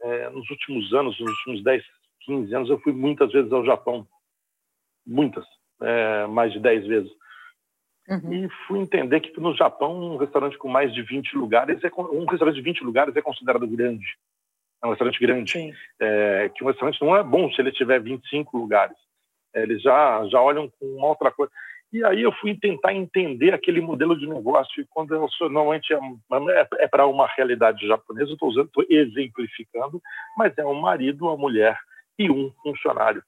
é, 0.00 0.30
nos 0.30 0.48
últimos 0.50 0.92
anos, 0.92 1.18
nos 1.18 1.30
últimos 1.30 1.62
10, 1.62 1.84
15 2.20 2.54
anos, 2.54 2.70
eu 2.70 2.78
fui 2.80 2.92
muitas 2.92 3.32
vezes 3.32 3.50
ao 3.52 3.64
Japão. 3.64 4.06
Muitas, 5.06 5.44
é, 5.80 6.26
mais 6.26 6.52
de 6.52 6.60
10 6.60 6.86
vezes. 6.86 7.10
Uhum. 8.08 8.32
E 8.32 8.48
fui 8.66 8.78
entender 8.80 9.20
que 9.20 9.38
no 9.40 9.54
Japão, 9.56 10.14
um 10.14 10.16
restaurante 10.16 10.56
com 10.58 10.68
mais 10.68 10.92
de 10.92 11.02
20 11.02 11.36
lugares, 11.36 11.82
é, 11.82 11.90
um 11.96 12.26
restaurante 12.26 12.56
de 12.56 12.62
20 12.62 12.84
lugares 12.84 13.16
é 13.16 13.22
considerado 13.22 13.66
grande 13.66 14.06
é 14.82 14.86
um 14.86 14.90
restaurante 14.90 15.18
grande, 15.18 15.74
é, 16.00 16.50
que 16.54 16.62
um 16.62 16.68
restaurante 16.68 17.00
não 17.00 17.16
é 17.16 17.22
bom 17.22 17.50
se 17.50 17.60
ele 17.60 17.72
tiver 17.72 18.00
25 18.00 18.56
lugares. 18.56 18.96
É, 19.54 19.62
eles 19.62 19.82
já, 19.82 20.24
já 20.28 20.40
olham 20.40 20.70
com 20.78 20.86
uma 20.86 21.08
outra 21.08 21.30
coisa. 21.30 21.52
E 21.92 22.04
aí 22.04 22.22
eu 22.22 22.32
fui 22.32 22.54
tentar 22.54 22.92
entender 22.92 23.54
aquele 23.54 23.80
modelo 23.80 24.16
de 24.18 24.26
negócio, 24.26 24.82
e 24.82 24.86
quando 24.90 25.14
eu 25.14 25.26
sou, 25.30 25.48
normalmente 25.48 25.92
é, 25.92 25.96
é, 25.96 26.68
é 26.84 26.88
para 26.88 27.06
uma 27.06 27.26
realidade 27.26 27.86
japonesa, 27.86 28.32
estou 28.32 28.50
usando, 28.50 28.66
estou 28.66 28.84
exemplificando, 28.88 30.00
mas 30.36 30.56
é 30.58 30.66
um 30.66 30.80
marido, 30.80 31.24
uma 31.24 31.36
mulher 31.36 31.78
e 32.18 32.30
um 32.30 32.52
funcionário. 32.62 33.22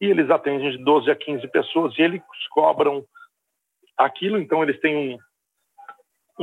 E 0.00 0.06
eles 0.06 0.28
atendem 0.30 0.72
de 0.72 0.82
12 0.82 1.10
a 1.10 1.14
15 1.14 1.46
pessoas 1.48 1.96
e 1.96 2.02
eles 2.02 2.22
cobram 2.50 3.04
aquilo, 3.96 4.38
então 4.38 4.64
eles 4.64 4.80
têm 4.80 4.96
um, 4.96 5.18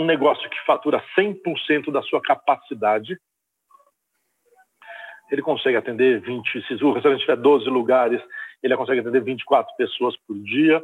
um 0.02 0.06
negócio 0.06 0.50
que 0.50 0.66
fatura 0.66 1.04
100% 1.18 1.91
da 1.91 2.02
sua 2.04 2.22
capacidade, 2.22 3.20
ele 5.32 5.42
consegue 5.42 5.78
atender 5.78 6.20
20, 6.22 6.68
se 6.68 6.84
o 6.84 6.94
restaurante 6.94 7.22
tiver 7.22 7.38
12 7.38 7.70
lugares, 7.70 8.22
ele 8.62 8.76
consegue 8.76 9.02
atender 9.02 9.22
24 9.22 9.76
pessoas 9.78 10.16
por 10.28 10.38
dia. 10.40 10.82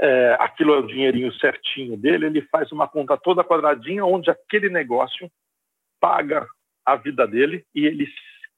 É, 0.00 0.36
aquilo 0.40 0.74
é 0.74 0.78
o 0.78 0.86
dinheirinho 0.86 1.32
certinho 1.34 1.96
dele, 1.96 2.26
ele 2.26 2.42
faz 2.42 2.72
uma 2.72 2.88
conta 2.88 3.16
toda 3.16 3.44
quadradinha, 3.44 4.04
onde 4.04 4.30
aquele 4.30 4.68
negócio 4.70 5.30
paga 6.00 6.46
a 6.86 6.96
vida 6.96 7.26
dele 7.26 7.64
e 7.74 7.86
ele 7.86 8.08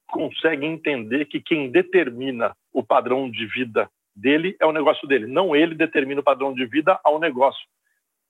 consegue 0.07 0.65
entender 0.65 1.25
que 1.25 1.41
quem 1.41 1.71
determina 1.71 2.55
o 2.73 2.83
padrão 2.83 3.31
de 3.31 3.47
vida 3.47 3.89
dele 4.15 4.57
é 4.61 4.67
o 4.67 4.73
negócio 4.73 5.09
dele, 5.09 5.27
não 5.27 5.57
ele 5.57 5.75
determina 5.75 6.21
o 6.21 6.25
padrão 6.25 6.55
de 6.55 6.65
vida 6.67 6.99
ao 7.03 7.19
negócio. 7.19 7.67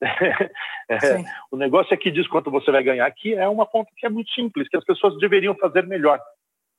é, 0.88 0.96
o 1.50 1.56
negócio 1.56 1.92
é 1.92 1.96
que 1.96 2.10
diz 2.10 2.26
quanto 2.28 2.50
você 2.50 2.70
vai 2.70 2.82
ganhar, 2.82 3.10
que 3.10 3.34
é 3.34 3.48
uma 3.48 3.66
conta 3.66 3.90
que 3.96 4.06
é 4.06 4.08
muito 4.08 4.32
simples, 4.32 4.68
que 4.68 4.76
as 4.76 4.84
pessoas 4.84 5.18
deveriam 5.18 5.54
fazer 5.56 5.86
melhor 5.86 6.20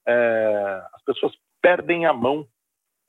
é, 0.07 0.83
as 0.93 1.03
pessoas 1.03 1.33
perdem 1.61 2.05
a 2.05 2.13
mão 2.13 2.47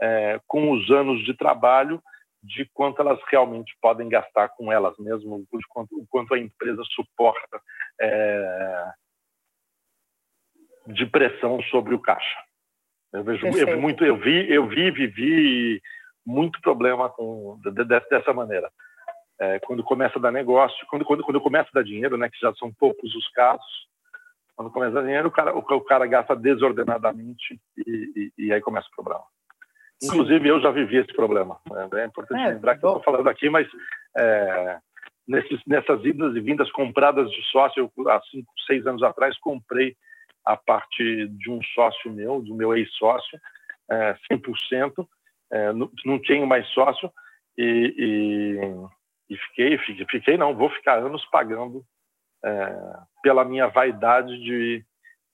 é, 0.00 0.40
com 0.46 0.70
os 0.72 0.90
anos 0.90 1.24
de 1.24 1.34
trabalho 1.34 2.02
de 2.42 2.68
quanto 2.74 3.00
elas 3.00 3.18
realmente 3.30 3.74
podem 3.80 4.08
gastar 4.08 4.50
com 4.50 4.70
elas 4.70 4.96
mesmas, 4.98 5.40
de 5.40 5.66
quanto, 5.68 5.98
o 5.98 6.06
quanto 6.06 6.34
a 6.34 6.38
empresa 6.38 6.82
suporta 6.90 7.60
é, 8.00 8.92
de 10.88 11.06
pressão 11.06 11.62
sobre 11.64 11.94
o 11.94 12.00
caixa. 12.00 12.38
Eu 13.12 13.24
vejo 13.24 13.46
eu 13.46 13.52
vi 13.52 13.76
muito, 13.76 14.04
eu 14.04 14.16
vi, 14.16 14.52
eu 14.52 14.68
vi, 14.68 14.90
vivi 14.90 15.82
muito 16.26 16.60
problema 16.60 17.08
com 17.08 17.58
dessa 18.10 18.32
maneira. 18.32 18.70
É, 19.40 19.58
quando 19.60 19.82
começa 19.82 20.18
a 20.18 20.22
dar 20.22 20.30
negócio, 20.30 20.86
quando, 20.88 21.04
quando, 21.04 21.24
quando 21.24 21.40
começa 21.40 21.68
a 21.70 21.80
dar 21.80 21.84
dinheiro, 21.84 22.16
né, 22.16 22.28
que 22.28 22.38
já 22.38 22.52
são 22.54 22.72
poucos 22.72 23.14
os 23.14 23.28
casos, 23.30 23.88
quando 24.56 24.70
começa 24.70 24.98
a 24.98 25.02
dinheiro, 25.02 25.28
o 25.28 25.32
cara, 25.32 25.54
o, 25.54 25.58
o 25.58 25.80
cara 25.80 26.06
gasta 26.06 26.36
desordenadamente 26.36 27.60
e, 27.76 28.32
e, 28.38 28.46
e 28.46 28.52
aí 28.52 28.60
começa 28.60 28.88
o 28.88 28.96
problema. 28.96 29.24
Inclusive, 30.02 30.48
eu 30.48 30.60
já 30.60 30.70
vivi 30.70 30.96
esse 30.96 31.12
problema. 31.14 31.58
É, 31.92 32.00
é 32.00 32.06
importante 32.06 32.42
é, 32.42 32.48
lembrar 32.48 32.76
que 32.76 32.84
eu 32.84 32.90
estou 32.90 33.02
falando 33.02 33.28
aqui, 33.28 33.48
mas 33.48 33.66
é, 34.16 34.78
nesses, 35.26 35.60
nessas 35.66 36.04
idas 36.04 36.34
e 36.36 36.40
vindas 36.40 36.70
compradas 36.72 37.30
de 37.30 37.42
sócio, 37.50 37.90
eu, 37.96 38.10
há 38.10 38.20
cinco, 38.30 38.52
seis 38.66 38.86
anos 38.86 39.02
atrás, 39.02 39.38
comprei 39.38 39.96
a 40.44 40.56
parte 40.56 41.28
de 41.28 41.50
um 41.50 41.62
sócio 41.74 42.12
meu, 42.12 42.40
do 42.42 42.54
meu 42.54 42.76
ex-sócio, 42.76 43.40
é, 43.90 44.16
100%, 44.30 45.06
é, 45.50 45.72
não, 45.72 45.90
não 46.04 46.18
tenho 46.18 46.46
mais 46.46 46.66
sócio, 46.68 47.10
e, 47.56 47.94
e, 47.96 49.34
e, 49.34 49.36
fiquei, 49.36 49.78
fiquei, 49.78 50.06
fiquei, 50.10 50.36
não, 50.36 50.54
vou 50.54 50.68
ficar 50.70 50.98
anos 50.98 51.24
pagando 51.30 51.84
é, 52.44 52.76
pela 53.22 53.44
minha 53.44 53.66
vaidade 53.68 54.38
de 54.38 54.84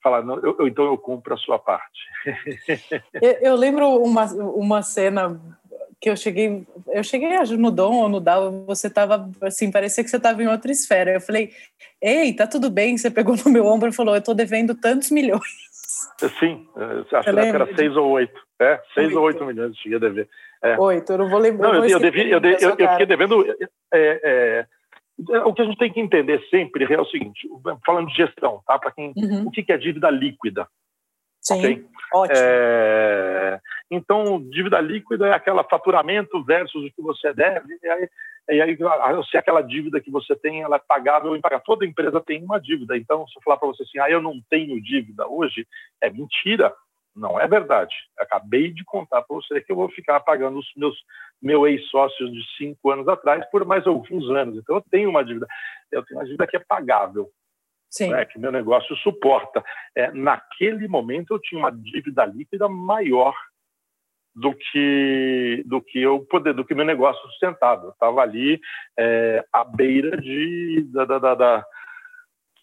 falar, 0.01 0.23
não, 0.23 0.37
eu, 0.39 0.55
eu, 0.59 0.67
então 0.67 0.85
eu 0.85 0.97
compro 0.97 1.33
a 1.33 1.37
sua 1.37 1.59
parte. 1.59 2.01
eu, 3.21 3.31
eu, 3.41 3.55
lembro 3.55 3.87
uma, 4.01 4.25
uma 4.33 4.81
cena 4.81 5.39
que 5.99 6.09
eu 6.09 6.17
cheguei, 6.17 6.65
eu 6.87 7.03
cheguei 7.03 7.29
no 7.57 7.69
Dom 7.69 8.01
ou 8.01 8.09
no 8.09 8.19
Dal, 8.19 8.65
você 8.65 8.87
estava 8.87 9.29
assim, 9.41 9.71
parecia 9.71 10.03
que 10.03 10.09
você 10.09 10.17
estava 10.17 10.41
em 10.41 10.47
outra 10.47 10.71
esfera. 10.71 11.11
Eu 11.11 11.21
falei, 11.21 11.51
ei, 12.01 12.33
tá 12.33 12.47
tudo 12.47 12.71
bem? 12.71 12.97
Você 12.97 13.11
pegou 13.11 13.35
no 13.35 13.51
meu 13.51 13.65
ombro 13.67 13.89
e 13.89 13.93
falou, 13.93 14.15
eu 14.15 14.19
estou 14.19 14.33
devendo 14.33 14.73
tantos 14.73 15.11
milhões. 15.11 15.41
Sim, 16.39 16.67
acho 17.11 17.23
que 17.23 17.39
era 17.39 17.75
seis 17.75 17.95
ou 17.95 18.09
oito. 18.09 18.39
É, 18.59 18.81
seis 18.93 19.07
oito. 19.07 19.19
ou 19.19 19.25
oito 19.25 19.45
milhões 19.45 19.69
eu 19.69 19.75
cheguei 19.75 19.97
a 19.97 20.01
dever. 20.01 20.29
É. 20.63 20.79
Oito, 20.79 21.11
eu 21.11 21.17
não 21.17 21.29
vou 21.29 21.39
lembrar. 21.39 21.73
Não, 21.73 21.85
eu, 21.85 21.89
eu, 21.89 21.99
devi, 21.99 22.29
eu, 22.29 22.39
eu, 22.39 22.75
eu, 22.77 22.89
fiquei 22.89 23.05
devendo. 23.05 23.45
É, 23.93 24.21
é, 24.23 24.65
o 25.45 25.53
que 25.53 25.61
a 25.61 25.65
gente 25.65 25.77
tem 25.77 25.91
que 25.91 25.99
entender 25.99 26.41
sempre 26.49 26.91
é 26.91 26.99
o 26.99 27.05
seguinte, 27.05 27.47
falando 27.85 28.07
de 28.07 28.15
gestão, 28.15 28.61
tá? 28.65 28.79
Para 28.79 28.91
quem, 28.91 29.13
uhum. 29.15 29.47
o 29.47 29.51
que 29.51 29.71
é 29.71 29.77
dívida 29.77 30.09
líquida? 30.09 30.67
Sim, 31.41 31.59
okay? 31.59 31.85
ótimo. 32.13 32.37
É, 32.37 33.59
então, 33.89 34.41
dívida 34.49 34.79
líquida 34.79 35.27
é 35.27 35.33
aquela 35.33 35.63
faturamento 35.63 36.43
versus 36.43 36.85
o 36.85 36.91
que 36.91 37.01
você 37.01 37.33
deve, 37.33 37.77
e 37.81 37.89
aí, 37.89 38.09
e 38.49 38.61
aí 38.61 38.77
se 39.29 39.37
aquela 39.37 39.61
dívida 39.61 39.99
que 39.99 40.11
você 40.11 40.35
tem 40.35 40.61
ela 40.61 40.75
é 40.75 40.81
pagável 40.87 41.35
e 41.35 41.41
pagar. 41.41 41.59
Toda 41.61 41.85
empresa 41.85 42.21
tem 42.21 42.43
uma 42.43 42.59
dívida. 42.59 42.95
Então, 42.95 43.27
se 43.27 43.37
eu 43.37 43.41
falar 43.43 43.57
para 43.57 43.67
você 43.67 43.83
assim, 43.83 43.99
ah, 43.99 44.09
eu 44.09 44.21
não 44.21 44.39
tenho 44.49 44.81
dívida 44.81 45.27
hoje, 45.27 45.67
é 45.99 46.09
mentira. 46.09 46.73
Não 47.15 47.39
é 47.39 47.47
verdade. 47.47 47.93
Acabei 48.17 48.71
de 48.71 48.83
contar 48.85 49.21
para 49.21 49.35
você 49.35 49.59
que 49.59 49.71
eu 49.71 49.75
vou 49.75 49.89
ficar 49.89 50.19
pagando 50.21 50.59
os 50.59 50.71
meus 50.75 50.95
meu 51.41 51.67
ex-sócio 51.67 52.31
de 52.31 52.41
cinco 52.57 52.91
anos 52.91 53.07
atrás 53.07 53.43
por 53.49 53.65
mais 53.65 53.85
alguns 53.85 54.29
anos. 54.29 54.57
Então 54.57 54.75
eu 54.75 54.83
tenho 54.89 55.09
uma 55.09 55.23
dívida, 55.23 55.47
eu 55.91 56.05
tenho 56.05 56.19
uma 56.19 56.25
dívida 56.25 56.47
que 56.47 56.55
é 56.55 56.59
pagável, 56.59 57.29
né, 58.11 58.25
que 58.25 58.39
meu 58.39 58.51
negócio 58.51 58.95
suporta. 58.97 59.63
É, 59.95 60.11
naquele 60.11 60.87
momento 60.87 61.33
eu 61.33 61.39
tinha 61.39 61.59
uma 61.59 61.71
dívida 61.71 62.25
líquida 62.25 62.69
maior 62.69 63.35
do 64.33 64.53
que 64.53 65.63
do 65.65 65.81
que 65.81 66.01
eu 66.01 66.25
poder 66.27 66.53
do 66.53 66.63
que 66.63 66.73
meu 66.73 66.85
negócio 66.85 67.21
sustentava. 67.29 67.87
Eu 67.87 67.91
estava 67.91 68.21
ali 68.21 68.61
é, 68.97 69.43
à 69.51 69.65
beira 69.65 70.15
de 70.15 70.87
da, 70.93 71.03
da, 71.03 71.19
da, 71.19 71.35
da 71.35 71.65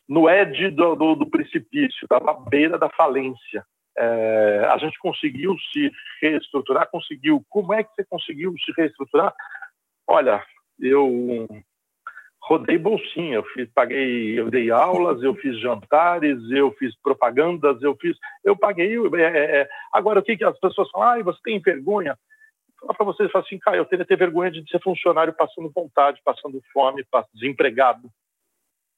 no 0.09 0.31
edge 0.31 0.71
do, 0.71 0.95
do, 0.95 1.15
do 1.17 1.29
precipício, 1.29 2.05
estava 2.05 2.31
à 2.31 2.35
beira 2.49 2.79
da 2.79 2.89
falência 2.89 3.63
é, 3.99 4.65
a 4.71 4.79
gente 4.79 4.97
conseguiu 4.99 5.57
se 5.73 5.91
reestruturar, 6.23 6.89
conseguiu. 6.89 7.45
Como 7.49 7.75
é 7.75 7.83
que 7.83 7.91
você 7.95 8.05
conseguiu 8.05 8.55
se 8.65 8.73
reestruturar? 8.77 9.35
Olha, 10.07 10.45
eu 10.79 11.47
rodei 12.41 12.79
bolsinha, 12.79 13.35
eu 13.35 13.45
fiz, 13.45 13.69
paguei, 13.75 14.39
eu 14.39 14.49
dei 14.49 14.71
aulas, 14.71 15.23
eu 15.23 15.35
fiz 15.35 15.59
jantares, 15.61 16.39
eu 16.51 16.71
fiz 16.73 16.95
propagandas, 17.03 17.83
eu 17.83 17.97
fiz, 17.97 18.17
eu 18.45 18.57
paguei. 18.57 18.97
É, 18.97 19.23
é, 19.23 19.61
é. 19.61 19.69
agora 19.93 20.21
o 20.21 20.23
que, 20.23 20.37
que 20.37 20.45
as 20.45 20.59
pessoas 20.61 20.89
falam? 20.91 21.21
Ah, 21.21 21.23
você 21.23 21.41
tem 21.43 21.61
vergonha? 21.61 22.17
Falar 22.81 22.95
para 22.95 23.07
vocês, 23.07 23.31
falo 23.33 23.45
assim, 23.45 23.59
cara, 23.59 23.77
eu 23.77 23.85
teria 23.85 24.07
ter 24.07 24.17
vergonha 24.17 24.53
de 24.53 24.65
ser 24.71 24.81
funcionário 24.81 25.35
passando 25.37 25.73
vontade, 25.75 26.21
passando 26.25 26.63
fome, 26.73 27.05
desempregado. 27.35 28.09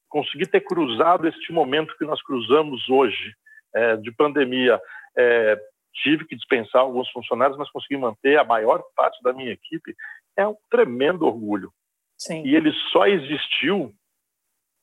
Consegui 0.07 0.45
ter 0.45 0.61
cruzado 0.61 1.27
este 1.27 1.51
momento 1.51 1.97
que 1.97 2.05
nós 2.05 2.21
cruzamos 2.21 2.87
hoje 2.87 3.33
é, 3.73 3.97
de 3.97 4.11
pandemia, 4.11 4.79
é, 5.17 5.59
tive 5.93 6.25
que 6.25 6.35
dispensar 6.35 6.81
alguns 6.81 7.09
funcionários, 7.11 7.57
mas 7.57 7.69
consegui 7.71 7.97
manter 7.97 8.37
a 8.37 8.43
maior 8.43 8.83
parte 8.95 9.21
da 9.23 9.33
minha 9.33 9.51
equipe. 9.51 9.95
É 10.37 10.47
um 10.47 10.55
tremendo 10.69 11.25
orgulho. 11.25 11.71
Sim. 12.17 12.43
E 12.45 12.55
ele 12.55 12.71
só 12.91 13.07
existiu 13.07 13.93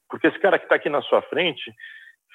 porque 0.08 0.26
esse 0.26 0.38
cara 0.38 0.58
que 0.58 0.64
está 0.64 0.76
aqui 0.76 0.88
na 0.88 1.02
sua 1.02 1.20
frente 1.22 1.72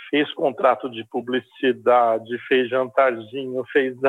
fez 0.09 0.31
contrato 0.33 0.89
de 0.89 1.03
publicidade, 1.05 2.37
fez 2.47 2.69
jantarzinho, 2.69 3.63
fez. 3.71 3.97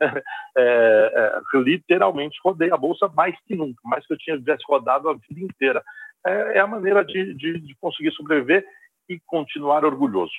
é, 0.00 0.22
é, 0.56 1.40
literalmente 1.54 2.38
rodei 2.42 2.70
a 2.70 2.76
bolsa 2.76 3.08
mais 3.08 3.36
que 3.46 3.56
nunca, 3.56 3.80
mais 3.84 4.06
que 4.06 4.12
eu 4.12 4.18
tinha 4.18 4.38
tivesse 4.38 4.62
rodado 4.68 5.08
a 5.08 5.14
vida 5.14 5.40
inteira. 5.40 5.82
É, 6.24 6.58
é 6.58 6.60
a 6.60 6.66
maneira 6.66 7.04
de, 7.04 7.34
de, 7.34 7.58
de 7.60 7.74
conseguir 7.80 8.12
sobreviver 8.12 8.64
e 9.08 9.18
continuar 9.26 9.84
orgulhoso. 9.84 10.32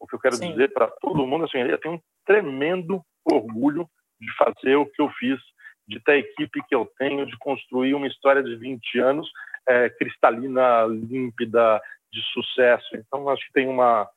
O 0.00 0.06
que 0.06 0.14
eu 0.14 0.20
quero 0.20 0.36
Sim. 0.36 0.50
dizer 0.50 0.72
para 0.72 0.88
todo 0.88 1.26
mundo 1.26 1.44
assim, 1.44 1.58
eu 1.58 1.78
tenho 1.78 1.94
um 1.96 2.00
tremendo 2.26 3.02
orgulho 3.24 3.86
de 4.20 4.34
fazer 4.36 4.76
o 4.76 4.86
que 4.86 5.00
eu 5.00 5.10
fiz, 5.10 5.38
de 5.86 6.00
ter 6.00 6.12
a 6.12 6.18
equipe 6.18 6.62
que 6.68 6.74
eu 6.74 6.90
tenho, 6.98 7.26
de 7.26 7.36
construir 7.38 7.94
uma 7.94 8.06
história 8.06 8.42
de 8.42 8.56
20 8.56 8.98
anos 9.00 9.30
é, 9.68 9.90
cristalina, 9.90 10.84
límpida, 10.86 11.80
de 12.12 12.20
sucesso. 12.32 12.96
Então, 12.96 13.28
acho 13.28 13.44
que 13.46 13.52
tem 13.52 13.68
uma. 13.68 14.08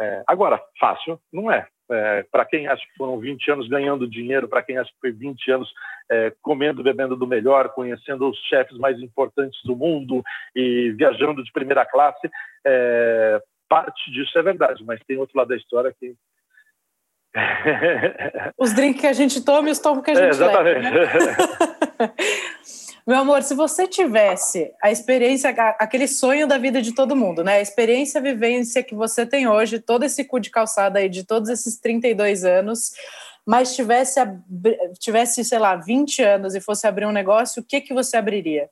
É, 0.00 0.22
agora, 0.26 0.62
fácil 0.78 1.18
não 1.32 1.50
é. 1.50 1.66
é 1.90 2.22
para 2.30 2.44
quem 2.44 2.68
acha 2.68 2.82
que 2.86 2.96
foram 2.96 3.18
20 3.18 3.50
anos 3.50 3.68
ganhando 3.68 4.08
dinheiro, 4.08 4.48
para 4.48 4.62
quem 4.62 4.76
acha 4.76 4.90
que 4.90 5.00
foi 5.00 5.10
20 5.10 5.50
anos 5.50 5.72
é, 6.10 6.32
comendo, 6.42 6.82
bebendo 6.82 7.16
do 7.16 7.26
melhor, 7.26 7.70
conhecendo 7.70 8.28
os 8.28 8.38
chefes 8.44 8.78
mais 8.78 9.00
importantes 9.00 9.58
do 9.64 9.74
mundo 9.74 10.22
e 10.54 10.92
viajando 10.92 11.42
de 11.42 11.52
primeira 11.52 11.84
classe, 11.84 12.30
é, 12.66 13.42
parte 13.68 14.10
disso 14.10 14.38
é 14.38 14.42
verdade, 14.42 14.82
mas 14.84 15.00
tem 15.06 15.18
outro 15.18 15.36
lado 15.36 15.48
da 15.48 15.56
história 15.56 15.94
que. 15.98 16.14
os 18.58 18.72
drinks 18.72 19.00
que 19.00 19.06
a 19.06 19.12
gente 19.12 19.44
toma 19.44 19.68
e 19.68 19.72
os 19.72 19.78
tomos 19.78 20.02
que 20.02 20.10
a 20.10 20.14
gente 20.14 20.24
é, 20.24 20.28
exatamente. 20.30 20.90
leva. 20.90 21.06
Né? 21.06 22.14
Meu 23.06 23.18
amor, 23.18 23.42
se 23.42 23.54
você 23.54 23.86
tivesse 23.86 24.70
a 24.82 24.90
experiência, 24.90 25.48
aquele 25.78 26.06
sonho 26.06 26.46
da 26.46 26.58
vida 26.58 26.82
de 26.82 26.94
todo 26.94 27.16
mundo, 27.16 27.42
né? 27.42 27.54
A 27.54 27.60
experiência, 27.60 28.20
a 28.20 28.22
vivência 28.22 28.82
que 28.82 28.94
você 28.94 29.24
tem 29.24 29.48
hoje, 29.48 29.80
todo 29.80 30.04
esse 30.04 30.26
cu 30.26 30.38
de 30.38 30.50
calçada 30.50 30.98
aí 30.98 31.08
de 31.08 31.24
todos 31.24 31.48
esses 31.48 31.80
32 31.80 32.44
anos, 32.44 32.92
mas 33.46 33.74
tivesse, 33.74 34.20
tivesse 34.98 35.42
sei 35.42 35.58
lá, 35.58 35.74
20 35.74 36.22
anos 36.22 36.54
e 36.54 36.60
fosse 36.60 36.86
abrir 36.86 37.06
um 37.06 37.12
negócio, 37.12 37.62
o 37.62 37.64
que, 37.64 37.80
que 37.80 37.94
você 37.94 38.14
abriria? 38.18 38.68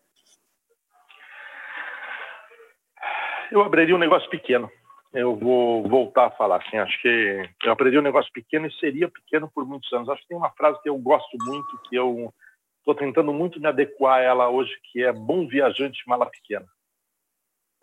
Eu 3.50 3.62
abriria 3.62 3.94
um 3.94 3.98
negócio 3.98 4.28
pequeno 4.28 4.70
eu 5.16 5.34
vou 5.34 5.82
voltar 5.88 6.26
a 6.26 6.30
falar 6.30 6.62
assim, 6.62 6.76
acho 6.76 7.00
que 7.00 7.48
eu 7.64 7.72
aprendi 7.72 7.98
um 7.98 8.02
negócio 8.02 8.30
pequeno 8.32 8.66
e 8.66 8.72
seria 8.74 9.08
pequeno 9.08 9.50
por 9.52 9.66
muitos 9.66 9.90
anos. 9.90 10.10
Acho 10.10 10.20
que 10.20 10.28
tem 10.28 10.36
uma 10.36 10.50
frase 10.50 10.80
que 10.82 10.90
eu 10.90 10.98
gosto 10.98 11.36
muito, 11.40 11.80
que 11.88 11.96
eu 11.96 12.32
estou 12.80 12.94
tentando 12.94 13.32
muito 13.32 13.58
me 13.58 13.66
adequar 13.66 14.18
a 14.18 14.22
ela 14.22 14.50
hoje, 14.50 14.70
que 14.92 15.02
é 15.02 15.10
bom 15.10 15.48
viajante, 15.48 16.06
mala 16.06 16.26
pequena. 16.26 16.66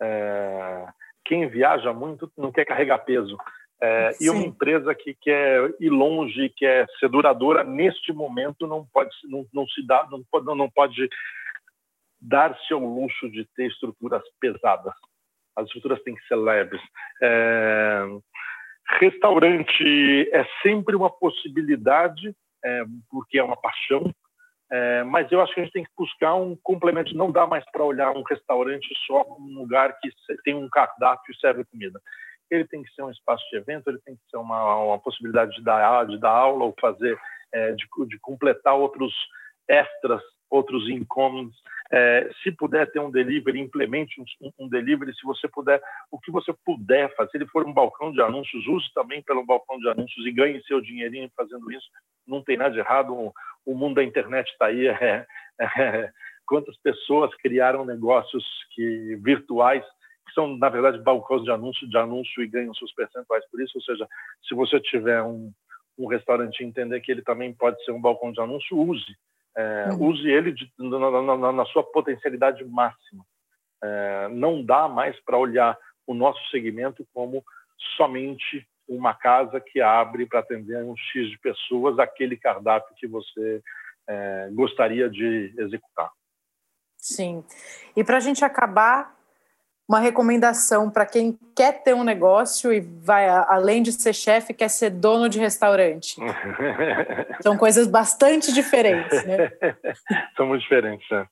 É, 0.00 0.86
quem 1.24 1.48
viaja 1.48 1.92
muito 1.92 2.30
não 2.38 2.52
quer 2.52 2.64
carregar 2.64 2.98
peso. 2.98 3.36
É, 3.82 4.12
e 4.20 4.30
uma 4.30 4.46
empresa 4.46 4.94
que 4.94 5.12
quer 5.20 5.74
ir 5.80 5.90
longe, 5.90 6.48
quer 6.56 6.86
ser 7.00 7.08
duradoura, 7.08 7.64
neste 7.64 8.12
momento 8.12 8.64
não 8.64 8.86
pode, 8.86 9.10
não, 9.24 9.44
não 9.52 9.66
se 9.66 9.84
dá, 9.84 10.06
não 10.08 10.22
pode, 10.30 10.46
não 10.46 10.70
pode 10.70 11.08
dar-se 12.20 12.72
ao 12.72 12.78
luxo 12.78 13.28
de 13.28 13.44
ter 13.56 13.66
estruturas 13.66 14.22
pesadas 14.40 14.94
as 15.56 15.66
estruturas 15.66 16.02
têm 16.02 16.14
que 16.14 16.26
ser 16.26 16.36
leves. 16.36 16.80
É, 17.22 18.02
restaurante 19.00 20.28
é 20.32 20.46
sempre 20.62 20.96
uma 20.96 21.10
possibilidade, 21.10 22.34
é, 22.64 22.84
porque 23.10 23.38
é 23.38 23.42
uma 23.44 23.56
paixão, 23.56 24.12
é, 24.72 25.04
mas 25.04 25.30
eu 25.30 25.40
acho 25.40 25.54
que 25.54 25.60
a 25.60 25.64
gente 25.64 25.72
tem 25.72 25.84
que 25.84 25.90
buscar 25.96 26.34
um 26.34 26.56
complemento. 26.62 27.16
Não 27.16 27.30
dá 27.30 27.46
mais 27.46 27.64
para 27.70 27.84
olhar 27.84 28.10
um 28.10 28.22
restaurante 28.22 28.86
só 29.06 29.22
como 29.24 29.48
um 29.48 29.60
lugar 29.60 29.96
que 30.00 30.10
tem 30.44 30.54
um 30.54 30.68
cardápio 30.68 31.32
e 31.32 31.38
serve 31.38 31.64
comida. 31.64 32.00
Ele 32.50 32.66
tem 32.66 32.82
que 32.82 32.92
ser 32.92 33.02
um 33.02 33.10
espaço 33.10 33.44
de 33.50 33.58
evento, 33.58 33.88
ele 33.88 34.00
tem 34.04 34.16
que 34.16 34.22
ser 34.30 34.36
uma, 34.36 34.76
uma 34.76 34.98
possibilidade 34.98 35.54
de 35.56 35.62
dar, 35.62 36.04
de 36.06 36.18
dar 36.18 36.30
aula 36.30 36.64
ou 36.64 36.74
fazer 36.80 37.18
é, 37.52 37.72
de, 37.72 37.86
de, 38.08 38.18
completar 38.20 38.74
outros 38.74 39.14
extras, 39.68 40.20
outros 40.54 40.88
incômodos. 40.88 41.54
É, 41.92 42.30
se 42.42 42.50
puder 42.52 42.90
ter 42.90 43.00
um 43.00 43.10
delivery, 43.10 43.60
implemente 43.60 44.20
um, 44.40 44.50
um, 44.58 44.68
delivery. 44.68 45.14
Se 45.14 45.22
você 45.24 45.46
puder, 45.48 45.80
o 46.10 46.18
que 46.18 46.30
você 46.30 46.52
puder 46.64 47.14
fazer, 47.14 47.30
se 47.30 47.36
ele 47.38 47.46
for 47.46 47.66
um 47.66 47.72
balcão 47.72 48.12
de 48.12 48.20
anúncios, 48.20 48.66
use 48.66 48.92
também 48.94 49.22
pelo 49.22 49.44
balcão 49.44 49.78
de 49.78 49.88
anúncios 49.88 50.26
e 50.26 50.32
ganhe 50.32 50.62
seu 50.64 50.80
dinheirinho 50.80 51.30
fazendo 51.36 51.70
isso. 51.70 51.86
Não 52.26 52.42
tem 52.42 52.56
nada 52.56 52.70
de 52.70 52.78
errado. 52.78 53.12
O, 53.12 53.32
o 53.66 53.74
mundo 53.74 53.96
da 53.96 54.04
internet 54.04 54.48
está 54.50 54.66
aí. 54.66 54.88
É, 54.88 55.26
é, 55.60 56.10
quantas 56.46 56.76
pessoas 56.78 57.34
criaram 57.36 57.84
negócios 57.84 58.44
que 58.74 59.16
virtuais 59.22 59.84
que 60.26 60.32
são 60.34 60.56
na 60.56 60.68
verdade 60.68 60.98
balcões 60.98 61.44
de 61.44 61.50
anúncio 61.50 61.88
de 61.88 61.96
anúncio 61.96 62.42
e 62.42 62.48
ganham 62.48 62.74
seus 62.74 62.92
percentuais 62.92 63.44
por 63.50 63.62
isso 63.62 63.72
ou 63.76 63.82
seja 63.82 64.06
se 64.46 64.54
você 64.54 64.80
tiver 64.80 65.22
um, 65.22 65.52
um 65.96 66.06
restaurante 66.06 66.64
entender 66.64 67.00
que 67.00 67.12
ele 67.12 67.22
também 67.22 67.54
pode 67.54 67.82
ser 67.84 67.92
um 67.92 68.00
balcão 68.00 68.32
de 68.32 68.40
anúncio 68.40 68.76
use 68.76 69.16
é, 69.56 69.88
uhum. 69.90 70.08
use 70.08 70.28
ele 70.28 70.52
de, 70.52 70.70
na, 70.78 71.36
na, 71.36 71.52
na, 71.52 71.64
sua 71.66 71.82
potencialidade 71.82 72.64
máxima 72.64 73.24
é, 73.82 74.28
não 74.30 74.64
dá 74.64 74.88
mais 74.88 75.18
para 75.24 75.38
olhar 75.38 75.78
o 76.06 76.14
nosso 76.14 76.40
segmento 76.50 77.06
como 77.12 77.44
somente 77.96 78.66
uma 78.88 79.14
casa 79.14 79.60
que 79.60 79.80
abre 79.80 80.26
para 80.26 80.40
atender 80.40 80.82
um 80.82 80.96
x 80.96 81.30
de 81.30 81.38
pessoas 81.38 81.98
aquele 81.98 82.36
cardápio 82.36 82.94
que 82.96 83.06
você 83.06 83.62
é, 84.08 84.48
gostaria 84.52 85.08
de 85.08 85.54
executar 85.56 86.10
Sim. 87.04 87.44
E 87.94 88.02
para 88.02 88.16
a 88.16 88.20
gente 88.20 88.42
acabar, 88.46 89.14
uma 89.88 90.00
recomendação 90.00 90.90
para 90.90 91.04
quem 91.04 91.38
quer 91.54 91.82
ter 91.82 91.94
um 91.94 92.04
negócio 92.04 92.72
e 92.72 92.80
vai, 92.80 93.28
além 93.28 93.82
de 93.82 93.92
ser 93.92 94.14
chefe, 94.14 94.54
quer 94.54 94.68
ser 94.68 94.90
dono 94.90 95.28
de 95.28 95.38
restaurante. 95.38 96.16
São 97.42 97.56
coisas 97.56 97.86
bastante 97.86 98.52
diferentes, 98.52 99.24
né? 99.26 99.52
São 100.36 100.46
muito 100.46 100.62
diferentes, 100.62 101.06
né? 101.10 101.26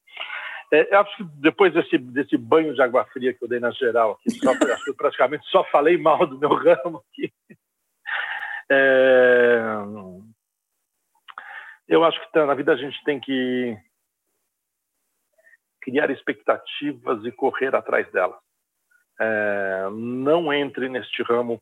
É, 0.73 0.95
eu 0.95 1.01
acho 1.01 1.17
que 1.17 1.25
depois 1.37 1.73
desse, 1.73 1.99
desse 1.99 2.37
banho 2.37 2.75
de 2.75 2.81
água 2.81 3.05
fria 3.07 3.35
que 3.35 3.45
eu 3.45 3.49
dei 3.49 3.61
na 3.61 3.71
geral, 3.71 4.13
aqui, 4.13 4.39
só, 4.39 4.53
eu 4.87 4.95
praticamente 4.95 5.47
só 5.49 5.65
falei 5.65 5.99
mal 5.99 6.27
do 6.27 6.39
meu 6.39 6.55
ramo 6.55 7.03
aqui. 7.11 7.33
É, 8.71 9.61
eu 11.89 12.03
acho 12.05 12.19
que 12.21 12.39
na 12.39 12.55
vida 12.55 12.73
a 12.73 12.77
gente 12.77 13.03
tem 13.05 13.21
que 13.21 13.77
criar 15.83 16.11
expectativas 16.11 17.25
e 17.25 17.33
correr 17.33 17.75
atrás 17.75 18.11
delas. 18.11 18.39
É, 19.21 19.89
não 19.93 20.53
entre 20.53 20.89
neste 20.89 21.23
ramo 21.23 21.61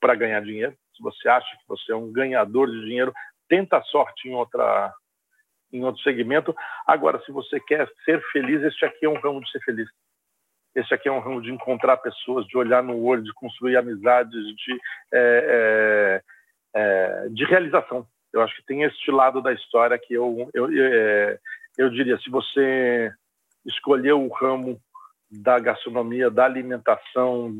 para 0.00 0.14
ganhar 0.14 0.42
dinheiro. 0.42 0.74
Se 0.96 1.02
você 1.02 1.28
acha 1.28 1.56
que 1.56 1.68
você 1.68 1.92
é 1.92 1.96
um 1.96 2.12
ganhador 2.12 2.70
de 2.70 2.80
dinheiro, 2.84 3.12
tenta 3.48 3.78
a 3.78 3.82
sorte 3.82 4.28
em 4.28 4.34
outra 4.34 4.92
em 5.72 5.84
outro 5.84 6.02
segmento. 6.02 6.54
Agora, 6.84 7.22
se 7.24 7.30
você 7.30 7.60
quer 7.60 7.88
ser 8.04 8.20
feliz, 8.32 8.60
este 8.62 8.84
aqui 8.84 9.06
é 9.06 9.08
um 9.08 9.20
ramo 9.20 9.40
de 9.40 9.50
ser 9.52 9.60
feliz. 9.60 9.88
Esse 10.74 10.92
aqui 10.92 11.08
é 11.08 11.12
um 11.12 11.20
ramo 11.20 11.40
de 11.40 11.52
encontrar 11.52 11.96
pessoas, 11.98 12.44
de 12.46 12.56
olhar 12.58 12.82
no 12.82 13.00
olho, 13.02 13.22
de 13.22 13.32
construir 13.34 13.76
amizades, 13.76 14.32
de, 14.32 14.80
é, 15.12 16.22
é, 16.74 16.80
é 17.24 17.28
de 17.28 17.44
realização. 17.44 18.04
Eu 18.32 18.42
acho 18.42 18.54
que 18.56 18.64
tem 18.64 18.82
este 18.82 19.10
lado 19.10 19.40
da 19.40 19.52
história 19.52 19.98
que 19.98 20.14
eu, 20.14 20.48
eu, 20.52 20.72
eu, 20.72 20.84
é, 20.92 21.38
eu 21.78 21.90
diria, 21.90 22.18
se 22.18 22.30
você 22.30 23.12
escolheu 23.66 24.20
o 24.22 24.32
ramo 24.32 24.80
da 25.30 25.58
gastronomia, 25.58 26.30
da 26.30 26.44
alimentação, 26.44 27.54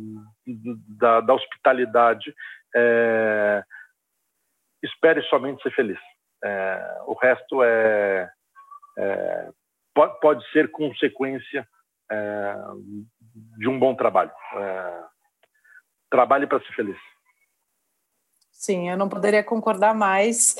da, 0.98 1.20
da 1.20 1.34
hospitalidade, 1.34 2.34
é, 2.74 3.62
espere 4.82 5.22
somente 5.24 5.62
ser 5.62 5.70
feliz. 5.72 5.98
É, 6.42 7.02
o 7.06 7.14
resto 7.14 7.62
é, 7.62 8.30
é 8.98 9.50
pode, 9.94 10.20
pode, 10.20 10.50
ser 10.50 10.70
consequência 10.70 11.66
é, 12.10 12.54
de 13.58 13.68
um 13.68 13.78
bom 13.78 13.94
trabalho. 13.94 14.32
É, 14.56 15.04
trabalhe 16.10 16.46
para 16.46 16.60
ser 16.60 16.72
feliz. 16.72 16.98
Sim, 18.60 18.90
eu 18.90 18.96
não 18.98 19.08
poderia 19.08 19.42
concordar 19.42 19.94
mais. 19.94 20.54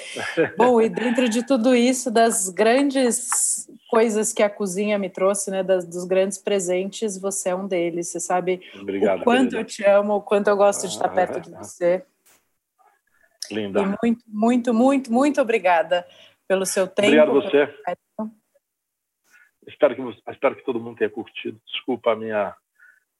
Bom, 0.57 0.81
e 0.81 0.89
dentro 0.89 1.29
de 1.29 1.47
tudo 1.47 1.75
isso, 1.75 2.11
das 2.11 2.49
grandes 2.49 3.69
coisas 3.91 4.33
que 4.33 4.43
a 4.43 4.49
cozinha 4.49 4.99
me 4.99 5.11
trouxe, 5.11 5.51
né, 5.51 5.63
das, 5.63 5.85
dos 5.85 6.07
grandes 6.07 6.39
presentes, 6.39 7.19
você 7.19 7.51
é 7.51 7.55
um 7.55 7.69
deles. 7.69 8.09
Você 8.09 8.19
sabe 8.19 8.63
Obrigado, 8.81 9.21
o 9.21 9.25
quanto 9.25 9.51
querida. 9.51 9.61
eu 9.61 9.65
te 9.67 9.85
amo, 9.85 10.15
o 10.15 10.23
quanto 10.23 10.49
eu 10.49 10.57
gosto 10.57 10.89
de 10.89 10.95
estar 10.95 11.11
perto 11.11 11.43
de 11.43 11.51
você. 11.51 12.03
Linda. 13.51 13.83
E 13.83 13.85
muito, 13.85 14.25
muito, 14.27 14.73
muito, 14.73 15.13
muito 15.13 15.41
obrigada 15.43 16.09
pelo 16.49 16.65
seu 16.65 16.89
tempo. 16.89 17.09
Obrigado 17.09 17.35
você. 17.35 17.69
Espero 19.67 19.95
que, 19.95 20.31
espero 20.31 20.57
que 20.57 20.65
todo 20.65 20.81
mundo 20.81 20.97
tenha 20.97 21.11
curtido. 21.11 21.61
Desculpa 21.71 22.13
a 22.13 22.17
minha, 22.17 22.57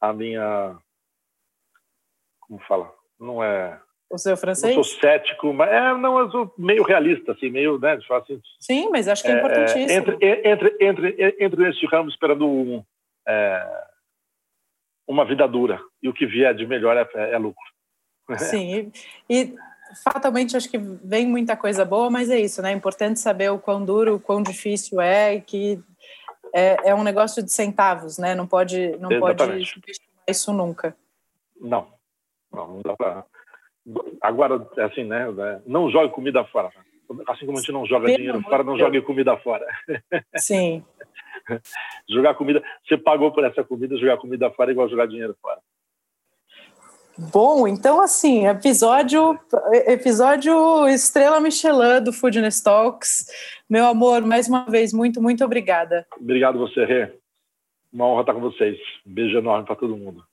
a 0.01 0.13
minha, 0.15 0.79
como 2.41 2.59
fala, 2.61 2.91
não 3.19 3.45
é 3.45 3.79
o 4.11 4.19
seu 4.19 4.37
francês? 4.37 4.77
Eu 4.77 4.83
sou 4.83 5.01
cético, 5.01 5.53
mas 5.53 5.71
é, 5.71 5.95
não, 5.97 6.19
eu 6.19 6.31
sou 6.31 6.53
meio 6.59 6.83
realista, 6.83 7.33
assim, 7.33 7.49
meio, 7.49 7.79
né, 7.79 7.99
assim, 8.11 8.43
Sim, 8.59 8.89
mas 8.91 9.07
acho 9.07 9.23
que 9.23 9.31
é, 9.31 9.35
é 9.35 9.39
importantíssimo. 9.39 9.91
Entre, 9.91 10.15
entre, 10.45 10.77
entre, 10.81 11.37
entre 11.39 11.63
nesse 11.63 11.87
ramo 11.87 12.11
esperando 12.11 12.47
um, 12.47 12.85
é, 13.27 13.85
uma 15.07 15.25
vida 15.25 15.47
dura, 15.47 15.81
e 16.03 16.09
o 16.09 16.13
que 16.13 16.27
vier 16.27 16.55
de 16.55 16.67
melhor 16.67 16.97
é, 16.97 17.33
é 17.33 17.39
lucro. 17.39 17.63
Sim, 18.37 18.91
e, 19.31 19.43
e 19.43 19.55
fatalmente 20.03 20.57
acho 20.57 20.69
que 20.69 20.79
vem 20.79 21.27
muita 21.27 21.57
coisa 21.57 21.85
boa, 21.85 22.11
mas 22.11 22.31
é 22.31 22.39
isso, 22.39 22.61
né? 22.61 22.73
É 22.73 22.75
importante 22.75 23.21
saber 23.21 23.51
o 23.51 23.59
quão 23.59 23.85
duro, 23.85 24.17
o 24.17 24.21
quão 24.21 24.43
difícil 24.43 25.01
é, 25.01 25.37
e 25.37 25.41
que 25.41 25.81
é, 26.53 26.91
é 26.91 26.95
um 26.95 27.05
negócio 27.05 27.43
de 27.43 27.53
centavos, 27.53 28.19
né? 28.19 28.35
Não 28.35 28.47
pode, 28.47 28.97
não 28.99 29.11
Exatamente. 29.11 29.81
pode 29.81 29.93
isso 30.29 30.53
nunca. 30.53 30.97
Não, 31.61 31.93
não, 32.53 32.75
não 32.75 32.83
dá 32.83 32.97
para 32.97 33.25
Agora, 34.21 34.67
assim, 34.79 35.05
né? 35.05 35.27
Não 35.67 35.91
jogue 35.91 36.13
comida 36.13 36.45
fora. 36.45 36.71
Assim 37.29 37.45
como 37.45 37.59
a 37.59 37.61
gente 37.61 37.73
não 37.73 37.87
joga 37.87 38.07
Pelo 38.07 38.19
dinheiro 38.19 38.41
fora, 38.43 38.63
não 38.63 38.79
jogue 38.79 39.03
comida 39.03 39.37
fora. 39.39 39.67
Sim. 40.37 40.85
jogar 42.09 42.35
comida, 42.35 42.63
você 42.87 42.97
pagou 42.97 43.33
por 43.33 43.45
essa 43.45 43.65
comida, 43.65 43.97
jogar 43.97 44.19
comida 44.19 44.51
fora 44.51 44.71
é 44.71 44.73
igual 44.73 44.89
jogar 44.89 45.07
dinheiro 45.07 45.37
fora. 45.41 45.59
Bom, 47.33 47.69
então 47.69 48.01
assim, 48.01 48.47
episódio 48.47 49.39
episódio 49.87 50.89
Estrela 50.89 51.39
Michelin 51.41 52.03
do 52.03 52.13
Foodness 52.13 52.63
Talks. 52.63 53.27
Meu 53.69 53.85
amor, 53.87 54.23
mais 54.23 54.49
uma 54.49 54.65
vez, 54.65 54.93
muito, 54.93 55.21
muito 55.21 55.45
obrigada. 55.45 56.07
Obrigado 56.19 56.59
você, 56.59 56.85
Rê. 56.85 57.13
Uma 57.93 58.07
honra 58.07 58.21
estar 58.23 58.35
com 58.35 58.41
vocês. 58.41 58.79
beijo 59.05 59.37
enorme 59.37 59.67
para 59.67 59.77
todo 59.77 59.97
mundo. 59.97 60.25